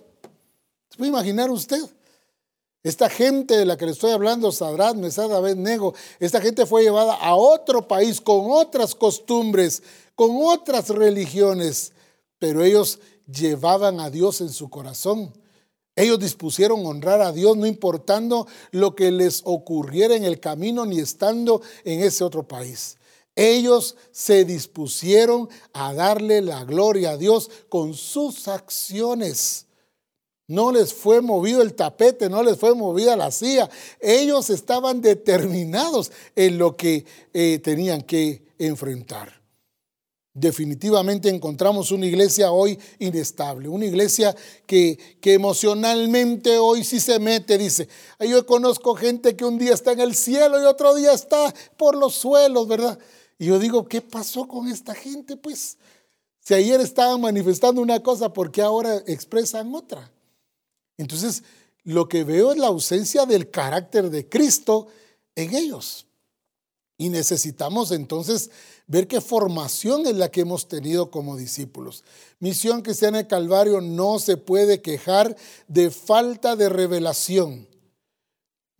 ¿Se 0.89 0.97
puede 0.97 1.09
imaginar 1.09 1.51
usted? 1.51 1.79
Esta 2.83 3.09
gente 3.09 3.57
de 3.57 3.65
la 3.65 3.77
que 3.77 3.85
le 3.85 3.91
estoy 3.91 4.11
hablando, 4.11 4.51
Sadrat, 4.51 4.95
Mesad, 4.95 5.29
Nego, 5.55 5.93
esta 6.19 6.41
gente 6.41 6.65
fue 6.65 6.81
llevada 6.81 7.13
a 7.13 7.35
otro 7.35 7.87
país 7.87 8.19
con 8.19 8.45
otras 8.49 8.95
costumbres, 8.95 9.83
con 10.15 10.31
otras 10.41 10.89
religiones, 10.89 11.93
pero 12.39 12.63
ellos 12.63 12.99
llevaban 13.31 13.99
a 13.99 14.09
Dios 14.09 14.41
en 14.41 14.49
su 14.49 14.69
corazón. 14.69 15.31
Ellos 15.95 16.19
dispusieron 16.19 16.83
honrar 16.85 17.21
a 17.21 17.31
Dios 17.31 17.55
no 17.55 17.67
importando 17.67 18.47
lo 18.71 18.95
que 18.95 19.11
les 19.11 19.41
ocurriera 19.45 20.15
en 20.15 20.23
el 20.23 20.39
camino 20.39 20.85
ni 20.85 20.99
estando 20.99 21.61
en 21.83 22.01
ese 22.01 22.23
otro 22.23 22.47
país. 22.47 22.97
Ellos 23.35 23.95
se 24.11 24.43
dispusieron 24.43 25.49
a 25.73 25.93
darle 25.93 26.41
la 26.41 26.63
gloria 26.63 27.11
a 27.11 27.17
Dios 27.17 27.51
con 27.69 27.93
sus 27.93 28.47
acciones. 28.47 29.67
No 30.51 30.73
les 30.73 30.93
fue 30.93 31.21
movido 31.21 31.61
el 31.61 31.75
tapete, 31.75 32.29
no 32.29 32.43
les 32.43 32.57
fue 32.57 32.75
movida 32.75 33.15
la 33.15 33.31
silla. 33.31 33.69
Ellos 34.01 34.49
estaban 34.49 34.99
determinados 34.99 36.11
en 36.35 36.57
lo 36.57 36.75
que 36.75 37.05
eh, 37.33 37.59
tenían 37.63 38.01
que 38.01 38.43
enfrentar. 38.59 39.41
Definitivamente 40.33 41.29
encontramos 41.29 41.89
una 41.91 42.05
iglesia 42.05 42.51
hoy 42.51 42.77
inestable, 42.99 43.69
una 43.69 43.85
iglesia 43.85 44.35
que, 44.65 44.99
que, 45.21 45.35
emocionalmente 45.35 46.57
hoy 46.57 46.83
sí 46.83 46.99
se 46.99 47.17
mete, 47.19 47.57
dice, 47.57 47.87
yo 48.19 48.45
conozco 48.45 48.93
gente 48.95 49.37
que 49.37 49.45
un 49.45 49.57
día 49.57 49.73
está 49.73 49.93
en 49.93 50.01
el 50.01 50.15
cielo 50.15 50.61
y 50.61 50.65
otro 50.65 50.95
día 50.95 51.13
está 51.13 51.53
por 51.77 51.95
los 51.95 52.13
suelos, 52.13 52.67
¿verdad? 52.67 52.99
Y 53.39 53.45
yo 53.45 53.57
digo, 53.57 53.85
¿qué 53.87 54.01
pasó 54.01 54.49
con 54.49 54.67
esta 54.67 54.95
gente? 54.95 55.37
Pues 55.37 55.77
si 56.41 56.53
ayer 56.55 56.81
estaban 56.81 57.21
manifestando 57.21 57.81
una 57.81 58.01
cosa, 58.01 58.33
¿por 58.33 58.51
qué 58.51 58.61
ahora 58.61 59.01
expresan 59.07 59.73
otra? 59.73 60.11
Entonces, 61.01 61.43
lo 61.83 62.07
que 62.07 62.23
veo 62.23 62.51
es 62.51 62.57
la 62.59 62.67
ausencia 62.67 63.25
del 63.25 63.49
carácter 63.49 64.11
de 64.11 64.29
Cristo 64.29 64.87
en 65.35 65.55
ellos. 65.55 66.05
Y 66.97 67.09
necesitamos 67.09 67.91
entonces 67.91 68.51
ver 68.85 69.07
qué 69.07 69.19
formación 69.19 70.05
es 70.05 70.15
la 70.15 70.29
que 70.29 70.41
hemos 70.41 70.67
tenido 70.67 71.09
como 71.09 71.35
discípulos. 71.35 72.03
Misión 72.39 72.83
Cristiana 72.83 73.17
de 73.17 73.27
Calvario 73.27 73.81
no 73.81 74.19
se 74.19 74.37
puede 74.37 74.83
quejar 74.83 75.35
de 75.67 75.89
falta 75.89 76.55
de 76.55 76.69
revelación. 76.69 77.67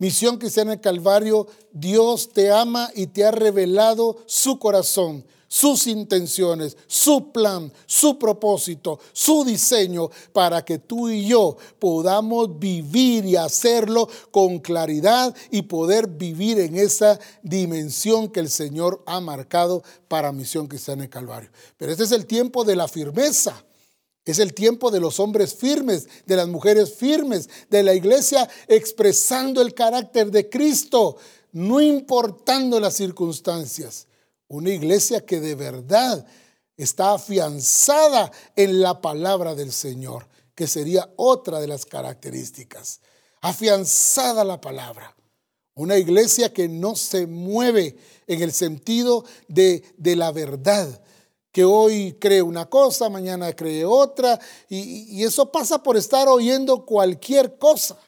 Misión 0.02 0.36
Cristiana 0.36 0.72
de 0.72 0.80
Calvario, 0.80 1.46
Dios 1.70 2.30
te 2.32 2.50
ama 2.50 2.90
y 2.92 3.06
te 3.06 3.24
ha 3.24 3.30
revelado 3.30 4.16
su 4.26 4.58
corazón, 4.58 5.24
sus 5.46 5.86
intenciones, 5.86 6.76
su 6.88 7.30
plan, 7.30 7.72
su 7.86 8.18
propósito, 8.18 8.98
su 9.12 9.44
diseño, 9.44 10.10
para 10.32 10.64
que 10.64 10.78
tú 10.78 11.08
y 11.08 11.28
yo 11.28 11.56
podamos 11.78 12.58
vivir 12.58 13.24
y 13.26 13.36
hacerlo 13.36 14.08
con 14.32 14.58
claridad 14.58 15.32
y 15.52 15.62
poder 15.62 16.08
vivir 16.08 16.58
en 16.58 16.74
esa 16.74 17.20
dimensión 17.44 18.28
que 18.28 18.40
el 18.40 18.50
Señor 18.50 19.04
ha 19.06 19.20
marcado 19.20 19.84
para 20.08 20.32
Misión 20.32 20.66
Cristiana 20.66 21.02
de 21.02 21.10
Calvario. 21.10 21.50
Pero 21.76 21.92
este 21.92 22.02
es 22.02 22.10
el 22.10 22.26
tiempo 22.26 22.64
de 22.64 22.74
la 22.74 22.88
firmeza. 22.88 23.64
Es 24.24 24.38
el 24.38 24.54
tiempo 24.54 24.90
de 24.90 25.00
los 25.00 25.18
hombres 25.18 25.54
firmes, 25.54 26.08
de 26.26 26.36
las 26.36 26.46
mujeres 26.46 26.94
firmes, 26.94 27.48
de 27.70 27.82
la 27.82 27.94
iglesia 27.94 28.48
expresando 28.68 29.60
el 29.60 29.74
carácter 29.74 30.30
de 30.30 30.48
Cristo, 30.48 31.16
no 31.50 31.80
importando 31.80 32.78
las 32.78 32.94
circunstancias. 32.94 34.06
Una 34.46 34.70
iglesia 34.70 35.24
que 35.24 35.40
de 35.40 35.54
verdad 35.54 36.24
está 36.76 37.14
afianzada 37.14 38.30
en 38.54 38.80
la 38.80 39.00
palabra 39.00 39.54
del 39.54 39.72
Señor, 39.72 40.28
que 40.54 40.66
sería 40.66 41.12
otra 41.16 41.60
de 41.60 41.66
las 41.66 41.84
características. 41.84 43.00
Afianzada 43.40 44.44
la 44.44 44.60
palabra. 44.60 45.16
Una 45.74 45.96
iglesia 45.96 46.52
que 46.52 46.68
no 46.68 46.94
se 46.94 47.26
mueve 47.26 47.96
en 48.26 48.42
el 48.42 48.52
sentido 48.52 49.24
de, 49.48 49.82
de 49.96 50.16
la 50.16 50.30
verdad, 50.30 51.02
que 51.52 51.64
hoy 51.64 52.14
cree 52.14 52.40
una 52.40 52.68
cosa, 52.68 53.10
mañana 53.10 53.52
cree 53.52 53.84
otra, 53.84 54.40
y, 54.70 55.22
eso 55.22 55.52
pasa 55.52 55.82
por 55.82 55.98
estar 55.98 56.26
oyendo 56.26 56.86
cualquier 56.86 57.58
cosa. 57.58 57.98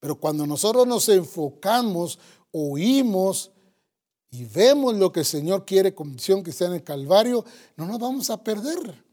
Pero 0.00 0.18
cuando 0.18 0.46
nosotros 0.46 0.86
nos 0.86 1.08
enfocamos, 1.10 2.18
oímos 2.50 3.52
y 4.30 4.46
vemos 4.46 4.94
lo 4.94 5.12
que 5.12 5.20
el 5.20 5.26
Señor 5.26 5.66
quiere 5.66 5.94
con 5.94 6.12
visión 6.12 6.42
que 6.42 6.50
sea 6.50 6.68
en 6.68 6.74
el 6.74 6.82
Calvario, 6.82 7.44
no 7.76 7.86
nos 7.86 7.98
vamos 7.98 8.30
a 8.30 8.42
perder. 8.42 9.04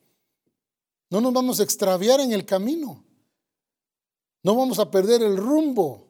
No 1.09 1.19
nos 1.19 1.33
vamos 1.33 1.59
a 1.59 1.63
extraviar 1.63 2.21
en 2.21 2.31
el 2.31 2.45
camino. 2.45 3.03
No 4.41 4.55
vamos 4.55 4.79
a 4.79 4.89
perder 4.89 5.21
el 5.21 5.35
rumbo. 5.35 6.07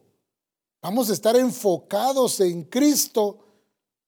Vamos 0.82 1.09
a 1.09 1.13
estar 1.13 1.36
enfocados 1.36 2.39
en 2.39 2.63
Cristo 2.63 3.39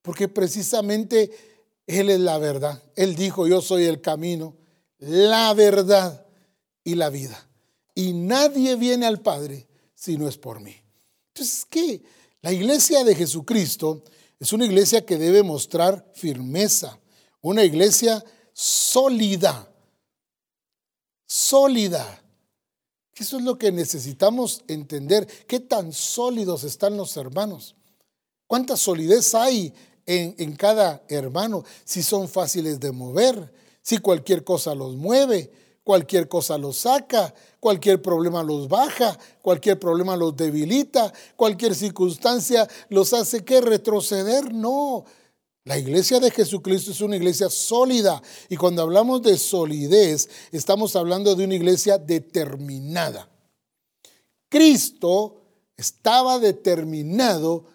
porque 0.01 0.28
precisamente 0.28 1.51
Él 2.00 2.10
es 2.10 2.20
la 2.20 2.38
verdad. 2.38 2.82
Él 2.96 3.16
dijo, 3.16 3.48
yo 3.48 3.62
soy 3.62 3.86
el 3.86 4.00
camino, 4.00 4.56
la 5.00 5.54
verdad 5.54 6.26
y 6.84 6.96
la 6.96 7.10
vida. 7.10 7.48
Y 7.94 8.14
nadie 8.14 8.76
viene 8.78 9.06
al 9.06 9.20
Padre 9.20 9.68
si 9.94 10.18
no 10.18 10.28
es 10.28 10.38
por 10.38 10.62
mí. 10.62 10.76
Entonces, 11.34 11.66
¿qué? 11.70 12.02
La 12.42 12.54
iglesia 12.54 13.04
de 13.04 13.14
Jesucristo 13.14 14.04
es 14.39 14.54
una 14.54 14.66
iglesia 14.66 15.06
que 15.06 15.18
debe 15.18 15.44
mostrar 15.44 16.10
firmeza, 16.16 16.98
una 17.42 17.64
iglesia 17.64 18.24
sólida, 18.54 19.70
sólida. 21.26 22.24
Eso 23.14 23.38
es 23.38 23.44
lo 23.44 23.58
que 23.58 23.72
necesitamos 23.72 24.64
entender. 24.68 25.28
¿Qué 25.46 25.60
tan 25.60 25.92
sólidos 25.94 26.64
están 26.64 26.96
los 26.96 27.18
hermanos? 27.18 27.76
¿Cuánta 28.48 28.76
solidez 28.78 29.36
hay 29.36 29.74
en, 30.12 30.55
cada 30.55 31.03
hermano? 31.07 31.64
Si 31.86 32.03
son 32.03 32.28
fáciles 32.28 32.80
de 32.80 32.91
mover, 32.91 33.53
si 33.82 33.97
cualquier 33.97 34.43
cosa 34.43 34.76
los 34.76 34.95
mueve, 34.95 35.51
cualquier 35.84 36.28
cosa 36.28 36.57
los 36.57 36.78
saca, 36.78 37.34
cualquier 37.59 38.01
problema 38.01 38.43
los 38.43 38.68
baja, 38.68 39.18
cualquier 39.41 39.80
problema 39.80 40.16
los 40.18 40.36
debilita, 40.36 41.12
cualquier 41.36 41.76
circunstancia 41.76 42.68
los 42.89 43.14
hace 43.14 43.43
que 43.43 43.62
retroceder. 43.62 44.53
No, 44.53 45.05
la 45.64 45.78
iglesia 45.78 46.20
de 46.20 46.32
Jesucristo 46.32 46.91
es 46.91 47.01
una 47.01 47.16
iglesia 47.16 47.49
sólida 47.49 48.22
y 48.49 48.57
cuando 48.57 48.82
hablamos 48.82 49.22
de 49.22 49.38
solidez 49.38 50.30
estamos 50.51 50.95
hablando 50.95 51.36
de 51.36 51.45
una 51.45 51.55
iglesia 51.55 51.97
determinada. 51.97 53.30
Cristo 54.49 55.41
estaba 55.78 56.39
determinado 56.39 57.66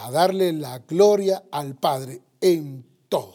a 0.00 0.10
darle 0.10 0.52
la 0.52 0.78
gloria 0.78 1.44
al 1.50 1.76
Padre 1.76 2.22
en 2.40 2.84
todo. 3.08 3.34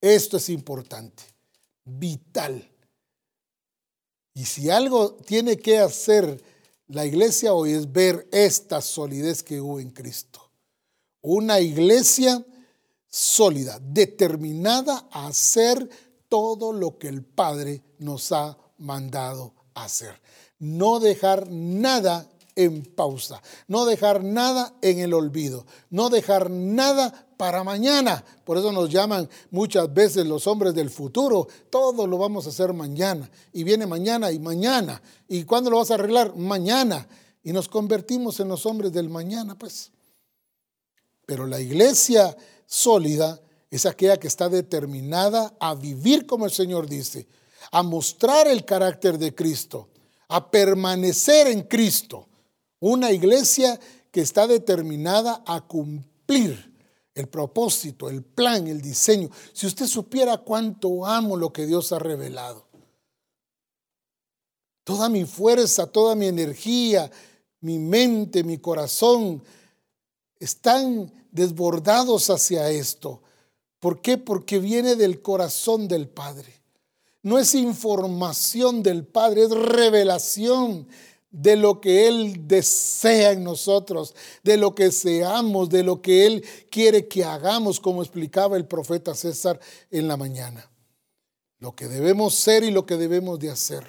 Esto 0.00 0.38
es 0.38 0.48
importante 0.48 1.22
vital. 1.84 2.70
Y 4.34 4.44
si 4.46 4.70
algo 4.70 5.14
tiene 5.14 5.58
que 5.58 5.78
hacer 5.78 6.42
la 6.88 7.06
iglesia 7.06 7.54
hoy 7.54 7.72
es 7.72 7.92
ver 7.92 8.28
esta 8.32 8.80
solidez 8.80 9.42
que 9.42 9.60
hubo 9.60 9.80
en 9.80 9.90
Cristo. 9.90 10.50
Una 11.22 11.60
iglesia 11.60 12.44
sólida, 13.08 13.78
determinada 13.80 15.06
a 15.10 15.28
hacer 15.28 15.88
todo 16.28 16.72
lo 16.72 16.98
que 16.98 17.08
el 17.08 17.22
Padre 17.22 17.82
nos 17.98 18.32
ha 18.32 18.58
mandado 18.78 19.54
hacer. 19.74 20.20
No 20.58 20.98
dejar 20.98 21.50
nada 21.50 22.28
en 22.56 22.84
pausa, 22.84 23.42
no 23.66 23.84
dejar 23.84 24.22
nada 24.22 24.74
en 24.80 25.00
el 25.00 25.12
olvido, 25.12 25.66
no 25.90 26.10
dejar 26.10 26.50
nada 26.50 27.26
para 27.36 27.64
mañana. 27.64 28.24
Por 28.44 28.58
eso 28.58 28.72
nos 28.72 28.90
llaman 28.90 29.28
muchas 29.50 29.92
veces 29.92 30.26
los 30.26 30.46
hombres 30.46 30.74
del 30.74 30.90
futuro, 30.90 31.48
todo 31.70 32.06
lo 32.06 32.18
vamos 32.18 32.46
a 32.46 32.50
hacer 32.50 32.72
mañana. 32.72 33.30
Y 33.52 33.64
viene 33.64 33.86
mañana 33.86 34.30
y 34.30 34.38
mañana. 34.38 35.02
¿Y 35.28 35.44
cuándo 35.44 35.70
lo 35.70 35.78
vas 35.78 35.90
a 35.90 35.94
arreglar? 35.94 36.36
Mañana. 36.36 37.06
Y 37.42 37.52
nos 37.52 37.68
convertimos 37.68 38.40
en 38.40 38.48
los 38.48 38.64
hombres 38.66 38.92
del 38.92 39.10
mañana, 39.10 39.58
pues. 39.58 39.90
Pero 41.26 41.46
la 41.46 41.60
iglesia 41.60 42.36
sólida 42.66 43.40
es 43.70 43.86
aquella 43.86 44.18
que 44.18 44.28
está 44.28 44.48
determinada 44.48 45.54
a 45.58 45.74
vivir 45.74 46.26
como 46.26 46.44
el 46.44 46.52
Señor 46.52 46.88
dice, 46.88 47.26
a 47.72 47.82
mostrar 47.82 48.46
el 48.46 48.64
carácter 48.64 49.18
de 49.18 49.34
Cristo, 49.34 49.88
a 50.28 50.50
permanecer 50.50 51.48
en 51.48 51.62
Cristo 51.62 52.28
una 52.90 53.10
iglesia 53.12 53.80
que 54.10 54.20
está 54.20 54.46
determinada 54.46 55.42
a 55.46 55.62
cumplir 55.62 56.72
el 57.14 57.28
propósito, 57.28 58.10
el 58.10 58.22
plan, 58.22 58.66
el 58.66 58.82
diseño. 58.82 59.30
Si 59.54 59.66
usted 59.66 59.86
supiera 59.86 60.36
cuánto 60.36 61.06
amo 61.06 61.36
lo 61.36 61.50
que 61.50 61.64
Dios 61.64 61.92
ha 61.92 61.98
revelado. 61.98 62.66
Toda 64.84 65.08
mi 65.08 65.24
fuerza, 65.24 65.86
toda 65.86 66.14
mi 66.14 66.26
energía, 66.26 67.10
mi 67.60 67.78
mente, 67.78 68.44
mi 68.44 68.58
corazón 68.58 69.42
están 70.38 71.10
desbordados 71.30 72.28
hacia 72.28 72.68
esto. 72.68 73.22
¿Por 73.80 74.02
qué? 74.02 74.18
Porque 74.18 74.58
viene 74.58 74.94
del 74.94 75.22
corazón 75.22 75.88
del 75.88 76.06
Padre. 76.06 76.60
No 77.22 77.38
es 77.38 77.54
información 77.54 78.82
del 78.82 79.06
Padre, 79.06 79.44
es 79.44 79.50
revelación 79.50 80.86
de 81.34 81.56
lo 81.56 81.80
que 81.80 82.06
Él 82.06 82.46
desea 82.46 83.32
en 83.32 83.42
nosotros, 83.42 84.14
de 84.44 84.56
lo 84.56 84.74
que 84.76 84.92
seamos, 84.92 85.68
de 85.68 85.82
lo 85.82 86.00
que 86.00 86.26
Él 86.26 86.44
quiere 86.70 87.08
que 87.08 87.24
hagamos, 87.24 87.80
como 87.80 88.02
explicaba 88.02 88.56
el 88.56 88.66
profeta 88.66 89.14
César 89.14 89.58
en 89.90 90.06
la 90.06 90.16
mañana. 90.16 90.70
Lo 91.58 91.74
que 91.74 91.88
debemos 91.88 92.36
ser 92.36 92.62
y 92.62 92.70
lo 92.70 92.86
que 92.86 92.96
debemos 92.96 93.40
de 93.40 93.50
hacer. 93.50 93.84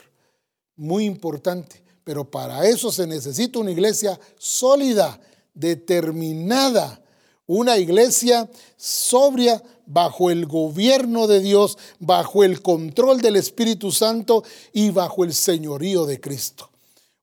Muy 0.75 1.05
importante. 1.05 1.83
Pero 2.03 2.29
para 2.29 2.67
eso 2.67 2.91
se 2.91 3.05
necesita 3.05 3.59
una 3.59 3.71
iglesia 3.71 4.19
sólida, 4.37 5.19
determinada, 5.53 7.01
una 7.45 7.77
iglesia 7.77 8.49
sobria 8.75 9.61
bajo 9.85 10.31
el 10.31 10.47
gobierno 10.47 11.27
de 11.27 11.41
Dios, 11.41 11.77
bajo 11.99 12.43
el 12.43 12.63
control 12.63 13.21
del 13.21 13.35
Espíritu 13.35 13.91
Santo 13.91 14.43
y 14.73 14.89
bajo 14.89 15.23
el 15.23 15.33
señorío 15.33 16.05
de 16.07 16.19
Cristo. 16.19 16.71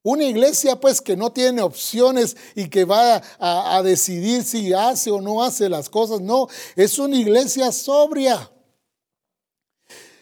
Una 0.05 0.25
iglesia 0.25 0.81
pues 0.81 1.01
que 1.01 1.17
no 1.17 1.33
tiene 1.33 1.63
opciones 1.63 2.37
y 2.57 2.69
que 2.69 2.85
va 2.85 3.23
a, 3.39 3.83
decidir 3.83 4.43
si 4.43 4.73
hace 4.73 5.13
o 5.13 5.21
no 5.21 5.43
hace 5.43 5.69
las 5.69 5.89
cosas. 5.89 6.21
No, 6.21 6.49
es 6.75 6.99
una 6.99 7.17
iglesia 7.17 7.71
sobria. 7.71 8.51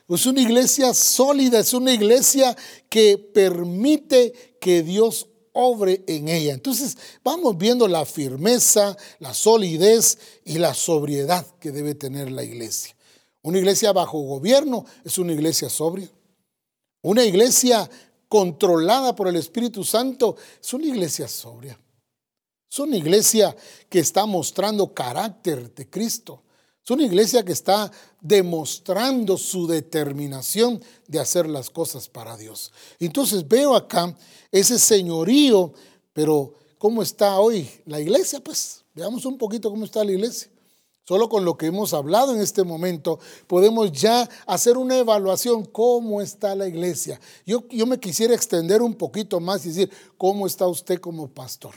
Es 0.07 0.27
una 0.27 0.43
iglesia 0.43 0.93
sólida, 0.93 1.61
es 1.61 1.73
una 1.73 1.93
iglesia 1.93 2.57
que 2.89 3.17
permite 3.17 4.59
que 4.61 4.83
Dios 4.83 5.29
obre 5.53 6.05
en 6.07 6.29
ella. 6.29 6.53
Entonces 6.53 6.99
vamos 7.25 7.57
viendo 7.57 7.89
la 7.89 8.05
firmeza, 8.05 8.97
la 9.19 9.33
solidez 9.33 10.19
y 10.45 10.59
la 10.59 10.75
sobriedad 10.75 11.47
que 11.59 11.71
debe 11.71 11.95
tener 11.95 12.31
la 12.31 12.43
iglesia. 12.43 12.95
Una 13.43 13.59
iglesia 13.59 13.93
bajo 13.93 14.21
gobierno 14.21 14.85
es 15.05 15.17
una 15.17 15.33
iglesia 15.33 15.71
sobria. 15.71 16.11
Una 17.03 17.25
iglesia 17.25 17.89
controlada 18.31 19.17
por 19.17 19.27
el 19.27 19.35
Espíritu 19.35 19.83
Santo, 19.83 20.37
es 20.63 20.73
una 20.73 20.87
iglesia 20.87 21.27
sobria. 21.27 21.77
Es 22.71 22.79
una 22.79 22.97
iglesia 22.97 23.55
que 23.89 23.99
está 23.99 24.25
mostrando 24.25 24.95
carácter 24.95 25.75
de 25.75 25.91
Cristo. 25.91 26.45
Es 26.85 26.91
una 26.93 27.03
iglesia 27.03 27.45
que 27.45 27.51
está 27.51 27.91
demostrando 28.21 29.37
su 29.37 29.67
determinación 29.67 30.81
de 31.09 31.19
hacer 31.19 31.49
las 31.49 31.71
cosas 31.71 32.09
para 32.09 32.37
Dios. 32.37 32.71
Entonces 33.01 33.47
veo 33.49 33.75
acá 33.75 34.17
ese 34.53 34.79
señorío, 34.79 35.73
pero 36.13 36.55
¿cómo 36.79 37.03
está 37.03 37.41
hoy 37.41 37.69
la 37.85 37.99
iglesia? 37.99 38.39
Pues 38.39 38.85
veamos 38.95 39.25
un 39.27 39.39
poquito 39.39 39.71
cómo 39.71 39.85
está 39.85 40.05
la 40.05 40.13
iglesia. 40.13 40.49
Solo 41.11 41.29
con 41.29 41.45
lo 41.45 41.59
que 41.59 41.67
hemos 41.67 41.93
hablado 41.93 42.33
en 42.33 42.41
este 42.41 42.63
momento 42.63 43.19
podemos 43.49 43.91
ya 43.91 44.31
hacer 44.47 44.79
una 44.79 44.97
evaluación 44.97 45.65
cómo 45.65 46.23
está 46.23 46.55
la 46.55 46.69
iglesia. 46.69 47.21
Yo, 47.45 47.67
yo 47.69 47.85
me 47.85 47.99
quisiera 47.99 48.33
extender 48.33 48.81
un 48.81 48.95
poquito 48.95 49.41
más 49.41 49.67
y 49.67 49.71
decir, 49.71 49.91
¿cómo 50.17 50.47
está 50.47 50.69
usted 50.69 51.01
como 51.01 51.27
pastor? 51.27 51.75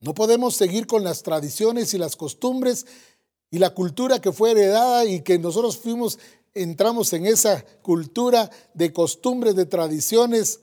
No 0.00 0.14
podemos 0.14 0.56
seguir 0.56 0.86
con 0.86 1.04
las 1.04 1.22
tradiciones 1.22 1.92
y 1.92 1.98
las 1.98 2.16
costumbres 2.16 2.86
y 3.50 3.58
la 3.58 3.74
cultura 3.74 4.22
que 4.22 4.32
fue 4.32 4.52
heredada 4.52 5.04
y 5.04 5.20
que 5.20 5.38
nosotros 5.38 5.76
fuimos, 5.76 6.18
entramos 6.54 7.12
en 7.12 7.26
esa 7.26 7.62
cultura 7.82 8.48
de 8.72 8.90
costumbres, 8.94 9.54
de 9.54 9.66
tradiciones, 9.66 10.60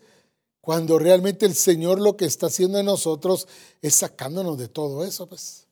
cuando 0.66 0.98
realmente 0.98 1.46
el 1.46 1.54
Señor 1.54 2.02
lo 2.02 2.18
que 2.18 2.26
está 2.26 2.48
haciendo 2.48 2.80
en 2.80 2.88
nosotros 2.88 3.48
es 3.84 3.94
sacándonos 3.94 4.58
de 4.58 4.68
todo 4.68 5.06
eso, 5.06 5.28
pues. 5.28 5.68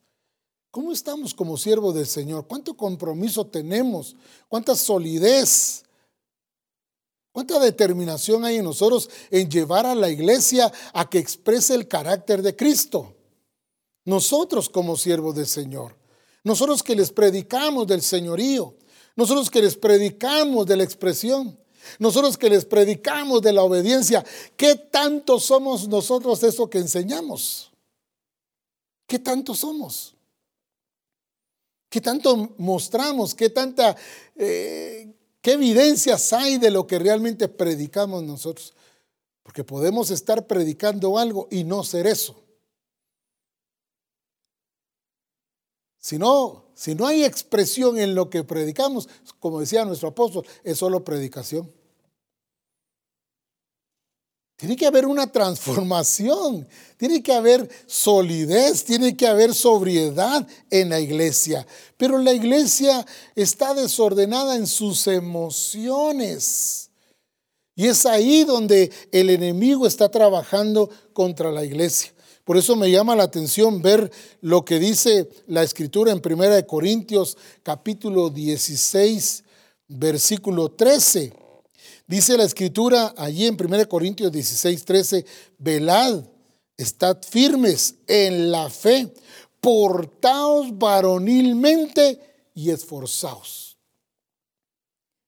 ¿Cómo 0.69 0.91
estamos 0.91 1.33
como 1.33 1.57
siervos 1.57 1.95
del 1.95 2.05
Señor? 2.05 2.45
¿Cuánto 2.47 2.77
compromiso 2.77 3.47
tenemos? 3.47 4.15
¿Cuánta 4.47 4.75
solidez? 4.75 5.83
¿Cuánta 7.31 7.59
determinación 7.59 8.45
hay 8.45 8.57
en 8.57 8.65
nosotros 8.65 9.09
en 9.31 9.49
llevar 9.49 9.87
a 9.87 9.95
la 9.95 10.09
iglesia 10.09 10.71
a 10.93 11.09
que 11.09 11.17
exprese 11.17 11.73
el 11.73 11.87
carácter 11.87 12.43
de 12.43 12.55
Cristo? 12.55 13.15
Nosotros 14.05 14.69
como 14.69 14.95
siervos 14.95 15.35
del 15.35 15.47
Señor, 15.47 15.97
nosotros 16.43 16.83
que 16.83 16.95
les 16.95 17.11
predicamos 17.11 17.87
del 17.87 18.03
señorío, 18.03 18.75
nosotros 19.15 19.49
que 19.49 19.61
les 19.63 19.75
predicamos 19.75 20.67
de 20.67 20.77
la 20.77 20.83
expresión, 20.83 21.57
nosotros 21.99 22.37
que 22.37 22.49
les 22.49 22.65
predicamos 22.65 23.41
de 23.41 23.53
la 23.53 23.63
obediencia, 23.63 24.25
¿qué 24.57 24.75
tanto 24.75 25.39
somos 25.39 25.87
nosotros 25.87 26.43
eso 26.43 26.69
que 26.69 26.79
enseñamos? 26.79 27.71
¿Qué 29.07 29.19
tanto 29.19 29.53
somos? 29.55 30.15
¿Qué 31.89 32.01
tanto 32.01 32.55
mostramos? 32.57 33.35
¿Qué 33.35 33.49
tanta, 33.49 33.95
eh, 34.35 35.13
qué 35.41 35.51
evidencias 35.51 36.33
hay 36.33 36.57
de 36.57 36.71
lo 36.71 36.87
que 36.87 36.97
realmente 36.97 37.47
predicamos 37.47 38.23
nosotros? 38.23 38.73
Porque 39.43 39.63
podemos 39.63 40.09
estar 40.09 40.47
predicando 40.47 41.19
algo 41.19 41.47
y 41.51 41.63
no 41.63 41.83
ser 41.83 42.07
eso. 42.07 42.35
Si 45.99 46.17
no, 46.17 46.62
si 46.75 46.95
no 46.95 47.07
hay 47.07 47.23
expresión 47.23 47.99
en 47.99 48.15
lo 48.15 48.29
que 48.29 48.43
predicamos, 48.43 49.09
como 49.39 49.59
decía 49.59 49.85
nuestro 49.85 50.09
apóstol, 50.09 50.45
es 50.63 50.77
solo 50.77 51.03
predicación. 51.03 51.71
Tiene 54.55 54.77
que 54.77 54.85
haber 54.85 55.05
una 55.07 55.29
transformación, 55.29 56.65
tiene 56.95 57.21
que 57.21 57.33
haber 57.33 57.67
solidez, 57.85 58.85
tiene 58.85 59.17
que 59.17 59.27
haber 59.27 59.53
sobriedad 59.53 60.47
en 60.69 60.87
la 60.87 61.01
iglesia. 61.01 61.67
Pero 61.97 62.17
la 62.17 62.31
iglesia 62.31 63.05
está 63.35 63.73
desordenada 63.73 64.55
en 64.55 64.65
sus 64.65 65.07
emociones. 65.07 66.91
Y 67.75 67.87
es 67.87 68.05
ahí 68.05 68.45
donde 68.45 68.89
el 69.11 69.31
enemigo 69.31 69.85
está 69.85 70.09
trabajando 70.09 70.89
contra 71.11 71.51
la 71.51 71.65
iglesia. 71.65 72.12
Por 72.43 72.57
eso 72.57 72.75
me 72.75 72.91
llama 72.91 73.15
la 73.15 73.23
atención 73.23 73.81
ver 73.81 74.11
lo 74.41 74.65
que 74.65 74.77
dice 74.77 75.29
la 75.47 75.63
escritura 75.63 76.11
en 76.11 76.21
1 76.23 76.67
Corintios 76.67 77.37
capítulo 77.63 78.29
16, 78.29 79.43
versículo 79.87 80.69
13. 80.69 81.31
Dice 82.05 82.37
la 82.37 82.43
escritura 82.43 83.13
allí 83.15 83.47
en 83.47 83.55
1 83.57 83.87
Corintios 83.87 84.29
16, 84.29 84.83
13, 84.83 85.25
velad, 85.57 86.21
estad 86.75 87.17
firmes 87.21 87.95
en 88.07 88.51
la 88.51 88.69
fe, 88.69 89.13
portaos 89.61 90.77
varonilmente 90.77 92.19
y 92.53 92.71
esforzaos. 92.71 93.77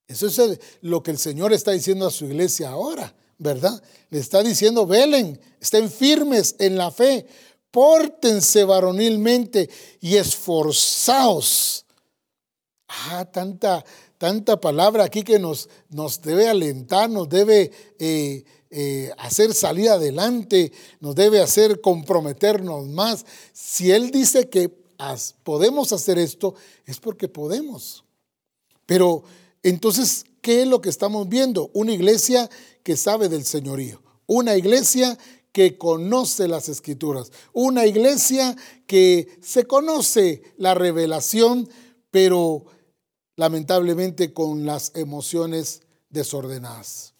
Eso 0.05 0.28
es 0.28 0.59
lo 0.82 1.01
que 1.01 1.11
el 1.11 1.18
Señor 1.18 1.53
está 1.53 1.72
diciendo 1.72 2.05
a 2.05 2.11
su 2.11 2.26
iglesia 2.26 2.72
ahora. 2.72 3.16
¿Verdad? 3.38 3.82
Le 4.10 4.20
está 4.20 4.44
diciendo, 4.44 4.86
velen, 4.86 5.40
estén 5.60 5.90
firmes 5.90 6.56
en 6.60 6.78
la 6.78 6.92
fe, 6.92 7.26
pórtense 7.72 8.64
varonilmente 8.64 9.70
y 10.00 10.16
esforzaos. 10.16 11.86
Ah, 12.88 13.26
tanta, 13.26 13.84
tanta 14.18 14.60
palabra 14.62 15.04
aquí 15.04 15.24
que 15.24 15.40
nos, 15.40 15.70
nos 15.90 16.22
debe 16.22 16.48
alentar, 16.48 17.10
nos 17.10 17.28
debe 17.28 17.72
eh, 18.00 18.44
eh, 18.70 19.12
hacer 19.18 19.54
salir 19.54 19.90
adelante, 19.90 20.72
nos 21.00 21.16
debe 21.16 21.42
hacer 21.42 21.82
comprometernos 21.82 22.88
más. 22.88 23.26
Si 23.54 23.92
Él 23.92 24.12
dice 24.12 24.50
que 24.50 24.70
podemos 25.44 25.92
hacer 25.92 26.18
esto, 26.18 26.56
es 26.86 27.00
porque 27.00 27.28
podemos. 27.28 28.04
Pero 28.86 29.24
entonces, 29.64 30.26
¿qué 30.42 30.62
es 30.62 30.68
lo 30.68 30.82
que 30.82 30.90
estamos 30.90 31.28
viendo? 31.28 31.70
Una 31.74 31.94
iglesia 31.94 32.50
que 32.86 32.96
sabe 32.96 33.30
del 33.30 33.46
señorío, 33.46 34.00
una 34.28 34.56
iglesia 34.56 35.18
que 35.52 35.76
conoce 35.76 36.48
las 36.48 36.70
escrituras, 36.70 37.32
una 37.52 37.88
iglesia 37.88 38.56
que 38.86 39.40
se 39.42 39.66
conoce 39.66 40.44
la 40.58 40.76
revelación, 40.76 41.68
pero 42.12 42.68
lamentablemente 43.38 44.34
con 44.34 44.68
las 44.68 44.92
emociones 44.94 45.82
desordenadas. 46.10 47.16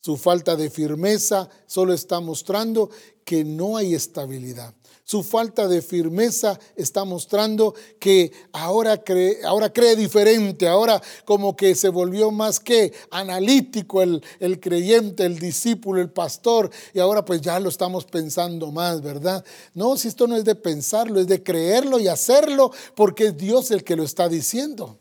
Su 0.00 0.16
falta 0.16 0.54
de 0.54 0.70
firmeza 0.70 1.50
solo 1.66 1.92
está 1.92 2.20
mostrando 2.20 2.88
que 3.24 3.42
no 3.42 3.78
hay 3.78 3.96
estabilidad. 3.96 4.76
Su 5.10 5.22
falta 5.22 5.68
de 5.68 5.80
firmeza 5.80 6.60
está 6.76 7.02
mostrando 7.06 7.74
que 7.98 8.30
ahora 8.52 9.02
cree, 9.02 9.38
ahora 9.42 9.72
cree 9.72 9.96
diferente, 9.96 10.68
ahora 10.68 11.00
como 11.24 11.56
que 11.56 11.74
se 11.74 11.88
volvió 11.88 12.30
más 12.30 12.60
que 12.60 12.92
analítico 13.10 14.02
el, 14.02 14.22
el 14.38 14.60
creyente, 14.60 15.24
el 15.24 15.38
discípulo, 15.38 16.02
el 16.02 16.10
pastor, 16.10 16.68
y 16.92 16.98
ahora 16.98 17.24
pues 17.24 17.40
ya 17.40 17.58
lo 17.58 17.70
estamos 17.70 18.04
pensando 18.04 18.70
más, 18.70 19.00
¿verdad? 19.00 19.42
No, 19.72 19.96
si 19.96 20.08
esto 20.08 20.26
no 20.26 20.36
es 20.36 20.44
de 20.44 20.54
pensarlo, 20.54 21.20
es 21.20 21.26
de 21.26 21.42
creerlo 21.42 21.98
y 21.98 22.08
hacerlo, 22.08 22.70
porque 22.94 23.28
es 23.28 23.36
Dios 23.38 23.70
el 23.70 23.84
que 23.84 23.96
lo 23.96 24.02
está 24.02 24.28
diciendo. 24.28 24.98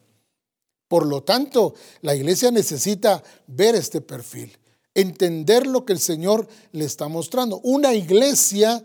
Por 0.87 1.05
lo 1.05 1.21
tanto, 1.21 1.73
la 1.99 2.15
iglesia 2.15 2.49
necesita 2.49 3.21
ver 3.45 3.75
este 3.75 3.99
perfil, 3.99 4.57
entender 4.95 5.67
lo 5.67 5.83
que 5.83 5.91
el 5.91 5.99
Señor 5.99 6.47
le 6.71 6.85
está 6.85 7.09
mostrando. 7.09 7.59
Una 7.61 7.93
iglesia 7.93 8.81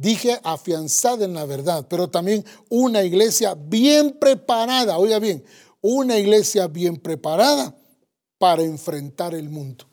Dije 0.00 0.38
afianzada 0.44 1.24
en 1.24 1.34
la 1.34 1.44
verdad, 1.44 1.84
pero 1.90 2.08
también 2.08 2.44
una 2.68 3.02
iglesia 3.02 3.56
bien 3.56 4.12
preparada, 4.12 4.96
oiga 4.96 5.18
bien, 5.18 5.44
una 5.80 6.16
iglesia 6.16 6.68
bien 6.68 6.98
preparada 6.98 7.76
para 8.38 8.62
enfrentar 8.62 9.34
el 9.34 9.48
mundo. 9.48 9.86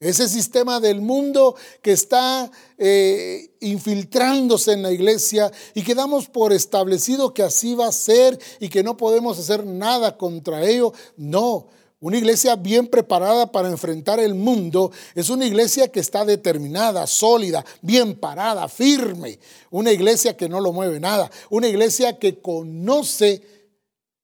Ese 0.00 0.28
sistema 0.28 0.80
del 0.80 1.00
mundo 1.00 1.54
que 1.80 1.92
está 1.92 2.50
eh, 2.76 3.56
infiltrándose 3.60 4.72
en 4.72 4.82
la 4.82 4.90
iglesia 4.90 5.52
y 5.74 5.82
que 5.82 5.94
damos 5.94 6.28
por 6.28 6.52
establecido 6.52 7.32
que 7.32 7.44
así 7.44 7.76
va 7.76 7.86
a 7.86 7.92
ser 7.92 8.36
y 8.58 8.68
que 8.68 8.82
no 8.82 8.96
podemos 8.96 9.38
hacer 9.38 9.64
nada 9.64 10.16
contra 10.18 10.64
ello. 10.64 10.92
No, 11.16 11.68
una 11.98 12.18
iglesia 12.18 12.56
bien 12.56 12.88
preparada 12.88 13.50
para 13.50 13.70
enfrentar 13.70 14.20
el 14.20 14.34
mundo 14.34 14.92
es 15.14 15.30
una 15.30 15.46
iglesia 15.46 15.90
que 15.90 16.00
está 16.00 16.24
determinada, 16.26 17.06
sólida, 17.06 17.64
bien 17.80 18.20
parada, 18.20 18.68
firme. 18.68 19.38
Una 19.70 19.92
iglesia 19.92 20.36
que 20.36 20.48
no 20.48 20.60
lo 20.60 20.72
mueve 20.72 21.00
nada. 21.00 21.30
Una 21.48 21.68
iglesia 21.68 22.18
que 22.18 22.40
conoce, 22.40 23.42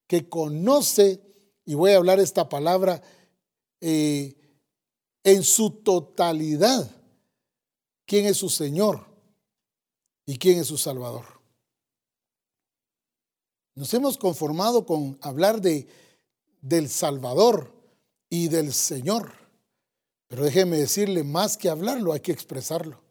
que 0.07 0.29
conoce, 0.29 1.23
y 1.65 1.75
voy 1.75 1.93
a 1.93 1.97
hablar 1.97 2.21
esta 2.21 2.49
palabra 2.49 3.03
eh, 3.81 4.37
en 5.25 5.43
su 5.43 5.71
totalidad, 5.71 6.91
quién 8.05 8.27
es 8.27 8.37
su 8.37 8.51
Señor 8.51 9.07
y 10.27 10.37
quién 10.37 10.59
es 10.59 10.67
su 10.67 10.77
Salvador. 10.77 11.25
Nos 13.75 13.95
hemos 13.95 14.19
conformado 14.19 14.85
con 14.85 15.17
hablar 15.23 15.63
de 15.63 15.89
del 16.63 16.89
Salvador 16.89 17.75
y 18.31 18.49
del 18.49 18.73
Señor. 18.73 19.33
Pero 20.29 20.45
déjeme 20.45 20.79
decirle, 20.79 21.25
más 21.25 21.59
que 21.59 21.69
hablarlo, 21.69 22.15
hay 22.15 22.21
que 22.21 22.33
expresarlo. 22.33 23.03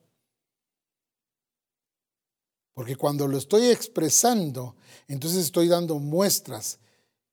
Porque 2.73 2.95
cuando 2.95 3.27
lo 3.27 3.37
estoy 3.37 3.67
expresando, 3.67 4.75
entonces 5.07 5.43
estoy 5.43 5.67
dando 5.67 5.99
muestras 5.99 6.79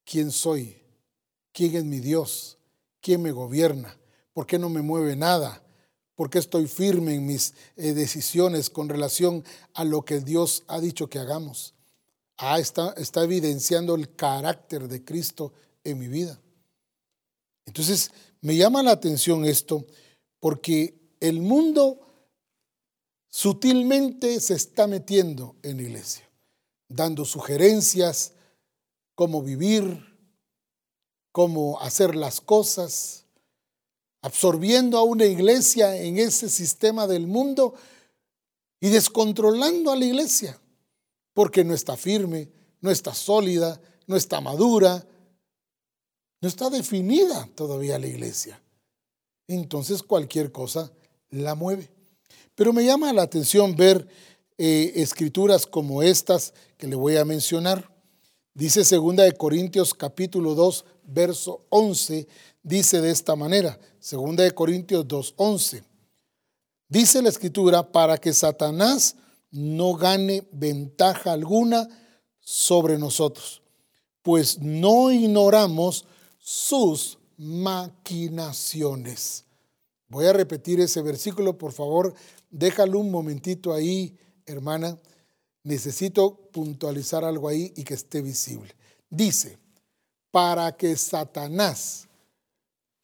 quién 0.05 0.31
soy, 0.31 0.77
quién 1.53 1.75
es 1.77 1.85
mi 1.85 2.01
Dios, 2.01 2.59
¿quién 3.01 3.23
me 3.23 3.33
gobierna? 3.33 3.99
¿Por 4.35 4.47
qué 4.47 4.59
no 4.59 4.69
me 4.69 4.83
mueve 4.83 5.17
nada? 5.17 5.63
¿Por 6.15 6.29
qué 6.29 6.39
estoy 6.39 6.67
firme 6.67 7.15
en 7.15 7.27
mis 7.27 7.55
eh, 7.77 7.95
decisiones 7.95 8.69
con 8.69 8.89
relación 8.89 9.45
a 9.73 9.85
lo 9.85 10.05
que 10.05 10.21
Dios 10.21 10.65
ha 10.67 10.81
dicho 10.81 11.09
que 11.09 11.21
hagamos? 11.21 11.75
Ah, 12.37 12.59
está, 12.59 12.93
está 12.97 13.23
evidenciando 13.23 13.95
el 13.95 14.15
carácter 14.15 14.89
de 14.89 15.05
Cristo 15.05 15.53
en 15.91 15.99
mi 15.99 16.09
vida. 16.09 16.41
Entonces, 17.67 18.11
me 18.41 18.57
llama 18.57 18.83
la 18.83 18.93
atención 18.93 19.45
esto 19.45 19.87
porque 20.41 20.95
el 21.21 21.41
mundo 21.41 22.01
sutilmente 23.29 24.41
se 24.41 24.55
está 24.55 24.87
metiendo 24.87 25.57
en 25.63 25.77
la 25.77 25.83
iglesia, 25.83 26.29
dando 26.89 27.25
sugerencias, 27.25 28.33
cómo 29.15 29.43
vivir, 29.43 30.05
cómo 31.33 31.81
hacer 31.81 32.15
las 32.15 32.41
cosas, 32.41 33.25
absorbiendo 34.23 34.99
a 34.99 35.03
una 35.03 35.27
iglesia 35.27 35.97
en 35.97 36.19
ese 36.19 36.49
sistema 36.49 37.07
del 37.07 37.27
mundo 37.27 37.75
y 38.81 38.89
descontrolando 38.89 39.91
a 39.91 39.97
la 39.97 40.05
iglesia, 40.05 40.61
porque 41.35 41.65
no 41.65 41.75
está 41.75 41.97
firme, 41.97 42.51
no 42.81 42.91
está 42.91 43.15
sólida, 43.15 43.81
no 44.07 44.17
está 44.17 44.41
madura, 44.41 45.07
no 46.41 46.49
está 46.49 46.71
definida 46.71 47.49
todavía 47.55 47.99
la 47.99 48.07
iglesia. 48.07 48.61
Entonces 49.47 50.03
cualquier 50.03 50.53
cosa 50.53 50.93
la 51.31 51.55
mueve. 51.55 51.91
Pero 52.55 52.73
me 52.73 52.85
llama 52.85 53.13
la 53.13 53.23
atención 53.23 53.75
ver 53.77 54.07
eh, 54.57 54.93
escrituras 54.97 55.67
como 55.67 56.03
estas 56.03 56.55
que 56.77 56.87
le 56.87 56.97
voy 56.97 57.17
a 57.17 57.25
mencionar. 57.25 57.91
Dice 58.55 58.85
segunda 58.85 59.25
de 59.25 59.33
Corintios 59.33 59.95
capítulo 59.95 60.55
2, 60.55 60.85
verso 61.05 61.65
11, 61.71 62.27
dice 62.63 63.01
de 63.01 63.11
esta 63.11 63.37
manera, 63.37 63.79
segunda 64.01 64.43
de 64.43 64.51
Corintios 64.53 65.07
2, 65.07 65.35
11. 65.37 65.85
Dice 66.89 67.23
la 67.23 67.29
escritura, 67.29 67.93
para 67.93 68.19
que 68.19 68.33
Satanás 68.33 69.17
no 69.51 69.95
gane 69.95 70.47
ventaja 70.51 71.33
alguna 71.33 71.89
sobre 72.41 72.99
nosotros, 72.99 73.63
pues 74.23 74.59
no 74.59 75.13
ignoramos 75.13 76.07
sus 76.51 77.19
maquinaciones. 77.37 79.45
Voy 80.09 80.25
a 80.25 80.33
repetir 80.33 80.81
ese 80.81 81.03
versículo, 81.03 81.59
por 81.59 81.73
favor, 81.73 82.15
déjalo 82.49 83.01
un 83.01 83.11
momentito 83.11 83.75
ahí, 83.75 84.17
hermana. 84.47 84.97
Necesito 85.63 86.49
puntualizar 86.51 87.23
algo 87.23 87.49
ahí 87.49 87.75
y 87.77 87.85
que 87.85 87.93
esté 87.93 88.23
visible. 88.23 88.75
Dice, 89.11 89.59
para 90.31 90.75
que 90.75 90.97
Satanás 90.97 92.09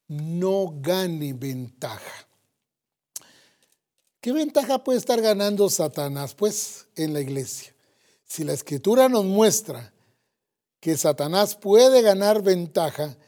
no 0.09 0.75
gane 0.81 1.35
ventaja. 1.35 2.27
¿Qué 4.23 4.33
ventaja 4.33 4.83
puede 4.83 5.01
estar 5.01 5.21
ganando 5.21 5.69
Satanás? 5.69 6.35
Pues 6.35 6.87
en 6.97 7.13
la 7.13 7.21
iglesia. 7.21 7.75
Si 8.25 8.43
la 8.43 8.55
escritura 8.55 9.11
nos 9.11 9.27
muestra 9.27 9.93
que 10.81 10.97
Satanás 10.97 11.57
puede 11.57 12.01
ganar 12.01 12.43
ventaja, 12.43 13.19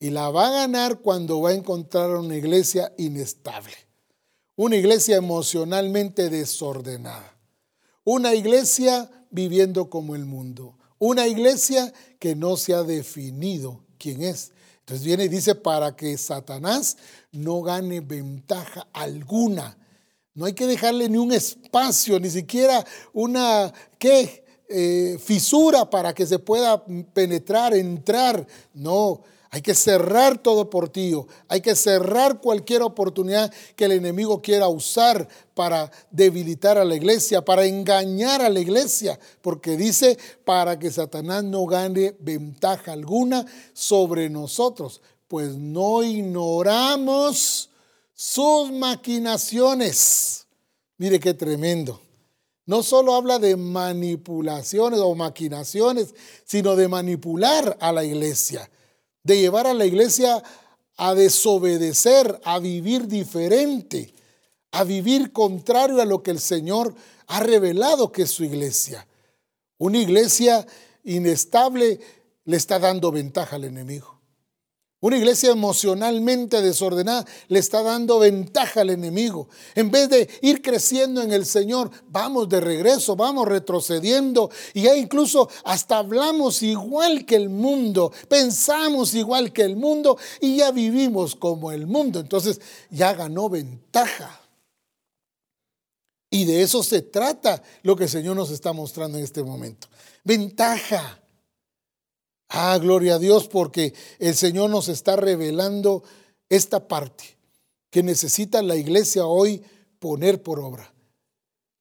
y 0.00 0.10
la 0.10 0.30
va 0.30 0.48
a 0.48 0.50
ganar 0.50 1.00
cuando 1.00 1.40
va 1.40 1.50
a 1.50 1.54
encontrar 1.54 2.10
una 2.10 2.36
iglesia 2.36 2.92
inestable, 2.98 3.74
una 4.56 4.76
iglesia 4.76 5.16
emocionalmente 5.16 6.30
desordenada, 6.30 7.36
una 8.04 8.34
iglesia 8.34 9.10
viviendo 9.30 9.90
como 9.90 10.14
el 10.14 10.24
mundo, 10.24 10.78
una 10.98 11.26
iglesia 11.26 11.92
que 12.18 12.34
no 12.34 12.56
se 12.56 12.74
ha 12.74 12.82
definido 12.82 13.84
quién 13.98 14.22
es. 14.22 14.52
Entonces 14.80 15.04
viene 15.04 15.24
y 15.24 15.28
dice, 15.28 15.54
para 15.54 15.94
que 15.94 16.16
Satanás 16.16 16.96
no 17.30 17.60
gane 17.62 18.00
ventaja 18.00 18.88
alguna. 18.92 19.76
No 20.34 20.46
hay 20.46 20.54
que 20.54 20.66
dejarle 20.66 21.08
ni 21.08 21.18
un 21.18 21.32
espacio, 21.32 22.18
ni 22.18 22.30
siquiera 22.30 22.86
una, 23.12 23.72
¿qué? 23.98 24.44
Eh, 24.70 25.18
fisura 25.22 25.88
para 25.88 26.14
que 26.14 26.26
se 26.26 26.38
pueda 26.38 26.84
penetrar, 27.12 27.74
entrar. 27.74 28.46
No, 28.72 29.22
hay 29.50 29.62
que 29.62 29.74
cerrar 29.74 30.38
todo 30.38 30.68
portillo, 30.68 31.26
hay 31.48 31.62
que 31.62 31.74
cerrar 31.74 32.40
cualquier 32.40 32.82
oportunidad 32.82 33.52
que 33.76 33.86
el 33.86 33.92
enemigo 33.92 34.42
quiera 34.42 34.68
usar 34.68 35.26
para 35.54 35.90
debilitar 36.10 36.76
a 36.76 36.84
la 36.84 36.94
iglesia, 36.94 37.42
para 37.44 37.64
engañar 37.64 38.42
a 38.42 38.50
la 38.50 38.60
iglesia, 38.60 39.18
porque 39.40 39.76
dice, 39.76 40.18
para 40.44 40.78
que 40.78 40.90
Satanás 40.90 41.44
no 41.44 41.64
gane 41.64 42.14
ventaja 42.20 42.92
alguna 42.92 43.46
sobre 43.72 44.28
nosotros, 44.28 45.00
pues 45.28 45.56
no 45.56 46.02
ignoramos 46.02 47.70
sus 48.12 48.70
maquinaciones. 48.70 50.46
Mire 50.98 51.18
qué 51.20 51.32
tremendo. 51.32 52.02
No 52.66 52.82
solo 52.82 53.14
habla 53.14 53.38
de 53.38 53.56
manipulaciones 53.56 55.00
o 55.00 55.14
maquinaciones, 55.14 56.14
sino 56.44 56.76
de 56.76 56.86
manipular 56.86 57.78
a 57.80 57.92
la 57.92 58.04
iglesia 58.04 58.68
de 59.28 59.38
llevar 59.38 59.66
a 59.66 59.74
la 59.74 59.84
iglesia 59.84 60.42
a 60.96 61.14
desobedecer, 61.14 62.40
a 62.44 62.58
vivir 62.58 63.06
diferente, 63.06 64.14
a 64.72 64.84
vivir 64.84 65.32
contrario 65.32 66.00
a 66.00 66.06
lo 66.06 66.22
que 66.22 66.30
el 66.30 66.40
Señor 66.40 66.94
ha 67.26 67.40
revelado 67.40 68.10
que 68.10 68.22
es 68.22 68.30
su 68.30 68.42
iglesia. 68.42 69.06
Una 69.76 69.98
iglesia 69.98 70.66
inestable 71.04 72.00
le 72.46 72.56
está 72.56 72.78
dando 72.78 73.12
ventaja 73.12 73.56
al 73.56 73.64
enemigo. 73.64 74.17
Una 75.00 75.16
iglesia 75.16 75.52
emocionalmente 75.52 76.60
desordenada 76.60 77.24
le 77.46 77.60
está 77.60 77.82
dando 77.84 78.18
ventaja 78.18 78.80
al 78.80 78.90
enemigo. 78.90 79.48
En 79.76 79.92
vez 79.92 80.08
de 80.08 80.28
ir 80.42 80.60
creciendo 80.60 81.22
en 81.22 81.32
el 81.32 81.46
Señor, 81.46 81.92
vamos 82.08 82.48
de 82.48 82.60
regreso, 82.60 83.14
vamos 83.14 83.46
retrocediendo 83.46 84.50
y 84.74 84.82
ya 84.82 84.96
incluso 84.96 85.48
hasta 85.62 85.98
hablamos 85.98 86.64
igual 86.64 87.24
que 87.24 87.36
el 87.36 87.48
mundo, 87.48 88.12
pensamos 88.28 89.14
igual 89.14 89.52
que 89.52 89.62
el 89.62 89.76
mundo 89.76 90.18
y 90.40 90.56
ya 90.56 90.72
vivimos 90.72 91.36
como 91.36 91.70
el 91.70 91.86
mundo. 91.86 92.18
Entonces 92.18 92.60
ya 92.90 93.14
ganó 93.14 93.48
ventaja. 93.48 94.40
Y 96.28 96.44
de 96.44 96.62
eso 96.62 96.82
se 96.82 97.02
trata 97.02 97.62
lo 97.82 97.94
que 97.94 98.04
el 98.04 98.10
Señor 98.10 98.34
nos 98.34 98.50
está 98.50 98.72
mostrando 98.72 99.16
en 99.16 99.22
este 99.22 99.44
momento. 99.44 99.86
Ventaja. 100.24 101.20
Ah, 102.48 102.78
gloria 102.78 103.16
a 103.16 103.18
Dios, 103.18 103.48
porque 103.48 103.94
el 104.18 104.34
Señor 104.34 104.70
nos 104.70 104.88
está 104.88 105.16
revelando 105.16 106.02
esta 106.48 106.88
parte 106.88 107.36
que 107.90 108.02
necesita 108.02 108.62
la 108.62 108.76
iglesia 108.76 109.26
hoy 109.26 109.62
poner 109.98 110.42
por 110.42 110.60
obra. 110.60 110.92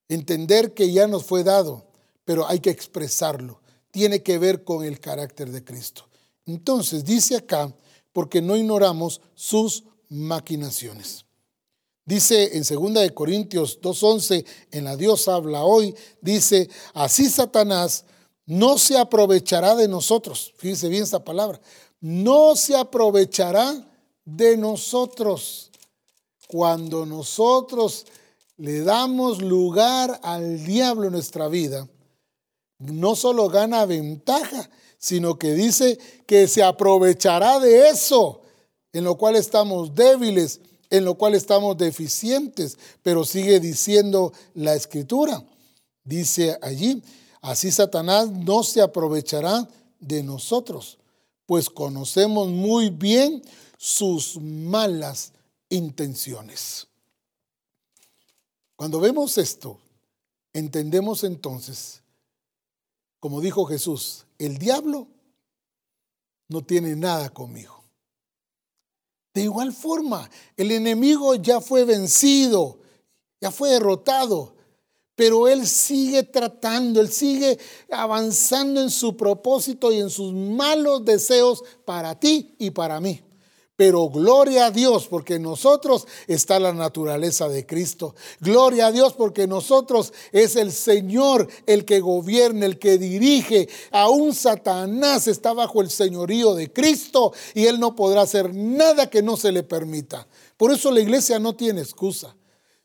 Entender 0.09 0.73
que 0.73 0.91
ya 0.91 1.07
nos 1.07 1.25
fue 1.25 1.43
dado, 1.43 1.85
pero 2.25 2.47
hay 2.47 2.59
que 2.59 2.69
expresarlo. 2.69 3.61
Tiene 3.91 4.23
que 4.23 4.37
ver 4.37 4.63
con 4.63 4.83
el 4.83 4.99
carácter 4.99 5.51
de 5.51 5.63
Cristo. 5.63 6.07
Entonces, 6.45 7.03
dice 7.03 7.35
acá, 7.35 7.73
porque 8.13 8.41
no 8.41 8.55
ignoramos 8.55 9.21
sus 9.35 9.83
maquinaciones. 10.09 11.25
Dice 12.05 12.57
en 12.57 12.63
2 12.63 12.93
de 12.93 13.13
Corintios 13.13 13.81
2:11, 13.81 14.45
en 14.71 14.85
la 14.85 14.95
Dios 14.95 15.27
habla 15.27 15.63
hoy, 15.63 15.93
dice, 16.21 16.69
así 16.93 17.29
Satanás 17.29 18.05
no 18.47 18.77
se 18.77 18.97
aprovechará 18.97 19.75
de 19.75 19.87
nosotros. 19.87 20.53
Fíjense 20.57 20.87
bien 20.87 21.03
esta 21.03 21.23
palabra. 21.23 21.59
No 21.99 22.55
se 22.55 22.75
aprovechará 22.75 23.85
de 24.23 24.57
nosotros 24.57 25.69
cuando 26.47 27.05
nosotros 27.05 28.05
le 28.55 28.81
damos 28.81 29.41
lugar 29.41 30.19
al 30.23 30.63
diablo 30.63 31.07
en 31.07 31.13
nuestra 31.13 31.49
vida. 31.49 31.87
No 32.79 33.15
solo 33.15 33.49
gana 33.49 33.85
ventaja, 33.85 34.69
sino 34.97 35.37
que 35.37 35.53
dice 35.53 35.99
que 36.25 36.47
se 36.47 36.63
aprovechará 36.63 37.59
de 37.59 37.89
eso, 37.89 38.41
en 38.93 39.03
lo 39.03 39.15
cual 39.15 39.35
estamos 39.35 39.93
débiles, 39.93 40.61
en 40.89 41.03
lo 41.03 41.15
cual 41.15 41.35
estamos 41.35 41.77
deficientes, 41.77 42.77
pero 43.03 43.25
sigue 43.25 43.59
diciendo 43.59 44.31
la 44.53 44.73
escritura. 44.73 45.43
Dice 46.03 46.57
allí, 46.61 47.03
Así 47.47 47.71
Satanás 47.71 48.29
no 48.29 48.61
se 48.61 48.81
aprovechará 48.81 49.69
de 50.01 50.21
nosotros, 50.21 50.97
pues 51.45 51.69
conocemos 51.69 52.49
muy 52.49 52.89
bien 52.89 53.41
sus 53.77 54.37
malas 54.37 55.31
intenciones. 55.69 56.87
Cuando 58.75 58.99
vemos 58.99 59.37
esto, 59.37 59.79
entendemos 60.51 61.23
entonces, 61.23 62.01
como 63.21 63.39
dijo 63.39 63.63
Jesús, 63.63 64.25
el 64.39 64.57
diablo 64.57 65.07
no 66.49 66.65
tiene 66.65 66.97
nada 66.97 67.29
conmigo. 67.29 67.81
De 69.33 69.43
igual 69.43 69.71
forma, 69.71 70.29
el 70.57 70.71
enemigo 70.71 71.33
ya 71.35 71.61
fue 71.61 71.85
vencido, 71.85 72.81
ya 73.39 73.51
fue 73.51 73.69
derrotado 73.69 74.56
pero 75.17 75.47
Él 75.47 75.65
sigue 75.65 76.21
tratando, 76.21 77.01
Él 77.01 77.11
sigue 77.11 77.57
avanzando 77.89 78.79
en 78.79 78.91
su 78.91 79.17
propósito 79.17 79.91
y 79.91 79.97
en 79.97 80.11
sus 80.11 80.31
malos 80.31 81.03
deseos 81.03 81.63
para 81.85 82.19
ti 82.19 82.55
y 82.59 82.69
para 82.69 83.01
mí. 83.01 83.23
Pero 83.75 84.09
gloria 84.09 84.67
a 84.67 84.71
Dios 84.71 85.07
porque 85.07 85.35
en 85.35 85.41
nosotros 85.41 86.07
está 86.27 86.59
la 86.59 86.71
naturaleza 86.71 87.49
de 87.49 87.65
Cristo. 87.65 88.13
Gloria 88.39 88.87
a 88.87 88.91
Dios 88.91 89.13
porque 89.13 89.43
en 89.43 89.49
nosotros 89.49 90.13
es 90.31 90.55
el 90.55 90.71
Señor 90.71 91.47
el 91.65 91.83
que 91.83 91.99
gobierna, 91.99 92.67
el 92.67 92.77
que 92.77 92.99
dirige. 92.99 93.69
Aún 93.91 94.35
Satanás 94.35 95.27
está 95.27 95.51
bajo 95.53 95.81
el 95.81 95.89
señorío 95.89 96.53
de 96.53 96.71
Cristo 96.71 97.33
y 97.55 97.65
él 97.65 97.79
no 97.79 97.95
podrá 97.95 98.21
hacer 98.21 98.53
nada 98.53 99.09
que 99.09 99.23
no 99.23 99.35
se 99.35 99.51
le 99.51 99.63
permita. 99.63 100.27
Por 100.57 100.71
eso 100.71 100.91
la 100.91 100.99
iglesia 100.99 101.39
no 101.39 101.55
tiene 101.55 101.81
excusa. 101.81 102.35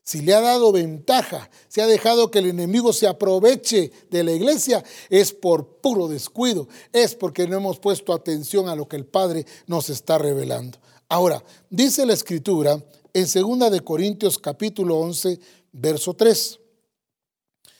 Si 0.05 0.21
le 0.21 0.35
ha 0.35 0.41
dado 0.41 0.73
ventaja, 0.73 1.49
si 1.69 1.81
ha 1.81 1.87
dejado 1.87 2.31
que 2.31 2.41
el 2.41 2.47
enemigo 2.47 2.93
se 2.93 3.07
aproveche 3.07 3.93
de 4.11 4.25
la 4.25 4.33
iglesia, 4.33 4.83
es 5.09 5.33
por 5.33 5.81
puro 5.81 6.09
descuido, 6.09 6.67
es 6.93 7.15
porque 7.15 7.47
no 7.47 7.57
hemos 7.57 7.79
puesto 7.79 8.13
atención 8.13 8.69
a 8.69 8.75
lo 8.75 8.89
que 8.89 8.97
el 8.97 9.07
Padre 9.07 9.47
nos 9.67 9.91
está 9.91 10.19
revelando. 10.19 10.79
Ahora, 11.09 11.45
dice 11.71 12.05
la 12.05 12.15
escritura 12.15 12.83
en 13.15 13.27
2 13.27 13.71
de 13.71 13.81
Corintios 13.81 14.39
capítulo 14.39 14.99
11, 14.99 15.39
verso 15.71 16.15
3. 16.15 16.59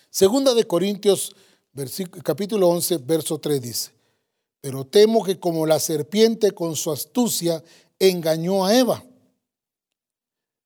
Segunda 0.09 0.55
de 0.55 0.65
Corintios 0.65 1.35
capítulo 2.23 2.69
11, 2.69 2.99
verso 2.99 3.39
3 3.39 3.61
dice, 3.61 3.91
pero 4.61 4.87
temo 4.87 5.25
que 5.25 5.41
como 5.41 5.67
la 5.67 5.81
serpiente 5.81 6.53
con 6.53 6.77
su 6.77 6.93
astucia 6.93 7.65
engañó 7.99 8.65
a 8.65 8.77
Eva 8.77 9.05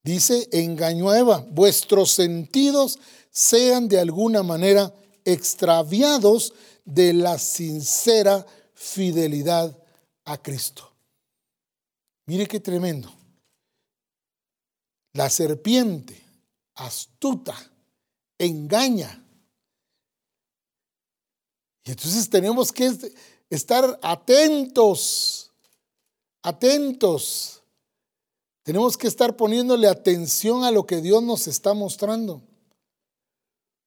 Dice, 0.07 0.49
engañó 0.53 1.11
a 1.11 1.19
Eva, 1.19 1.45
vuestros 1.51 2.13
sentidos 2.13 2.97
sean 3.29 3.89
de 3.89 3.99
alguna 3.99 4.45
manera 4.45 4.95
extraviados 5.25 6.55
de 6.85 7.13
la 7.13 7.41
sincera 7.41 8.47
fidelidad 8.73 9.77
a 10.25 10.41
Cristo. 10.41 10.89
Mire 12.27 12.47
qué 12.47 12.61
tremendo. 12.61 13.13
La 15.13 15.29
serpiente, 15.29 16.23
astuta, 16.77 17.57
engaña. 18.39 19.25
Y 21.83 21.91
entonces 21.91 22.31
tenemos 22.31 22.71
que 22.71 22.97
estar 23.51 23.99
atentos, 24.05 25.51
atentos 26.43 27.56
tenemos 28.67 28.97
que 28.97 29.07
estar 29.07 29.37
poniéndole 29.37 29.87
atención 29.87 30.65
a 30.65 30.73
lo 30.73 30.87
que 30.87 31.01
Dios 31.01 31.23
nos 31.23 31.47
está 31.47 31.73
mostrando. 31.73 32.43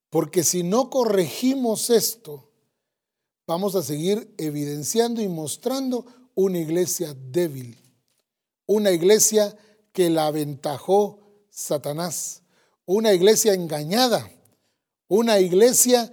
Porque 0.08 0.42
si 0.42 0.62
no 0.62 0.88
corregimos 0.88 1.90
esto, 1.90 2.48
vamos 3.46 3.74
a 3.74 3.82
seguir 3.82 4.32
evidenciando 4.38 5.20
y 5.20 5.28
mostrando 5.28 6.06
una 6.34 6.60
iglesia 6.60 7.14
débil, 7.30 7.76
una 8.64 8.90
iglesia 8.90 9.54
que 9.92 10.08
la 10.08 10.28
aventajó 10.28 11.18
Satanás, 11.50 12.40
una 12.86 13.12
iglesia 13.12 13.52
engañada, 13.52 14.30
una 15.08 15.40
iglesia 15.40 16.10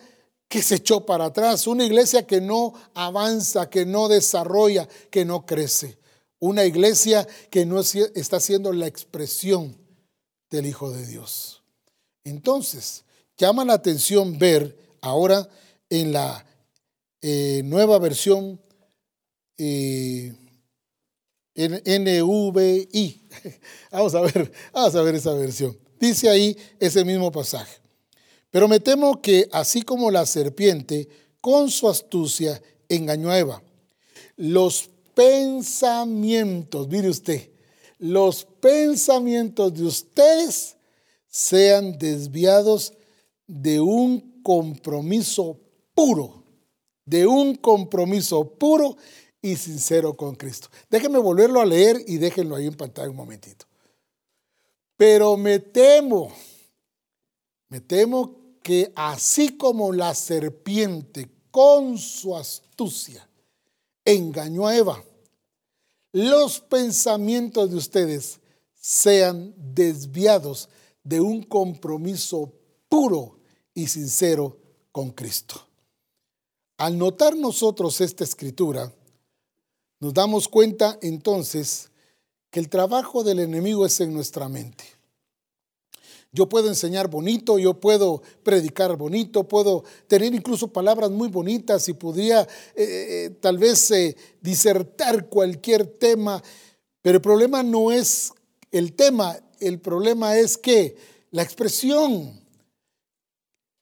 que 0.50 0.62
se 0.62 0.76
echó 0.76 1.06
para 1.06 1.28
atrás, 1.28 1.68
una 1.68 1.86
iglesia 1.86 2.28
que 2.28 2.42
no 2.42 2.74
avanza, 2.94 3.70
que 3.70 3.86
no 3.86 4.10
desarrolla, 4.10 4.90
que 5.10 5.24
no 5.24 5.46
crece. 5.46 5.98
Una 6.40 6.66
iglesia 6.66 7.28
que 7.50 7.66
no 7.66 7.80
está 7.80 8.40
siendo 8.40 8.72
la 8.74 8.88
expresión 8.88 9.76
del 10.50 10.66
Hijo 10.68 10.92
de 10.92 11.06
Dios. 11.06 11.64
Entonces, 12.24 13.04
llama 13.38 13.66
la 13.66 13.74
atención 13.74 14.38
ver 14.38 14.78
ahora 15.02 15.50
en 15.90 16.12
la 16.12 16.46
eh, 17.22 17.62
nueva 17.66 17.98
versión 18.00 18.62
eh, 19.58 20.34
NVI. 21.56 23.22
Vamos 23.92 24.14
a 24.14 24.22
ver, 24.22 24.52
vamos 24.72 24.96
a 24.96 25.02
ver 25.02 25.16
esa 25.16 25.34
versión. 25.34 25.78
Dice 26.00 26.30
ahí 26.30 26.56
ese 26.80 27.04
mismo 27.04 27.32
pasaje. 27.32 27.78
Pero 28.52 28.68
me 28.68 28.80
temo 28.80 29.22
que 29.22 29.50
así 29.52 29.82
como 29.82 30.12
la 30.12 30.26
serpiente 30.26 31.10
con 31.42 31.72
su 31.72 31.90
astucia 31.90 32.62
engañó 32.90 33.32
a 33.32 33.40
Eva, 33.40 33.64
los 34.36 34.90
pensamientos, 35.18 36.88
mire 36.90 37.10
usted, 37.10 37.50
los 37.98 38.46
pensamientos 38.46 39.74
de 39.74 39.84
ustedes 39.84 40.78
sean 41.28 41.98
desviados 41.98 42.94
de 43.48 43.82
un 43.82 44.44
compromiso 44.44 45.60
puro, 45.96 46.44
de 47.04 47.26
un 47.26 47.56
compromiso 47.56 48.48
puro 48.60 48.96
y 49.42 49.56
sincero 49.56 50.16
con 50.16 50.36
Cristo. 50.36 50.70
Déjenme 50.88 51.18
volverlo 51.18 51.62
a 51.62 51.66
leer 51.66 52.04
y 52.06 52.18
déjenlo 52.18 52.56
ahí 52.56 52.68
en 52.68 52.76
pantalla 52.76 53.10
un 53.10 53.16
momentito. 53.16 53.66
Pero 54.98 55.36
me 55.36 55.58
temo, 55.58 56.32
me 57.70 57.82
temo 57.82 58.36
que 58.62 58.92
así 58.96 59.58
como 59.58 59.92
la 59.92 60.14
serpiente 60.14 61.28
con 61.50 61.98
su 61.98 62.38
astucia 62.38 63.27
engañó 64.08 64.68
a 64.68 64.76
Eva, 64.76 65.04
los 66.14 66.62
pensamientos 66.62 67.70
de 67.70 67.76
ustedes 67.76 68.40
sean 68.74 69.54
desviados 69.58 70.70
de 71.04 71.20
un 71.20 71.44
compromiso 71.44 72.54
puro 72.88 73.38
y 73.74 73.88
sincero 73.88 74.58
con 74.94 75.12
Cristo. 75.12 75.62
Al 76.78 76.98
notar 76.98 77.36
nosotros 77.36 78.00
esta 78.00 78.24
escritura, 78.24 78.94
nos 80.00 80.14
damos 80.14 80.48
cuenta 80.48 80.98
entonces 81.02 81.92
que 82.50 82.62
el 82.62 82.70
trabajo 82.70 83.24
del 83.24 83.40
enemigo 83.40 83.86
es 83.86 84.00
en 84.00 84.14
nuestra 84.14 84.48
mente. 84.48 84.86
Yo 86.38 86.48
puedo 86.48 86.68
enseñar 86.68 87.08
bonito, 87.08 87.58
yo 87.58 87.74
puedo 87.80 88.22
predicar 88.44 88.96
bonito, 88.96 89.48
puedo 89.48 89.84
tener 90.06 90.36
incluso 90.36 90.68
palabras 90.68 91.10
muy 91.10 91.30
bonitas 91.30 91.90
y 91.90 91.94
podría 91.94 92.42
eh, 92.42 92.48
eh, 92.76 93.30
tal 93.42 93.58
vez 93.58 93.90
eh, 93.90 94.16
disertar 94.40 95.30
cualquier 95.30 95.88
tema, 95.88 96.44
pero 97.02 97.16
el 97.16 97.22
problema 97.24 97.64
no 97.64 97.92
es 97.92 98.34
el 98.70 98.94
tema, 98.94 99.36
el 99.60 99.80
problema 99.80 100.38
es 100.38 100.60
que 100.60 100.96
la 101.32 101.42
expresión. 101.42 102.40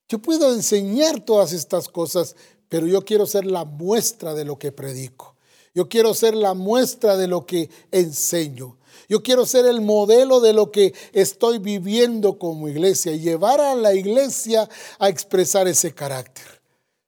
Yo 0.07 0.19
puedo 0.19 0.53
enseñar 0.53 1.25
todas 1.25 1.51
estas 1.51 1.89
cosas, 1.89 2.37
pero 2.69 2.87
yo 2.87 3.01
quiero 3.01 3.25
ser 3.25 3.45
la 3.45 3.65
muestra 3.65 4.33
de 4.33 4.45
lo 4.45 4.57
que 4.57 4.71
predico. 4.71 5.35
Yo 5.73 5.89
quiero 5.89 6.13
ser 6.13 6.35
la 6.35 6.53
muestra 6.53 7.17
de 7.17 7.27
lo 7.27 7.45
que 7.45 7.69
enseño. 7.91 8.77
Yo 9.07 9.23
quiero 9.23 9.45
ser 9.45 9.65
el 9.65 9.81
modelo 9.81 10.39
de 10.39 10.53
lo 10.53 10.71
que 10.71 10.93
estoy 11.13 11.59
viviendo 11.59 12.37
como 12.37 12.69
iglesia 12.69 13.13
y 13.13 13.19
llevar 13.19 13.61
a 13.61 13.75
la 13.75 13.93
iglesia 13.93 14.69
a 14.99 15.09
expresar 15.09 15.67
ese 15.67 15.93
carácter. 15.93 16.61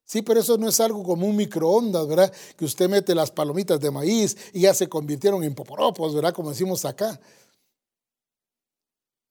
Sí, 0.05 0.21
pero 0.21 0.39
eso 0.39 0.57
no 0.57 0.69
es 0.69 0.79
algo 0.79 1.03
como 1.03 1.27
un 1.27 1.35
microondas, 1.35 2.07
¿verdad? 2.07 2.31
Que 2.55 2.63
usted 2.63 2.89
mete 2.89 3.13
las 3.13 3.29
palomitas 3.29 3.79
de 3.81 3.91
maíz 3.91 4.37
y 4.53 4.61
ya 4.61 4.73
se 4.73 4.87
convirtieron 4.87 5.43
en 5.43 5.53
poporopos, 5.53 6.15
¿verdad? 6.15 6.33
Como 6.33 6.51
decimos 6.51 6.85
acá. 6.85 7.19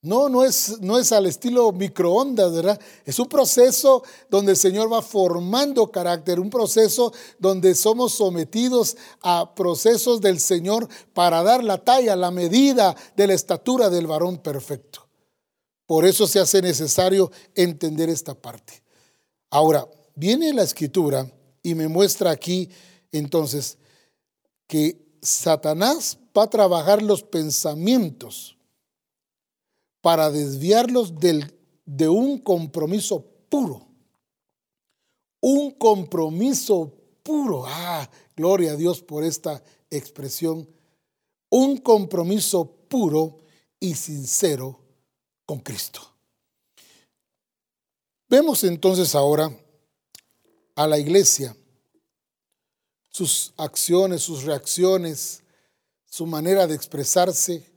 No, 0.07 0.29
no 0.29 0.45
es, 0.45 0.81
no 0.83 0.99
es 0.99 1.11
al 1.11 1.27
estilo 1.27 1.73
microondas, 1.73 2.53
¿verdad? 2.53 2.81
Es 3.05 3.19
un 3.19 3.29
proceso 3.29 4.05
donde 4.31 4.53
el 4.53 4.57
Señor 4.57 4.91
va 4.93 5.03
formando 5.03 5.91
carácter, 5.91 6.39
un 6.39 6.49
proceso 6.49 7.13
donde 7.41 7.75
somos 7.75 8.13
sometidos 8.13 8.97
a 9.21 9.53
procesos 9.53 10.21
del 10.21 10.39
Señor 10.39 10.89
para 11.13 11.43
dar 11.43 11.65
la 11.65 11.79
talla, 11.79 12.15
la 12.15 12.31
medida 12.31 12.95
de 13.17 13.27
la 13.27 13.35
estatura 13.35 13.91
del 13.91 14.07
varón 14.07 14.39
perfecto. 14.39 15.09
Por 15.87 16.05
eso 16.05 16.29
se 16.29 16.39
hace 16.39 16.63
necesario 16.63 17.33
entender 17.57 18.09
esta 18.09 18.35
parte. 18.35 18.85
Ahora, 19.51 19.89
viene 20.15 20.55
la 20.55 20.63
escritura 20.63 21.29
y 21.65 21.75
me 21.75 21.89
muestra 21.89 22.31
aquí 22.31 22.71
entonces 23.11 23.77
que 24.69 25.05
Satanás 25.21 26.17
va 26.37 26.45
a 26.45 26.51
trabajar 26.51 27.03
los 27.03 27.25
pensamientos 27.25 28.56
para 30.07 30.31
desviarlos 30.31 31.19
del, 31.19 31.53
de 31.85 32.09
un 32.09 32.39
compromiso 32.39 33.27
puro. 33.49 33.89
Un 35.41 35.73
compromiso 35.73 36.95
puro. 37.25 37.65
Ah, 37.67 38.09
gloria 38.37 38.71
a 38.71 38.77
Dios 38.77 39.03
por 39.03 39.25
esta 39.25 39.61
expresión. 39.91 40.71
Un 41.51 41.79
compromiso 41.79 42.71
puro 42.89 43.41
y 43.81 43.97
sincero 43.97 44.79
con 45.45 45.59
Cristo. 45.59 46.03
Vemos 48.29 48.63
entonces 48.63 49.13
ahora 49.17 49.51
a 50.77 50.87
la 50.87 51.01
iglesia, 51.01 51.57
sus 53.11 53.53
acciones, 53.57 54.23
sus 54.23 54.45
reacciones, 54.45 55.43
su 56.05 56.27
manera 56.27 56.69
de 56.69 56.77
expresarse, 56.77 57.76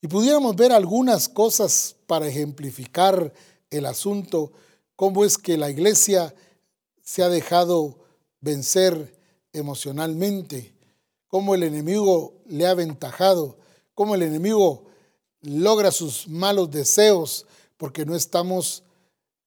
y 0.00 0.08
pudiéramos 0.08 0.56
ver 0.56 0.72
algunas 0.72 1.28
cosas 1.28 1.96
para 2.06 2.26
ejemplificar 2.26 3.32
el 3.70 3.86
asunto, 3.86 4.52
cómo 4.96 5.24
es 5.24 5.38
que 5.38 5.56
la 5.56 5.70
iglesia 5.70 6.34
se 7.02 7.22
ha 7.22 7.28
dejado 7.28 7.98
vencer 8.40 9.14
emocionalmente, 9.52 10.74
cómo 11.28 11.54
el 11.54 11.62
enemigo 11.62 12.34
le 12.46 12.66
ha 12.66 12.70
aventajado, 12.70 13.58
cómo 13.94 14.14
el 14.14 14.22
enemigo 14.22 14.84
logra 15.42 15.90
sus 15.90 16.28
malos 16.28 16.70
deseos 16.70 17.46
porque 17.76 18.04
no 18.04 18.14
estamos 18.14 18.82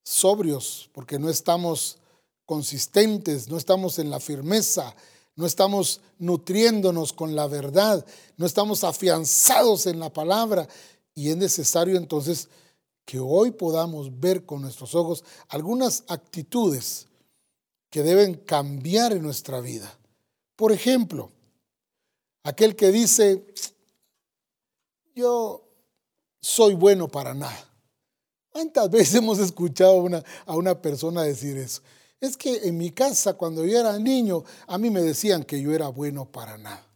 sobrios, 0.04 0.90
porque 0.94 1.20
no 1.20 1.30
estamos 1.30 1.98
consistentes, 2.46 3.48
no 3.50 3.58
estamos 3.58 4.00
en 4.00 4.10
la 4.10 4.20
firmeza, 4.20 4.96
no 5.36 5.46
estamos 5.46 6.02
nutriéndonos 6.20 7.14
con 7.14 7.36
la 7.36 7.48
verdad, 7.48 8.06
no 8.38 8.46
estamos 8.46 8.84
afianzados 8.84 9.88
en 9.88 10.00
la 10.00 10.12
palabra. 10.12 10.68
Y 11.16 11.30
es 11.30 11.38
necesario 11.38 11.98
entonces 11.98 12.50
que 13.06 13.20
hoy 13.20 13.52
podamos 13.52 14.20
ver 14.20 14.46
con 14.46 14.62
nuestros 14.62 14.96
ojos 14.96 15.24
algunas 15.50 16.04
actitudes 16.08 17.08
que 17.90 18.04
deben 18.04 18.36
cambiar 18.36 19.14
en 19.14 19.24
nuestra 19.24 19.60
vida. 19.60 19.98
Por 20.56 20.72
ejemplo, 20.72 21.32
aquel 22.44 22.76
que 22.76 22.92
dice, 22.92 23.46
yo 25.16 25.64
soy 26.42 26.76
bueno 26.76 27.08
para 27.08 27.34
nada. 27.34 27.70
¿Cuántas 28.50 28.90
veces 28.92 29.16
hemos 29.16 29.40
escuchado 29.40 29.94
a 29.94 30.04
una, 30.04 30.24
a 30.46 30.56
una 30.56 30.82
persona 30.82 31.24
decir 31.24 31.58
eso? 31.58 31.82
Es 32.24 32.38
que 32.38 32.70
en 32.70 32.78
mi 32.78 32.92
casa, 32.92 33.34
cuando 33.34 33.66
yo 33.66 33.78
era 33.78 34.00
niño, 34.00 34.46
a 34.68 34.78
mí 34.78 34.90
me 34.90 35.02
decían 35.02 35.44
que 35.44 35.62
yo 35.62 35.74
era 35.74 35.90
bueno 35.90 36.24
para 36.24 36.58
nada. 36.58 36.88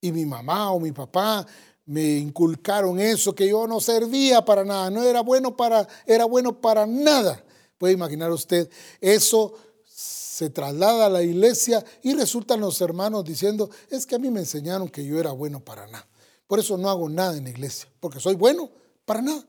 Y 0.00 0.10
mi 0.10 0.24
mamá 0.24 0.70
o 0.72 0.80
mi 0.80 0.90
papá 0.90 1.46
me 1.84 2.16
inculcaron 2.16 2.98
eso, 2.98 3.34
que 3.34 3.46
yo 3.46 3.66
no 3.66 3.78
servía 3.78 4.42
para 4.42 4.64
nada, 4.64 4.88
no 4.88 5.02
era 5.02 5.20
bueno 5.20 5.54
para, 5.54 5.86
era 6.06 6.24
bueno 6.24 6.62
para 6.62 6.86
nada. 6.86 7.44
Puede 7.76 7.92
imaginar 7.92 8.32
usted, 8.32 8.70
eso 9.02 9.52
se 9.84 10.48
traslada 10.48 11.04
a 11.04 11.10
la 11.10 11.22
iglesia 11.22 11.84
y 12.02 12.14
resultan 12.14 12.60
los 12.60 12.80
hermanos 12.80 13.22
diciendo, 13.22 13.68
es 13.90 14.06
que 14.06 14.14
a 14.14 14.18
mí 14.18 14.30
me 14.30 14.40
enseñaron 14.40 14.88
que 14.88 15.04
yo 15.04 15.20
era 15.20 15.32
bueno 15.32 15.60
para 15.60 15.86
nada. 15.88 16.08
Por 16.46 16.58
eso 16.58 16.78
no 16.78 16.88
hago 16.88 17.10
nada 17.10 17.36
en 17.36 17.44
la 17.44 17.50
iglesia, 17.50 17.86
porque 18.00 18.18
soy 18.18 18.34
bueno 18.34 18.70
para 19.04 19.20
nada. 19.20 19.44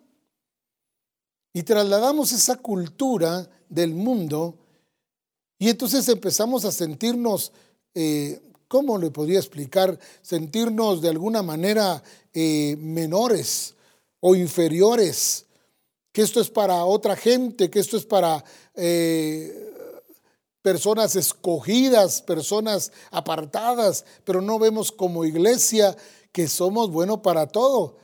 Y 1.57 1.63
trasladamos 1.63 2.33
esa 2.33 2.57
cultura 2.57 3.49
del 3.67 3.95
mundo 3.95 4.59
y 5.57 5.69
entonces 5.69 6.07
empezamos 6.07 6.65
a 6.65 6.71
sentirnos, 6.71 7.51
eh, 7.95 8.39
¿cómo 8.67 8.99
le 8.99 9.09
podría 9.09 9.39
explicar? 9.39 9.97
Sentirnos 10.21 11.01
de 11.01 11.09
alguna 11.09 11.41
manera 11.41 12.03
eh, 12.31 12.75
menores 12.77 13.73
o 14.19 14.35
inferiores, 14.35 15.47
que 16.11 16.21
esto 16.21 16.41
es 16.41 16.51
para 16.51 16.85
otra 16.85 17.15
gente, 17.15 17.71
que 17.71 17.79
esto 17.79 17.97
es 17.97 18.05
para 18.05 18.45
eh, 18.75 19.73
personas 20.61 21.15
escogidas, 21.15 22.21
personas 22.21 22.91
apartadas, 23.09 24.05
pero 24.25 24.41
no 24.41 24.59
vemos 24.59 24.91
como 24.91 25.25
iglesia 25.25 25.97
que 26.31 26.47
somos 26.47 26.91
buenos 26.91 27.21
para 27.21 27.47
todo. 27.47 27.97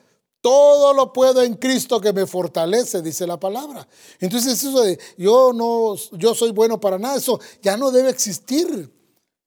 Todo 0.43 0.93
lo 0.93 1.13
puedo 1.13 1.41
en 1.41 1.53
Cristo 1.53 2.01
que 2.01 2.11
me 2.11 2.27
fortalece, 2.27 3.01
dice 3.01 3.25
la 3.25 3.39
palabra. 3.39 3.87
Entonces 4.19 4.61
eso 4.61 4.81
de 4.81 4.99
yo 5.17 5.53
no 5.53 5.95
yo 6.17 6.35
soy 6.35 6.51
bueno 6.51 6.81
para 6.81 6.99
nada, 6.99 7.15
eso 7.15 7.39
ya 7.61 7.77
no 7.77 7.91
debe 7.91 8.09
existir. 8.09 8.91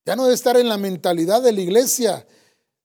Ya 0.07 0.17
no 0.17 0.23
debe 0.23 0.35
estar 0.35 0.57
en 0.57 0.71
la 0.71 0.79
mentalidad 0.79 1.43
de 1.43 1.53
la 1.53 1.61
iglesia. 1.61 2.27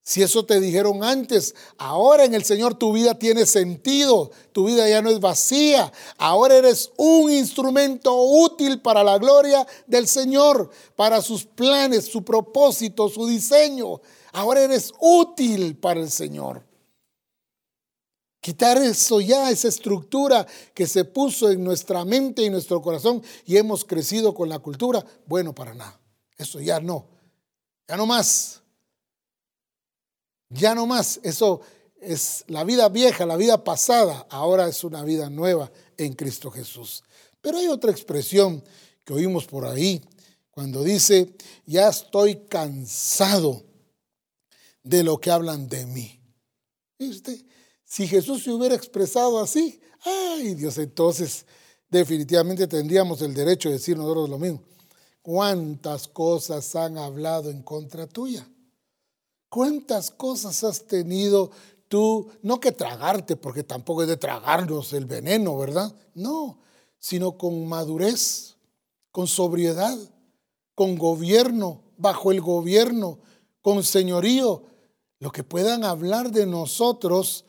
Si 0.03 0.21
eso 0.21 0.45
te 0.45 0.59
dijeron 0.59 1.05
antes, 1.05 1.55
ahora 1.77 2.25
en 2.25 2.33
el 2.33 2.43
Señor 2.43 2.73
tu 2.73 2.91
vida 2.91 3.17
tiene 3.17 3.45
sentido, 3.45 4.31
tu 4.51 4.65
vida 4.65 4.89
ya 4.89 5.01
no 5.01 5.09
es 5.09 5.21
vacía, 5.21 5.93
ahora 6.17 6.57
eres 6.57 6.91
un 6.97 7.31
instrumento 7.31 8.13
útil 8.21 8.81
para 8.81 9.05
la 9.05 9.19
gloria 9.19 9.65
del 9.87 10.09
Señor, 10.09 10.69
para 10.97 11.21
sus 11.21 11.45
planes, 11.45 12.07
su 12.07 12.25
propósito, 12.25 13.07
su 13.07 13.25
diseño. 13.25 14.01
Ahora 14.33 14.63
eres 14.63 14.91
útil 14.99 15.77
para 15.77 16.01
el 16.01 16.11
Señor. 16.11 16.70
Quitar 18.41 18.79
eso 18.79 19.21
ya, 19.21 19.51
esa 19.51 19.67
estructura 19.67 20.47
que 20.73 20.87
se 20.87 21.05
puso 21.05 21.51
en 21.51 21.63
nuestra 21.63 22.03
mente 22.03 22.43
y 22.43 22.49
nuestro 22.49 22.81
corazón 22.81 23.21
y 23.45 23.55
hemos 23.55 23.85
crecido 23.85 24.33
con 24.33 24.49
la 24.49 24.57
cultura, 24.57 25.05
bueno, 25.27 25.53
para 25.53 25.75
nada. 25.75 25.99
Eso 26.35 26.59
ya 26.59 26.79
no. 26.79 27.05
Ya 27.87 27.97
no 27.97 28.07
más. 28.07 28.61
Ya 30.49 30.73
no 30.73 30.87
más. 30.87 31.19
Eso 31.21 31.61
es 31.99 32.43
la 32.47 32.63
vida 32.63 32.89
vieja, 32.89 33.27
la 33.27 33.35
vida 33.35 33.63
pasada. 33.63 34.25
Ahora 34.31 34.67
es 34.67 34.83
una 34.83 35.03
vida 35.03 35.29
nueva 35.29 35.71
en 35.95 36.13
Cristo 36.13 36.49
Jesús. 36.49 37.03
Pero 37.41 37.59
hay 37.59 37.67
otra 37.67 37.91
expresión 37.91 38.63
que 39.05 39.13
oímos 39.13 39.45
por 39.45 39.65
ahí 39.65 40.01
cuando 40.49 40.83
dice, 40.83 41.35
ya 41.67 41.89
estoy 41.89 42.37
cansado 42.47 43.63
de 44.81 45.03
lo 45.03 45.19
que 45.19 45.29
hablan 45.29 45.69
de 45.69 45.85
mí. 45.85 46.19
¿Viste? 46.97 47.50
Si 47.91 48.07
Jesús 48.07 48.41
se 48.41 48.53
hubiera 48.53 48.73
expresado 48.73 49.37
así, 49.41 49.81
ay 50.05 50.55
Dios, 50.55 50.77
entonces 50.77 51.45
definitivamente 51.89 52.65
tendríamos 52.65 53.21
el 53.21 53.33
derecho 53.33 53.67
de 53.67 53.75
decir 53.75 53.97
nosotros 53.97 54.29
lo 54.29 54.39
mismo. 54.39 54.61
¿Cuántas 55.21 56.07
cosas 56.07 56.73
han 56.77 56.97
hablado 56.97 57.49
en 57.49 57.61
contra 57.61 58.07
tuya? 58.07 58.47
¿Cuántas 59.49 60.09
cosas 60.09 60.63
has 60.63 60.87
tenido 60.87 61.51
tú? 61.89 62.29
No 62.41 62.61
que 62.61 62.71
tragarte, 62.71 63.35
porque 63.35 63.61
tampoco 63.61 64.03
es 64.03 64.07
de 64.07 64.15
tragarnos 64.15 64.93
el 64.93 65.05
veneno, 65.05 65.57
¿verdad? 65.57 65.93
No, 66.13 66.59
sino 66.97 67.37
con 67.37 67.67
madurez, 67.67 68.55
con 69.11 69.27
sobriedad, 69.27 69.97
con 70.75 70.97
gobierno, 70.97 71.81
bajo 71.97 72.31
el 72.31 72.39
gobierno, 72.39 73.19
con 73.61 73.83
señorío, 73.83 74.63
lo 75.19 75.33
que 75.33 75.43
puedan 75.43 75.83
hablar 75.83 76.31
de 76.31 76.45
nosotros, 76.45 77.43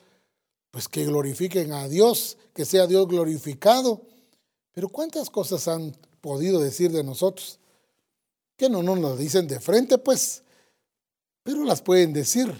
pues 0.72 0.88
que 0.88 1.04
glorifiquen 1.04 1.72
a 1.72 1.86
Dios, 1.86 2.38
que 2.54 2.64
sea 2.64 2.88
Dios 2.88 3.06
glorificado. 3.06 4.02
Pero 4.72 4.88
¿cuántas 4.88 5.30
cosas 5.30 5.68
han 5.68 5.94
podido 6.20 6.58
decir 6.60 6.90
de 6.90 7.04
nosotros? 7.04 7.60
Que 8.56 8.70
no 8.70 8.82
nos 8.82 8.98
lo 8.98 9.16
dicen 9.16 9.46
de 9.46 9.60
frente, 9.60 9.98
pues, 9.98 10.42
pero 11.42 11.62
las 11.64 11.82
pueden 11.82 12.14
decir. 12.14 12.52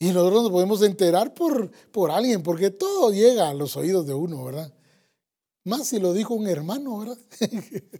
Y 0.00 0.08
nosotros 0.08 0.42
nos 0.42 0.50
podemos 0.50 0.82
enterar 0.82 1.32
por, 1.32 1.70
por 1.92 2.10
alguien, 2.10 2.42
porque 2.42 2.70
todo 2.70 3.12
llega 3.12 3.48
a 3.48 3.54
los 3.54 3.76
oídos 3.76 4.04
de 4.04 4.14
uno, 4.14 4.44
¿verdad? 4.44 4.74
Más 5.62 5.86
si 5.86 6.00
lo 6.00 6.12
dijo 6.12 6.34
un 6.34 6.48
hermano, 6.48 6.98
¿verdad? 6.98 7.18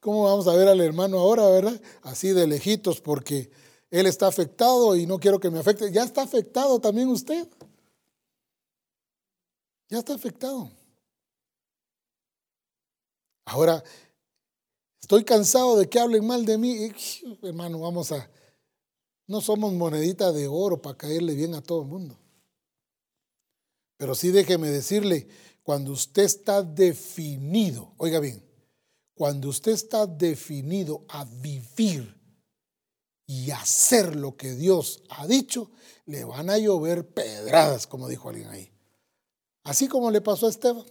¿Cómo 0.00 0.22
vamos 0.22 0.46
a 0.46 0.54
ver 0.54 0.68
al 0.68 0.80
hermano 0.80 1.18
ahora, 1.18 1.48
verdad? 1.48 1.80
Así 2.02 2.28
de 2.28 2.46
lejitos, 2.46 3.00
porque 3.00 3.50
él 3.90 4.06
está 4.06 4.28
afectado 4.28 4.94
y 4.94 5.04
no 5.04 5.18
quiero 5.18 5.40
que 5.40 5.50
me 5.50 5.58
afecte. 5.58 5.90
Ya 5.90 6.04
está 6.04 6.22
afectado 6.22 6.78
también 6.78 7.08
usted. 7.08 7.48
Ya 9.88 9.98
está 9.98 10.14
afectado. 10.14 10.70
Ahora, 13.46 13.82
estoy 15.00 15.24
cansado 15.24 15.78
de 15.78 15.88
que 15.88 15.98
hablen 15.98 16.26
mal 16.26 16.44
de 16.44 16.58
mí. 16.58 16.92
Hermano, 17.42 17.80
vamos 17.80 18.12
a... 18.12 18.30
No 19.26 19.40
somos 19.40 19.72
monedita 19.72 20.32
de 20.32 20.46
oro 20.46 20.80
para 20.80 20.96
caerle 20.96 21.34
bien 21.34 21.54
a 21.54 21.62
todo 21.62 21.82
el 21.82 21.88
mundo. 21.88 22.18
Pero 23.96 24.14
sí 24.14 24.30
déjeme 24.30 24.70
decirle, 24.70 25.28
cuando 25.62 25.92
usted 25.92 26.22
está 26.22 26.62
definido, 26.62 27.92
oiga 27.96 28.20
bien, 28.20 28.42
cuando 29.14 29.48
usted 29.48 29.72
está 29.72 30.06
definido 30.06 31.04
a 31.08 31.24
vivir 31.24 32.16
y 33.26 33.50
hacer 33.50 34.16
lo 34.16 34.36
que 34.36 34.54
Dios 34.54 35.02
ha 35.10 35.26
dicho, 35.26 35.70
le 36.06 36.24
van 36.24 36.48
a 36.48 36.58
llover 36.58 37.06
pedradas, 37.08 37.86
como 37.86 38.08
dijo 38.08 38.28
alguien 38.28 38.48
ahí. 38.48 38.77
Así 39.68 39.86
como 39.86 40.10
le 40.10 40.22
pasó 40.22 40.46
a 40.46 40.48
Esteban, 40.48 40.86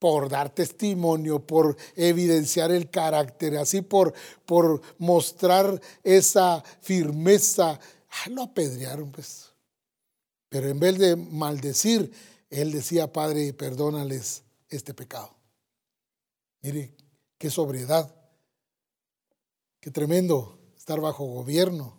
por 0.00 0.28
dar 0.28 0.52
testimonio, 0.52 1.46
por 1.46 1.76
evidenciar 1.94 2.72
el 2.72 2.90
carácter, 2.90 3.56
así 3.56 3.82
por, 3.82 4.14
por 4.44 4.82
mostrar 4.98 5.80
esa 6.02 6.60
firmeza. 6.80 7.78
Ah, 8.10 8.28
lo 8.30 8.42
apedrearon, 8.42 9.12
pues. 9.12 9.52
Pero 10.48 10.68
en 10.68 10.80
vez 10.80 10.98
de 10.98 11.14
maldecir, 11.14 12.10
él 12.50 12.72
decía, 12.72 13.12
Padre, 13.12 13.52
perdónales 13.52 14.42
este 14.68 14.92
pecado. 14.92 15.30
Mire, 16.62 16.96
qué 17.38 17.48
sobriedad, 17.48 18.12
qué 19.78 19.92
tremendo 19.92 20.58
estar 20.76 21.00
bajo 21.00 21.26
gobierno. 21.26 21.96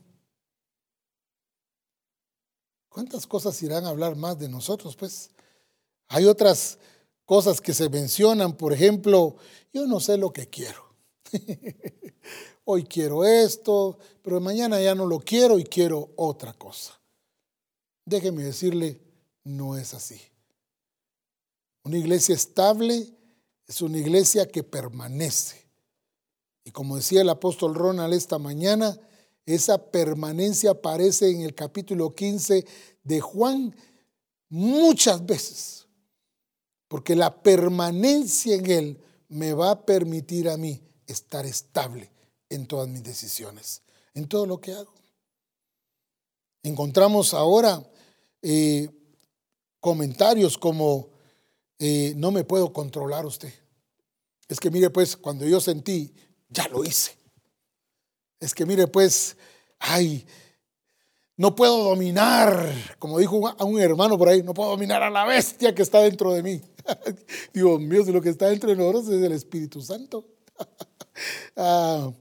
¿Cuántas 2.89 3.25
cosas 3.25 3.63
irán 3.63 3.86
a 3.86 3.89
hablar 3.89 4.17
más 4.17 4.38
de 4.38 4.49
nosotros? 4.49 4.97
Pues 4.97 5.30
hay 6.08 6.26
otras 6.26 6.78
cosas 7.26 7.62
que 7.62 7.74
se 7.74 7.89
mencionan, 7.89 8.55
por 8.55 8.74
ejemplo, 8.74 9.36
yo 9.74 9.86
no 9.86 9.99
sé 9.99 10.18
lo 10.18 10.32
que 10.32 10.47
quiero. 10.47 10.95
Hoy 12.66 12.84
quiero 12.84 13.26
esto, 13.26 13.97
pero 14.22 14.39
mañana 14.41 14.82
ya 14.82 14.95
no 14.95 15.05
lo 15.05 15.20
quiero 15.20 15.60
y 15.60 15.64
quiero 15.64 16.12
otra 16.16 16.53
cosa. 16.53 16.99
Déjeme 18.05 18.43
decirle, 18.43 19.01
no 19.43 19.78
es 19.78 19.93
así. 19.93 20.20
Una 21.84 21.97
iglesia 21.97 22.36
estable 22.36 23.14
es 23.68 23.82
una 23.82 23.97
iglesia 23.97 24.47
que 24.47 24.64
permanece. 24.64 25.66
Y 26.64 26.72
como 26.72 26.97
decía 26.97 27.22
el 27.22 27.30
apóstol 27.30 27.76
Ronald 27.76 28.14
esta 28.14 28.38
mañana, 28.38 28.99
Esa 29.45 29.78
permanencia 29.78 30.72
aparece 30.72 31.32
en 31.32 31.39
el 31.43 31.55
capítulo 31.55 32.14
15 32.14 32.66
de 33.01 33.22
Juan 33.22 33.74
muchas 34.49 35.26
veces, 35.26 35.86
porque 36.88 37.15
la 37.15 37.41
permanencia 37.41 38.55
en 38.55 38.71
Él 38.71 39.01
me 39.29 39.53
va 39.53 39.71
a 39.71 39.85
permitir 39.85 40.49
a 40.49 40.57
mí 40.57 40.81
estar 41.05 41.45
estable 41.45 42.11
en 42.49 42.65
todas 42.65 42.88
mis 42.88 43.03
decisiones, 43.03 43.81
en 44.13 44.27
todo 44.27 44.45
lo 44.45 44.59
que 44.59 44.73
hago. 44.73 44.93
Encontramos 46.63 47.33
ahora 47.33 47.83
eh, 48.41 48.89
comentarios 49.79 50.57
como, 50.57 51.09
eh, 51.79 52.13
no 52.15 52.31
me 52.31 52.43
puedo 52.43 52.71
controlar 52.73 53.25
usted. 53.25 53.53
Es 54.47 54.59
que 54.59 54.71
mire 54.71 54.89
pues, 54.89 55.17
cuando 55.17 55.45
yo 55.45 55.59
sentí, 55.59 56.13
ya 56.49 56.67
lo 56.69 56.83
hice. 56.83 57.17
Es 58.39 58.53
que 58.53 58.65
mire 58.65 58.88
pues, 58.88 59.35
ay, 59.79 60.25
no 61.35 61.55
puedo 61.55 61.83
dominar, 61.83 62.73
como 62.97 63.19
dijo 63.19 63.35
un 63.38 63.79
hermano 63.79 64.17
por 64.17 64.29
ahí, 64.29 64.41
no 64.41 64.53
puedo 64.53 64.71
dominar 64.71 65.03
a 65.03 65.09
la 65.09 65.25
bestia 65.25 65.75
que 65.75 65.83
está 65.83 65.99
dentro 66.01 66.33
de 66.33 66.43
mí. 66.43 66.61
Dios 67.53 67.79
mío, 67.79 68.03
si 68.05 68.11
lo 68.11 68.21
que 68.21 68.29
está 68.29 68.47
dentro 68.47 68.69
de 68.69 68.75
nosotros 68.75 69.07
es 69.09 69.23
el 69.23 69.31
Espíritu 69.31 69.81
Santo. 69.81 70.25
Ah, 71.59 72.11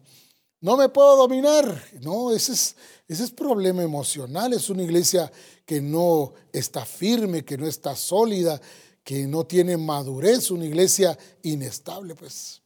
no 0.63 0.77
me 0.79 0.89
puedo 0.89 1.17
dominar. 1.17 1.85
No, 2.01 2.33
ese 2.33 2.53
es, 2.53 2.77
ese 3.07 3.25
es 3.25 3.31
problema 3.31 3.83
emocional. 3.83 4.55
Es 4.55 4.71
una 4.71 4.83
iglesia 4.83 5.31
que 5.67 5.83
no 5.83 6.33
está 6.51 6.87
firme, 6.87 7.45
que 7.45 7.59
no 7.59 7.67
está 7.67 7.95
sólida, 7.95 8.59
que 9.05 9.27
no 9.27 9.45
tiene 9.45 9.77
madurez, 9.77 10.51
una 10.51 10.65
iglesia 10.65 11.17
inestable, 11.43 12.15
pues. 12.15 12.63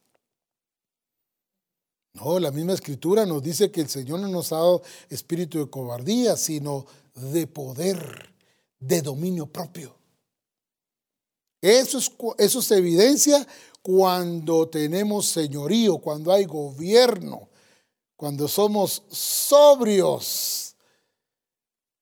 No, 2.14 2.38
la 2.38 2.51
misma 2.51 2.72
escritura 2.72 3.26
nos 3.26 3.42
dice 3.42 3.70
que 3.70 3.80
el 3.80 3.88
Señor 3.88 4.20
no 4.20 4.28
nos 4.28 4.53
ha 4.53 4.57
dado 4.57 4.82
espíritu 5.09 5.59
de 5.59 5.68
cobardía, 5.68 6.36
sino 6.36 6.86
de 7.14 7.46
poder, 7.46 8.32
de 8.78 9.03
dominio 9.03 9.46
propio. 9.46 9.99
Eso, 11.61 11.99
es, 11.99 12.11
eso 12.39 12.75
evidencia 12.75 13.47
cuando 13.83 14.69
tenemos 14.69 15.27
señorío, 15.27 15.99
cuando 15.99 16.33
hay 16.33 16.45
gobierno, 16.45 17.49
cuando 18.17 18.49
somos 18.49 19.03
sobrios. 19.11 20.77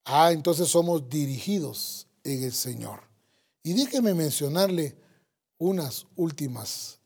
Ah, 0.04 0.32
entonces 0.32 0.68
somos 0.68 1.08
dirigidos 1.08 2.06
en 2.24 2.44
el 2.44 2.52
Señor. 2.52 3.02
Y 3.62 3.74
déjeme 3.74 4.14
mencionarle 4.14 4.96
unas 5.58 6.06
últimas, 6.16 7.00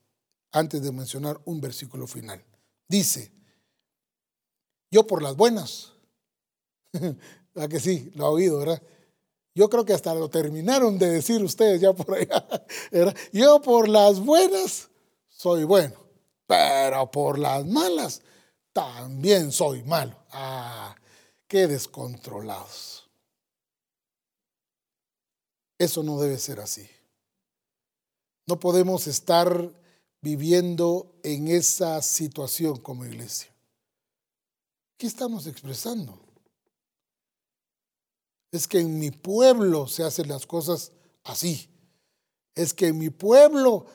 antes 0.51 0.81
de 0.81 0.91
mencionar 0.91 1.41
un 1.45 1.59
versículo 1.59 2.07
final. 2.07 2.43
Dice, 2.87 3.31
yo 4.91 5.05
por 5.07 5.21
las 5.21 5.35
buenas, 5.35 5.91
¿a 7.55 7.67
que 7.67 7.79
sí? 7.79 8.11
Lo 8.15 8.25
ha 8.25 8.29
oído, 8.29 8.59
¿verdad? 8.59 8.81
Yo 9.55 9.69
creo 9.69 9.85
que 9.85 9.93
hasta 9.93 10.15
lo 10.15 10.29
terminaron 10.29 10.97
de 10.97 11.09
decir 11.09 11.43
ustedes 11.43 11.79
ya 11.79 11.93
por 11.93 12.15
allá. 12.15 12.47
Yo 13.31 13.61
por 13.61 13.87
las 13.87 14.19
buenas 14.19 14.89
soy 15.29 15.63
bueno, 15.63 15.95
pero 16.47 17.11
por 17.11 17.37
las 17.37 17.65
malas 17.65 18.21
también 18.71 19.51
soy 19.51 19.83
malo. 19.83 20.17
Ah, 20.31 20.95
qué 21.47 21.67
descontrolados. 21.67 23.07
Eso 25.77 26.01
no 26.01 26.19
debe 26.19 26.39
ser 26.39 26.59
así. 26.59 26.89
No 28.47 28.59
podemos 28.59 29.07
estar 29.07 29.71
viviendo 30.21 31.13
en 31.23 31.49
esa 31.49 32.01
situación 32.01 32.77
como 32.79 33.05
iglesia. 33.05 33.53
¿Qué 34.97 35.07
estamos 35.07 35.45
expresando? 35.47 36.19
Es 38.53 38.67
que 38.67 38.79
en 38.79 38.99
mi 38.99 39.09
pueblo 39.09 39.87
se 39.87 40.03
hacen 40.03 40.27
las 40.27 40.45
cosas 40.45 40.91
así. 41.23 41.67
Es 42.53 42.71
que 42.71 42.87
en 42.87 42.99
mi 42.99 43.09
pueblo 43.09 43.87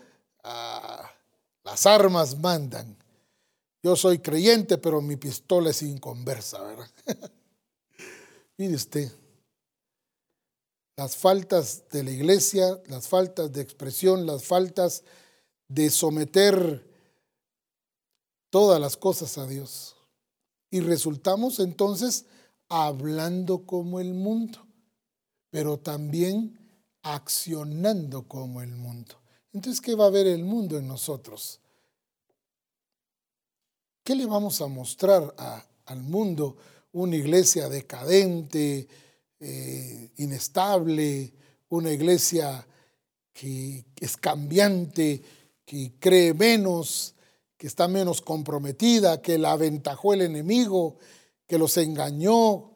ah, 0.42 1.08
las 1.62 1.86
armas 1.86 2.36
mandan. 2.36 2.96
Yo 3.84 3.94
soy 3.94 4.18
creyente, 4.18 4.76
pero 4.76 5.00
mi 5.00 5.14
pistola 5.14 5.70
es 5.70 5.80
inconversa, 5.82 6.60
¿verdad? 6.60 6.90
Mire 8.58 8.74
usted, 8.74 9.12
las 10.96 11.16
faltas 11.16 11.88
de 11.90 12.02
la 12.02 12.10
iglesia, 12.10 12.82
las 12.88 13.06
faltas 13.06 13.52
de 13.52 13.60
expresión, 13.60 14.26
las 14.26 14.42
faltas 14.42 15.04
de 15.68 15.88
someter 15.88 16.84
todas 18.50 18.80
las 18.80 18.96
cosas 18.96 19.38
a 19.38 19.46
Dios. 19.46 19.94
Y 20.68 20.80
resultamos 20.80 21.60
entonces 21.60 22.24
hablando 22.68 23.64
como 23.64 24.00
el 24.00 24.14
mundo, 24.14 24.66
pero 25.50 25.78
también 25.78 26.58
accionando 27.02 28.28
como 28.28 28.62
el 28.62 28.74
mundo. 28.76 29.14
Entonces, 29.52 29.80
¿qué 29.80 29.94
va 29.94 30.06
a 30.06 30.10
ver 30.10 30.26
el 30.26 30.44
mundo 30.44 30.78
en 30.78 30.86
nosotros? 30.86 31.60
¿Qué 34.04 34.14
le 34.14 34.26
vamos 34.26 34.60
a 34.60 34.66
mostrar 34.66 35.34
al 35.86 36.02
mundo? 36.02 36.56
Una 36.92 37.16
iglesia 37.16 37.68
decadente, 37.68 38.88
eh, 39.40 40.10
inestable, 40.16 41.32
una 41.68 41.92
iglesia 41.92 42.66
que 43.32 43.84
es 44.00 44.16
cambiante, 44.16 45.22
que 45.64 45.92
cree 45.98 46.34
menos, 46.34 47.14
que 47.56 47.66
está 47.66 47.88
menos 47.88 48.20
comprometida, 48.20 49.20
que 49.20 49.38
la 49.38 49.52
aventajó 49.52 50.14
el 50.14 50.22
enemigo, 50.22 50.96
que 51.48 51.58
los 51.58 51.76
engañó. 51.78 52.70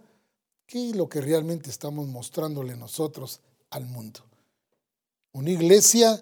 ¿Qué 0.66 0.90
es 0.90 0.96
lo 0.96 1.08
que 1.08 1.20
realmente 1.20 1.70
estamos 1.70 2.08
mostrándole 2.08 2.74
nosotros 2.74 3.40
al 3.70 3.84
mundo? 3.86 4.20
Una 5.32 5.50
iglesia 5.50 6.20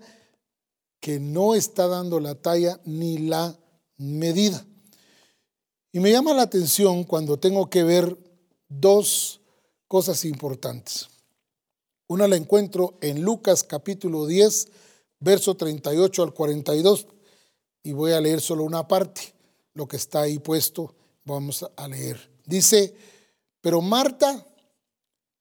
que 1.01 1.19
no 1.19 1.55
está 1.55 1.87
dando 1.87 2.21
la 2.21 2.35
talla 2.35 2.79
ni 2.85 3.17
la 3.17 3.59
medida. 3.97 4.67
Y 5.93 6.01
me 6.01 6.13
llama 6.13 6.35
la 6.35 6.43
atención 6.43 7.05
cuando 7.05 7.39
tengo 7.39 7.71
que 7.71 7.83
ver 7.83 8.19
dos 8.69 9.41
cosas 9.89 10.25
importantes. 10.25 11.09
Una 12.07 12.29
la 12.29 12.37
encuentro 12.37 12.99
en 13.01 13.23
Lucas 13.23 13.63
capítulo 13.63 14.27
10, 14.27 14.69
verso 15.21 15.57
38 15.57 16.23
al 16.23 16.35
42, 16.35 17.07
y 17.83 17.93
voy 17.93 18.13
a 18.13 18.21
leer 18.21 18.41
solo 18.41 18.65
una 18.65 18.87
parte, 18.87 19.35
lo 19.75 19.89
que 19.89 19.97
está 19.97 20.23
ahí 20.23 20.39
puesto, 20.39 20.95
vamos 21.25 21.65
a 21.77 21.89
leer. 21.89 22.31
Dice, 22.51 22.93
pero 23.61 23.81
Marta, 23.81 24.45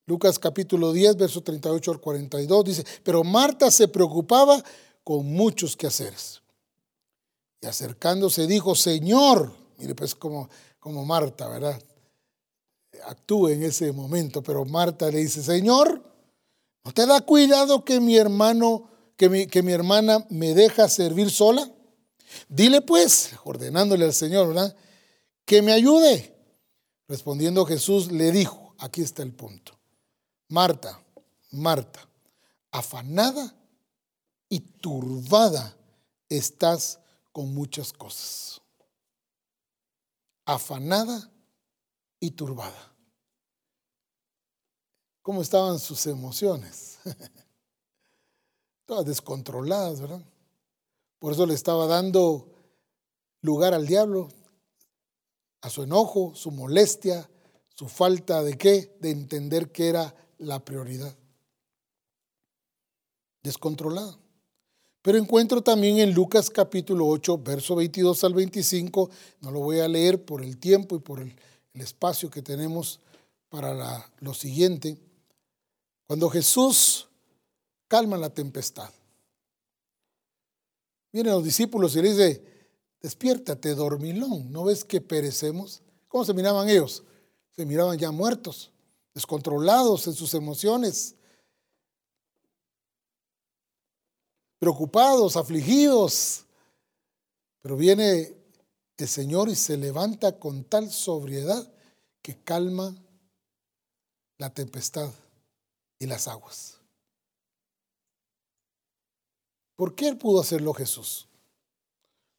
Lucas 0.05 0.37
capítulo 0.37 0.93
10, 0.93 1.17
verso 1.17 1.41
38 1.41 1.91
al 1.91 1.99
42, 1.99 2.65
dice, 2.65 2.85
pero 3.03 3.23
Marta 3.23 3.71
se 3.71 3.87
preocupaba 3.87 4.63
con 5.03 5.25
muchos 5.25 5.75
quehaceres. 5.75 6.43
Y 7.61 7.65
acercándose 7.65 8.45
dijo, 8.45 8.75
Señor, 8.75 9.51
mire 9.79 9.95
pues 9.95 10.13
como, 10.13 10.49
como 10.79 11.03
Marta, 11.03 11.49
¿verdad? 11.49 11.81
Actúa 13.07 13.53
en 13.53 13.63
ese 13.63 13.91
momento, 13.91 14.43
pero 14.43 14.65
Marta 14.65 15.09
le 15.09 15.17
dice, 15.17 15.41
Señor, 15.41 16.03
¿no 16.85 16.93
te 16.93 17.07
da 17.07 17.21
cuidado 17.21 17.83
que 17.83 17.99
mi 17.99 18.17
hermano, 18.17 18.87
que 19.17 19.29
mi, 19.29 19.47
que 19.47 19.63
mi 19.63 19.71
hermana 19.71 20.27
me 20.29 20.53
deja 20.53 20.87
servir 20.87 21.31
sola? 21.31 21.71
Dile 22.47 22.81
pues, 22.81 23.31
ordenándole 23.45 24.05
al 24.05 24.13
Señor, 24.13 24.49
¿verdad? 24.49 24.75
Que 25.43 25.63
me 25.63 25.71
ayude. 25.71 26.38
Respondiendo 27.09 27.65
Jesús 27.65 28.11
le 28.11 28.31
dijo, 28.31 28.75
aquí 28.77 29.01
está 29.01 29.23
el 29.23 29.33
punto, 29.33 29.73
Marta, 30.47 31.03
Marta, 31.49 32.07
afanada 32.69 33.55
y 34.47 34.59
turbada 34.59 35.75
estás 36.29 36.99
con 37.31 37.51
muchas 37.51 37.91
cosas. 37.91 38.61
Afanada 40.45 41.31
y 42.19 42.29
turbada. 42.29 42.93
¿Cómo 45.23 45.41
estaban 45.41 45.79
sus 45.79 46.05
emociones? 46.05 46.99
Todas 48.85 49.05
descontroladas, 49.05 49.99
¿verdad? 49.99 50.23
Por 51.17 51.33
eso 51.33 51.47
le 51.47 51.55
estaba 51.55 51.87
dando 51.87 52.53
lugar 53.41 53.73
al 53.73 53.87
diablo, 53.87 54.29
a 55.61 55.69
su 55.69 55.83
enojo, 55.83 56.33
su 56.35 56.51
molestia, 56.51 57.29
su 57.75 57.87
falta 57.87 58.43
de 58.43 58.57
qué, 58.57 58.95
de 58.99 59.11
entender 59.11 59.71
que 59.71 59.87
era 59.87 60.15
la 60.37 60.63
prioridad. 60.63 61.15
Descontrolada. 63.43 64.17
Pero 65.01 65.17
encuentro 65.17 65.61
también 65.61 65.99
en 65.99 66.13
Lucas 66.13 66.49
capítulo 66.49 67.07
8, 67.07 67.37
verso 67.37 67.75
22 67.75 68.23
al 68.25 68.33
25, 68.33 69.09
no 69.41 69.51
lo 69.51 69.61
voy 69.61 69.79
a 69.79 69.87
leer 69.87 70.25
por 70.25 70.43
el 70.43 70.57
tiempo 70.57 70.95
y 70.95 70.99
por 70.99 71.21
el, 71.21 71.35
espacio 71.73 72.29
que 72.29 72.41
tenemos 72.41 72.99
para 73.47 74.11
lo 74.19 74.33
siguiente, 74.33 74.97
cuando 76.07 76.29
Jesús 76.29 77.07
calma 77.87 78.17
la 78.17 78.29
tempestad. 78.31 78.89
Vienen 81.13 81.31
los 81.31 81.45
discípulos 81.45 81.95
y 81.95 82.01
le 82.01 82.09
dice, 82.09 82.43
despiértate, 83.01 83.75
dormilón, 83.75 84.51
¿no 84.51 84.65
ves 84.65 84.83
que 84.83 85.01
perecemos? 85.01 85.81
¿Cómo 86.07 86.25
se 86.25 86.33
miraban 86.33 86.69
ellos? 86.69 87.03
Se 87.55 87.65
miraban 87.65 87.97
ya 87.97 88.11
muertos, 88.11 88.71
descontrolados 89.13 90.07
en 90.07 90.13
sus 90.13 90.33
emociones, 90.33 91.15
preocupados, 94.59 95.35
afligidos. 95.37 96.45
Pero 97.61 97.75
viene 97.77 98.35
el 98.97 99.07
Señor 99.07 99.49
y 99.49 99.55
se 99.55 99.77
levanta 99.77 100.37
con 100.39 100.63
tal 100.63 100.91
sobriedad 100.91 101.71
que 102.21 102.37
calma 102.43 102.95
la 104.37 104.53
tempestad 104.53 105.09
y 105.99 106.05
las 106.05 106.27
aguas. 106.27 106.79
¿Por 109.75 109.95
qué 109.95 110.13
pudo 110.15 110.41
hacerlo 110.41 110.73
Jesús? 110.73 111.28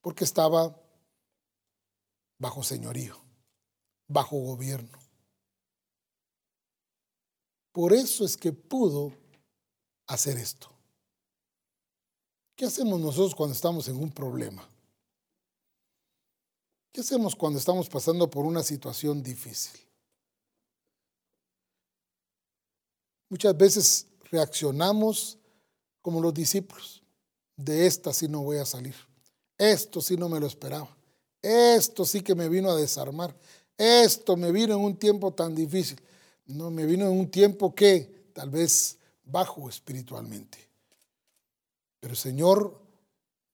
Porque 0.00 0.24
estaba 0.24 0.74
bajo 2.38 2.62
señorío, 2.62 3.16
bajo 4.08 4.36
gobierno. 4.38 4.98
Por 7.72 7.92
eso 7.92 8.24
es 8.24 8.36
que 8.36 8.52
pudo 8.52 9.12
hacer 10.06 10.38
esto. 10.38 10.70
¿Qué 12.56 12.66
hacemos 12.66 13.00
nosotros 13.00 13.34
cuando 13.34 13.54
estamos 13.54 13.88
en 13.88 13.96
un 13.96 14.10
problema? 14.10 14.68
¿Qué 16.92 17.00
hacemos 17.00 17.36
cuando 17.36 17.58
estamos 17.58 17.88
pasando 17.88 18.28
por 18.28 18.44
una 18.44 18.62
situación 18.62 19.22
difícil? 19.22 19.80
Muchas 23.28 23.56
veces 23.56 24.06
reaccionamos 24.30 25.38
como 26.02 26.20
los 26.20 26.34
discípulos. 26.34 27.02
De 27.56 27.86
esta 27.86 28.12
sí 28.12 28.26
no 28.26 28.42
voy 28.42 28.58
a 28.58 28.66
salir. 28.66 28.96
Esto 29.60 30.00
sí 30.00 30.16
no 30.16 30.30
me 30.30 30.40
lo 30.40 30.46
esperaba. 30.46 30.88
Esto 31.42 32.06
sí 32.06 32.22
que 32.22 32.34
me 32.34 32.48
vino 32.48 32.70
a 32.70 32.76
desarmar. 32.76 33.36
Esto 33.76 34.34
me 34.34 34.52
vino 34.52 34.74
en 34.74 34.80
un 34.80 34.96
tiempo 34.96 35.34
tan 35.34 35.54
difícil. 35.54 36.00
No, 36.46 36.70
me 36.70 36.86
vino 36.86 37.04
en 37.04 37.12
un 37.12 37.30
tiempo 37.30 37.74
que 37.74 38.30
tal 38.32 38.48
vez 38.48 38.96
bajo 39.22 39.68
espiritualmente. 39.68 40.56
Pero 42.00 42.12
el 42.12 42.18
Señor 42.18 42.80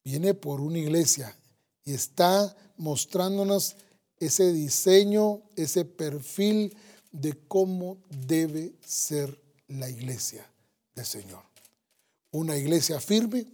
viene 0.04 0.32
por 0.32 0.60
una 0.60 0.78
iglesia 0.78 1.36
y 1.84 1.94
está 1.94 2.56
mostrándonos 2.76 3.74
ese 4.20 4.52
diseño, 4.52 5.42
ese 5.56 5.84
perfil 5.84 6.76
de 7.10 7.36
cómo 7.48 7.98
debe 8.08 8.76
ser 8.80 9.40
la 9.66 9.90
iglesia 9.90 10.48
del 10.94 11.04
Señor. 11.04 11.42
Una 12.30 12.56
iglesia 12.56 13.00
firme, 13.00 13.44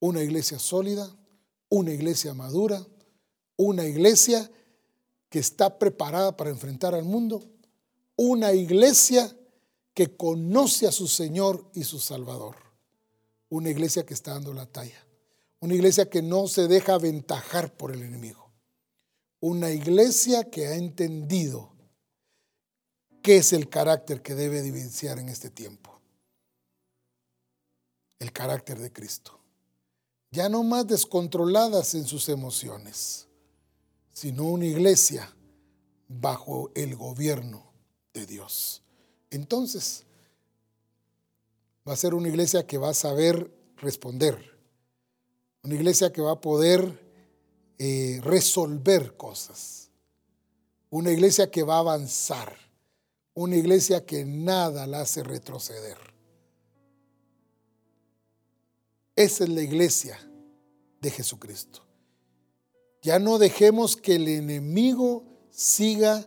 una 0.00 0.22
iglesia 0.22 0.58
sólida, 0.58 1.14
una 1.68 1.92
iglesia 1.92 2.34
madura, 2.34 2.86
una 3.56 3.84
iglesia 3.84 4.50
que 5.28 5.38
está 5.38 5.78
preparada 5.78 6.36
para 6.36 6.50
enfrentar 6.50 6.94
al 6.94 7.04
mundo, 7.04 7.44
una 8.16 8.52
iglesia 8.52 9.34
que 9.94 10.16
conoce 10.16 10.86
a 10.86 10.92
su 10.92 11.08
Señor 11.08 11.70
y 11.74 11.84
su 11.84 11.98
Salvador, 11.98 12.56
una 13.48 13.70
iglesia 13.70 14.06
que 14.06 14.14
está 14.14 14.32
dando 14.32 14.54
la 14.54 14.66
talla, 14.66 15.06
una 15.60 15.74
iglesia 15.74 16.08
que 16.08 16.22
no 16.22 16.46
se 16.46 16.68
deja 16.68 16.94
aventajar 16.94 17.76
por 17.76 17.92
el 17.92 18.02
enemigo, 18.02 18.50
una 19.40 19.70
iglesia 19.70 20.44
que 20.44 20.66
ha 20.68 20.74
entendido 20.74 21.72
qué 23.22 23.36
es 23.36 23.52
el 23.52 23.68
carácter 23.68 24.22
que 24.22 24.34
debe 24.34 24.60
evidenciar 24.60 25.18
en 25.18 25.28
este 25.28 25.50
tiempo. 25.50 26.00
El 28.18 28.32
carácter 28.32 28.78
de 28.78 28.92
Cristo. 28.92 29.37
Ya 30.30 30.48
no 30.48 30.62
más 30.62 30.86
descontroladas 30.86 31.94
en 31.94 32.06
sus 32.06 32.28
emociones, 32.28 33.26
sino 34.12 34.44
una 34.44 34.66
iglesia 34.66 35.34
bajo 36.08 36.70
el 36.74 36.96
gobierno 36.96 37.72
de 38.12 38.26
Dios. 38.26 38.82
Entonces, 39.30 40.04
va 41.86 41.92
a 41.92 41.96
ser 41.96 42.14
una 42.14 42.28
iglesia 42.28 42.66
que 42.66 42.78
va 42.78 42.90
a 42.90 42.94
saber 42.94 43.50
responder, 43.76 44.58
una 45.62 45.74
iglesia 45.74 46.12
que 46.12 46.20
va 46.20 46.32
a 46.32 46.40
poder 46.40 47.00
eh, 47.78 48.20
resolver 48.22 49.16
cosas, 49.16 49.90
una 50.90 51.10
iglesia 51.10 51.50
que 51.50 51.62
va 51.62 51.76
a 51.76 51.80
avanzar 51.80 52.68
una 53.38 53.54
iglesia 53.54 54.04
que 54.04 54.24
nada 54.24 54.88
la 54.88 55.02
hace 55.02 55.22
retroceder. 55.22 55.96
Esa 59.18 59.42
es 59.42 59.50
la 59.50 59.62
iglesia 59.62 60.16
de 61.00 61.10
Jesucristo. 61.10 61.82
Ya 63.02 63.18
no 63.18 63.38
dejemos 63.38 63.96
que 63.96 64.14
el 64.14 64.28
enemigo 64.28 65.24
siga 65.50 66.24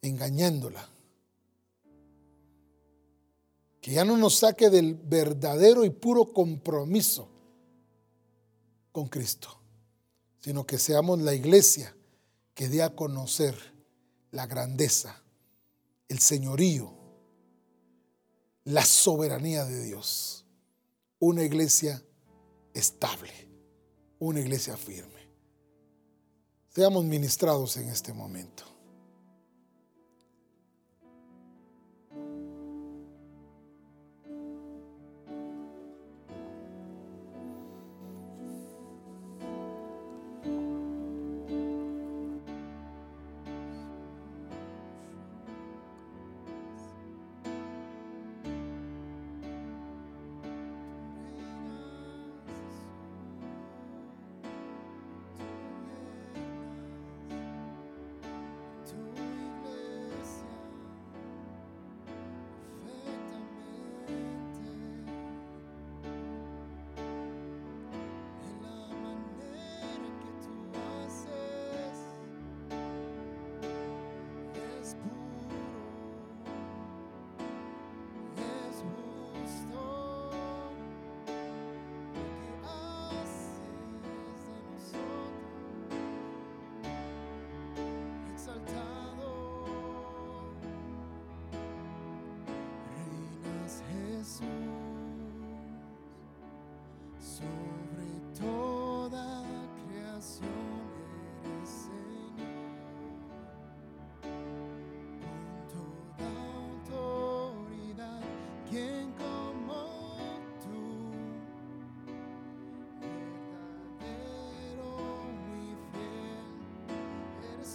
engañándola. 0.00 0.88
Que 3.80 3.90
ya 3.90 4.04
no 4.04 4.16
nos 4.16 4.36
saque 4.36 4.70
del 4.70 4.94
verdadero 4.94 5.84
y 5.84 5.90
puro 5.90 6.32
compromiso 6.32 7.28
con 8.92 9.08
Cristo, 9.08 9.48
sino 10.38 10.64
que 10.64 10.78
seamos 10.78 11.18
la 11.18 11.34
iglesia 11.34 11.96
que 12.54 12.68
dé 12.68 12.84
a 12.84 12.94
conocer 12.94 13.56
la 14.30 14.46
grandeza 14.46 15.20
el 16.06 16.20
señorío, 16.20 16.94
la 18.62 18.84
soberanía 18.84 19.64
de 19.64 19.82
Dios. 19.82 20.45
Una 21.18 21.42
iglesia 21.42 22.02
estable, 22.74 23.32
una 24.18 24.40
iglesia 24.40 24.76
firme. 24.76 25.30
Seamos 26.68 27.04
ministrados 27.04 27.78
en 27.78 27.88
este 27.88 28.12
momento. 28.12 28.75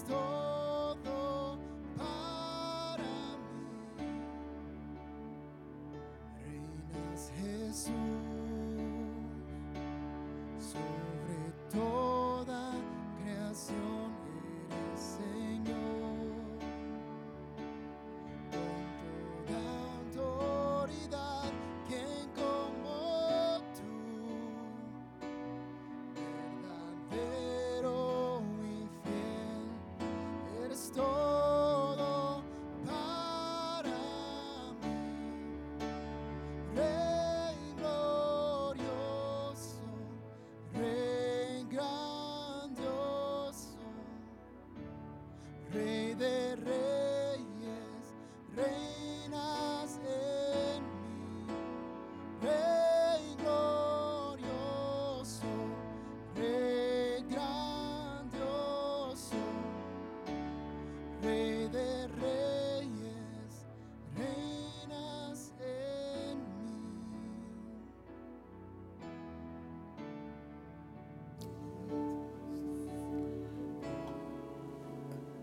todo 0.03 1.57
para 1.97 3.03
mí. 3.97 4.05
Reinas 6.43 7.31
Jesús. 7.37 8.10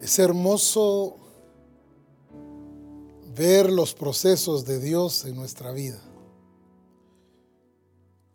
Es 0.09 0.19
hermoso 0.19 1.19
ver 3.37 3.71
los 3.71 3.93
procesos 3.93 4.65
de 4.65 4.81
Dios 4.81 5.27
en 5.27 5.37
nuestra 5.37 5.71
vida. 5.71 6.01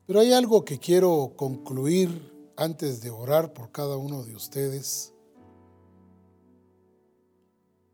Pero 0.05 0.19
hay 0.19 0.33
algo 0.33 0.63
que 0.63 0.77
quiero 0.77 1.33
concluir 1.35 2.31
antes 2.57 3.01
de 3.01 3.09
orar 3.09 3.53
por 3.53 3.71
cada 3.71 3.97
uno 3.97 4.23
de 4.23 4.35
ustedes, 4.35 5.13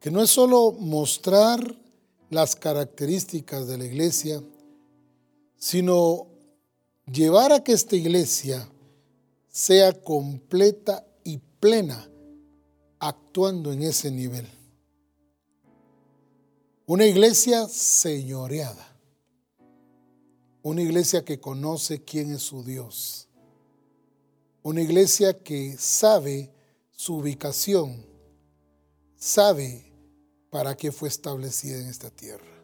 que 0.01 0.11
no 0.11 0.21
es 0.23 0.29
solo 0.29 0.73
mostrar 0.73 1.79
las 2.29 2.57
características 2.57 3.65
de 3.65 3.77
la 3.77 3.85
iglesia, 3.85 4.43
sino 5.55 6.27
llevar 7.09 7.53
a 7.53 7.63
que 7.63 7.71
esta 7.71 7.95
iglesia 7.95 8.69
sea 9.47 9.93
completa 9.93 11.07
y 11.23 11.37
plena 11.61 12.09
actuando 13.29 13.71
en 13.71 13.83
ese 13.83 14.09
nivel. 14.09 14.47
Una 16.87 17.05
iglesia 17.05 17.67
señoreada. 17.67 18.87
Una 20.63 20.81
iglesia 20.81 21.23
que 21.23 21.39
conoce 21.39 22.03
quién 22.03 22.31
es 22.31 22.41
su 22.41 22.63
Dios. 22.63 23.27
Una 24.63 24.81
iglesia 24.81 25.43
que 25.43 25.77
sabe 25.77 26.51
su 26.91 27.17
ubicación, 27.17 28.03
sabe 29.15 29.93
para 30.49 30.75
qué 30.75 30.91
fue 30.91 31.07
establecida 31.07 31.77
en 31.77 31.85
esta 31.85 32.09
tierra. 32.09 32.63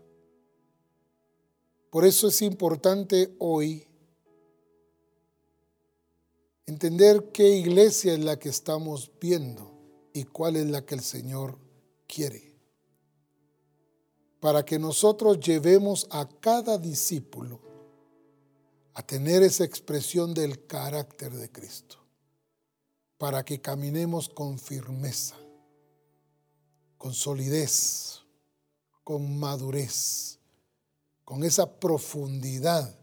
Por 1.92 2.06
eso 2.06 2.30
es 2.30 2.42
importante 2.42 3.36
hoy 3.38 3.86
entender 6.66 7.30
qué 7.32 7.50
iglesia 7.50 8.14
es 8.14 8.20
la 8.20 8.40
que 8.40 8.50
estamos 8.50 9.12
viendo 9.22 9.75
y 10.16 10.24
cuál 10.24 10.56
es 10.56 10.66
la 10.66 10.84
que 10.84 10.96
el 10.96 11.02
Señor 11.02 11.60
quiere. 12.08 12.58
Para 14.40 14.66
que 14.66 14.80
nosotros 14.80 15.40
llevemos 15.40 16.08
a 16.10 16.28
cada 16.40 16.80
discípulo 16.80 17.62
a 18.96 19.06
tener 19.06 19.44
esa 19.44 19.64
expresión 19.64 20.34
del 20.34 20.66
carácter 20.66 21.34
de 21.34 21.52
Cristo. 21.52 21.98
Para 23.20 23.46
que 23.46 23.62
caminemos 23.62 24.30
con 24.30 24.58
firmeza, 24.58 25.36
con 26.98 27.14
solidez, 27.14 28.22
con 29.04 29.38
madurez 29.38 30.36
con 31.26 31.44
esa 31.44 31.80
profundidad 31.80 32.98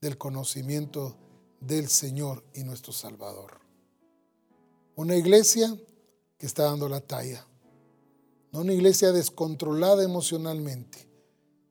del 0.00 0.16
conocimiento 0.16 1.16
del 1.60 1.88
Señor 1.88 2.44
y 2.54 2.62
nuestro 2.62 2.92
Salvador. 2.92 3.60
Una 4.94 5.16
iglesia 5.16 5.76
que 6.38 6.46
está 6.46 6.64
dando 6.64 6.88
la 6.88 7.00
talla. 7.00 7.46
No 8.52 8.60
una 8.60 8.72
iglesia 8.72 9.12
descontrolada 9.12 10.04
emocionalmente, 10.04 11.08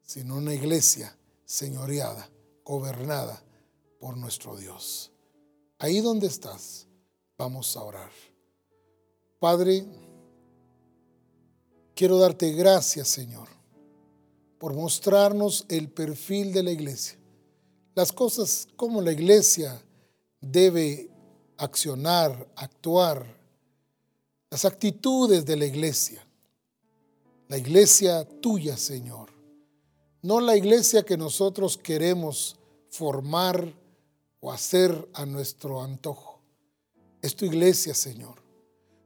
sino 0.04 0.36
una 0.36 0.54
iglesia 0.54 1.18
señoreada, 1.46 2.30
gobernada 2.64 3.42
por 4.00 4.18
nuestro 4.18 4.58
Dios. 4.58 5.12
Ahí 5.80 6.02
donde 6.02 6.28
estás, 6.28 6.88
vamos 7.38 7.76
a 7.78 7.84
orar. 7.84 8.12
Padre, 9.40 9.86
quiero 11.96 12.18
darte 12.18 12.52
gracias, 12.52 13.08
Señor 13.08 13.54
por 14.64 14.76
mostrarnos 14.76 15.66
el 15.68 15.90
perfil 15.90 16.54
de 16.54 16.64
la 16.64 16.72
iglesia. 16.72 17.20
Las 17.96 18.14
cosas 18.14 18.66
como 18.78 19.02
la 19.02 19.12
iglesia 19.12 19.78
debe 20.40 21.10
accionar, 21.58 22.48
actuar, 22.56 23.26
las 24.54 24.66
actitudes 24.66 25.48
de 25.48 25.56
la 25.56 25.66
iglesia. 25.66 26.24
La 27.48 27.58
iglesia 27.58 28.24
tuya, 28.40 28.78
Señor. 28.78 29.32
No 30.22 30.40
la 30.40 30.56
iglesia 30.56 31.02
que 31.02 31.18
nosotros 31.18 31.76
queremos 31.76 32.56
formar 32.92 33.74
o 34.42 34.52
hacer 34.52 35.10
a 35.16 35.26
nuestro 35.26 35.82
antojo. 35.82 36.40
Es 37.24 37.36
tu 37.36 37.46
iglesia, 37.46 37.96
Señor. 37.96 38.44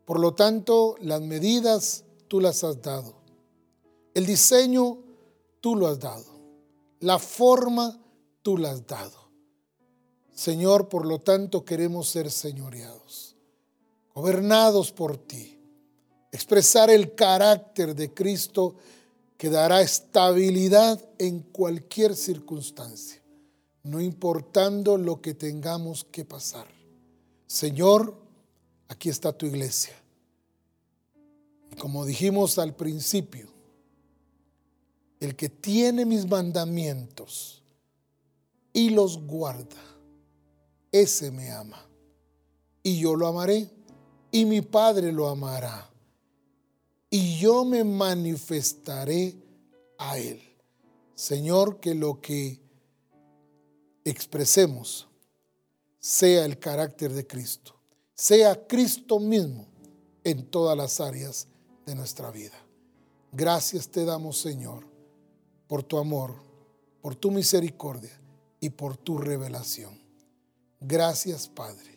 Por 0.03 0.19
lo 0.19 0.34
tanto, 0.34 0.98
las 0.99 1.22
medidas 1.22 2.03
tú 2.28 2.41
las 2.41 2.65
has 2.65 2.82
dado. 2.82 3.15
El 4.14 4.26
diseño 4.26 4.98
tú 5.61 5.78
lo 5.78 5.88
has 5.88 5.98
dado. 5.98 6.41
La 6.99 7.19
forma 7.19 7.98
tú 8.41 8.57
la 8.57 8.72
has 8.72 8.86
dado. 8.86 9.30
Señor, 10.34 10.90
por 10.90 11.06
lo 11.06 11.19
tanto 11.19 11.64
queremos 11.64 12.10
ser 12.10 12.32
señoreados, 12.32 13.27
gobernados 14.18 14.91
por 14.91 15.15
ti, 15.15 15.60
expresar 16.31 16.89
el 16.89 17.14
carácter 17.14 17.94
de 17.94 18.15
Cristo 18.15 18.76
que 19.38 19.48
dará 19.48 19.80
estabilidad 19.81 21.07
en 21.19 21.41
cualquier 21.41 22.15
circunstancia, 22.15 23.22
no 23.84 24.02
importando 24.02 24.98
lo 24.98 25.22
que 25.22 25.35
tengamos 25.35 26.03
que 26.03 26.26
pasar. 26.26 26.65
Señor, 27.45 28.18
aquí 28.88 29.10
está 29.10 29.31
tu 29.34 29.45
iglesia. 29.45 29.94
Y 31.72 31.76
como 31.76 32.03
dijimos 32.03 32.57
al 32.57 32.76
principio, 32.76 33.48
el 35.19 35.35
que 35.35 35.49
tiene 35.49 36.07
mis 36.07 36.26
mandamientos 36.26 37.61
y 38.73 38.89
los 38.89 39.19
guarda, 39.27 39.77
ese 40.91 41.30
me 41.30 41.52
ama. 41.52 41.85
Y 42.81 42.99
yo 42.99 43.15
lo 43.15 43.27
amaré, 43.27 43.77
y 44.32 44.45
mi 44.45 44.62
Padre 44.62 45.12
lo 45.12 45.28
amará. 45.28 45.90
Y 47.10 47.40
yo 47.40 47.64
me 47.64 47.84
manifestaré 47.84 49.36
a 49.98 50.18
él. 50.18 50.41
Señor, 51.16 51.80
que 51.80 51.95
lo 51.95 52.22
que 52.22 52.60
expresemos 54.04 55.08
sea 55.99 56.45
el 56.45 56.60
carácter 56.60 57.14
de 57.14 57.26
Cristo, 57.26 57.76
sea 58.14 58.68
Cristo 58.68 59.20
mismo 59.20 59.66
en 60.24 60.45
todas 60.45 60.78
las 60.78 60.99
áreas 60.99 61.48
de 61.86 61.95
nuestra 61.95 62.30
vida. 62.32 62.58
Gracias 63.32 63.90
te 63.90 64.06
damos, 64.06 64.38
Señor 64.38 64.98
por 65.68 65.84
tu 65.84 65.98
amor, 65.98 66.36
por 67.02 67.16
tu 67.16 67.30
misericordia 67.30 68.20
y 68.60 68.70
por 68.70 68.98
tu 68.98 69.18
revelación. 69.18 69.99
Gracias, 70.80 71.48
Padre, 71.48 71.97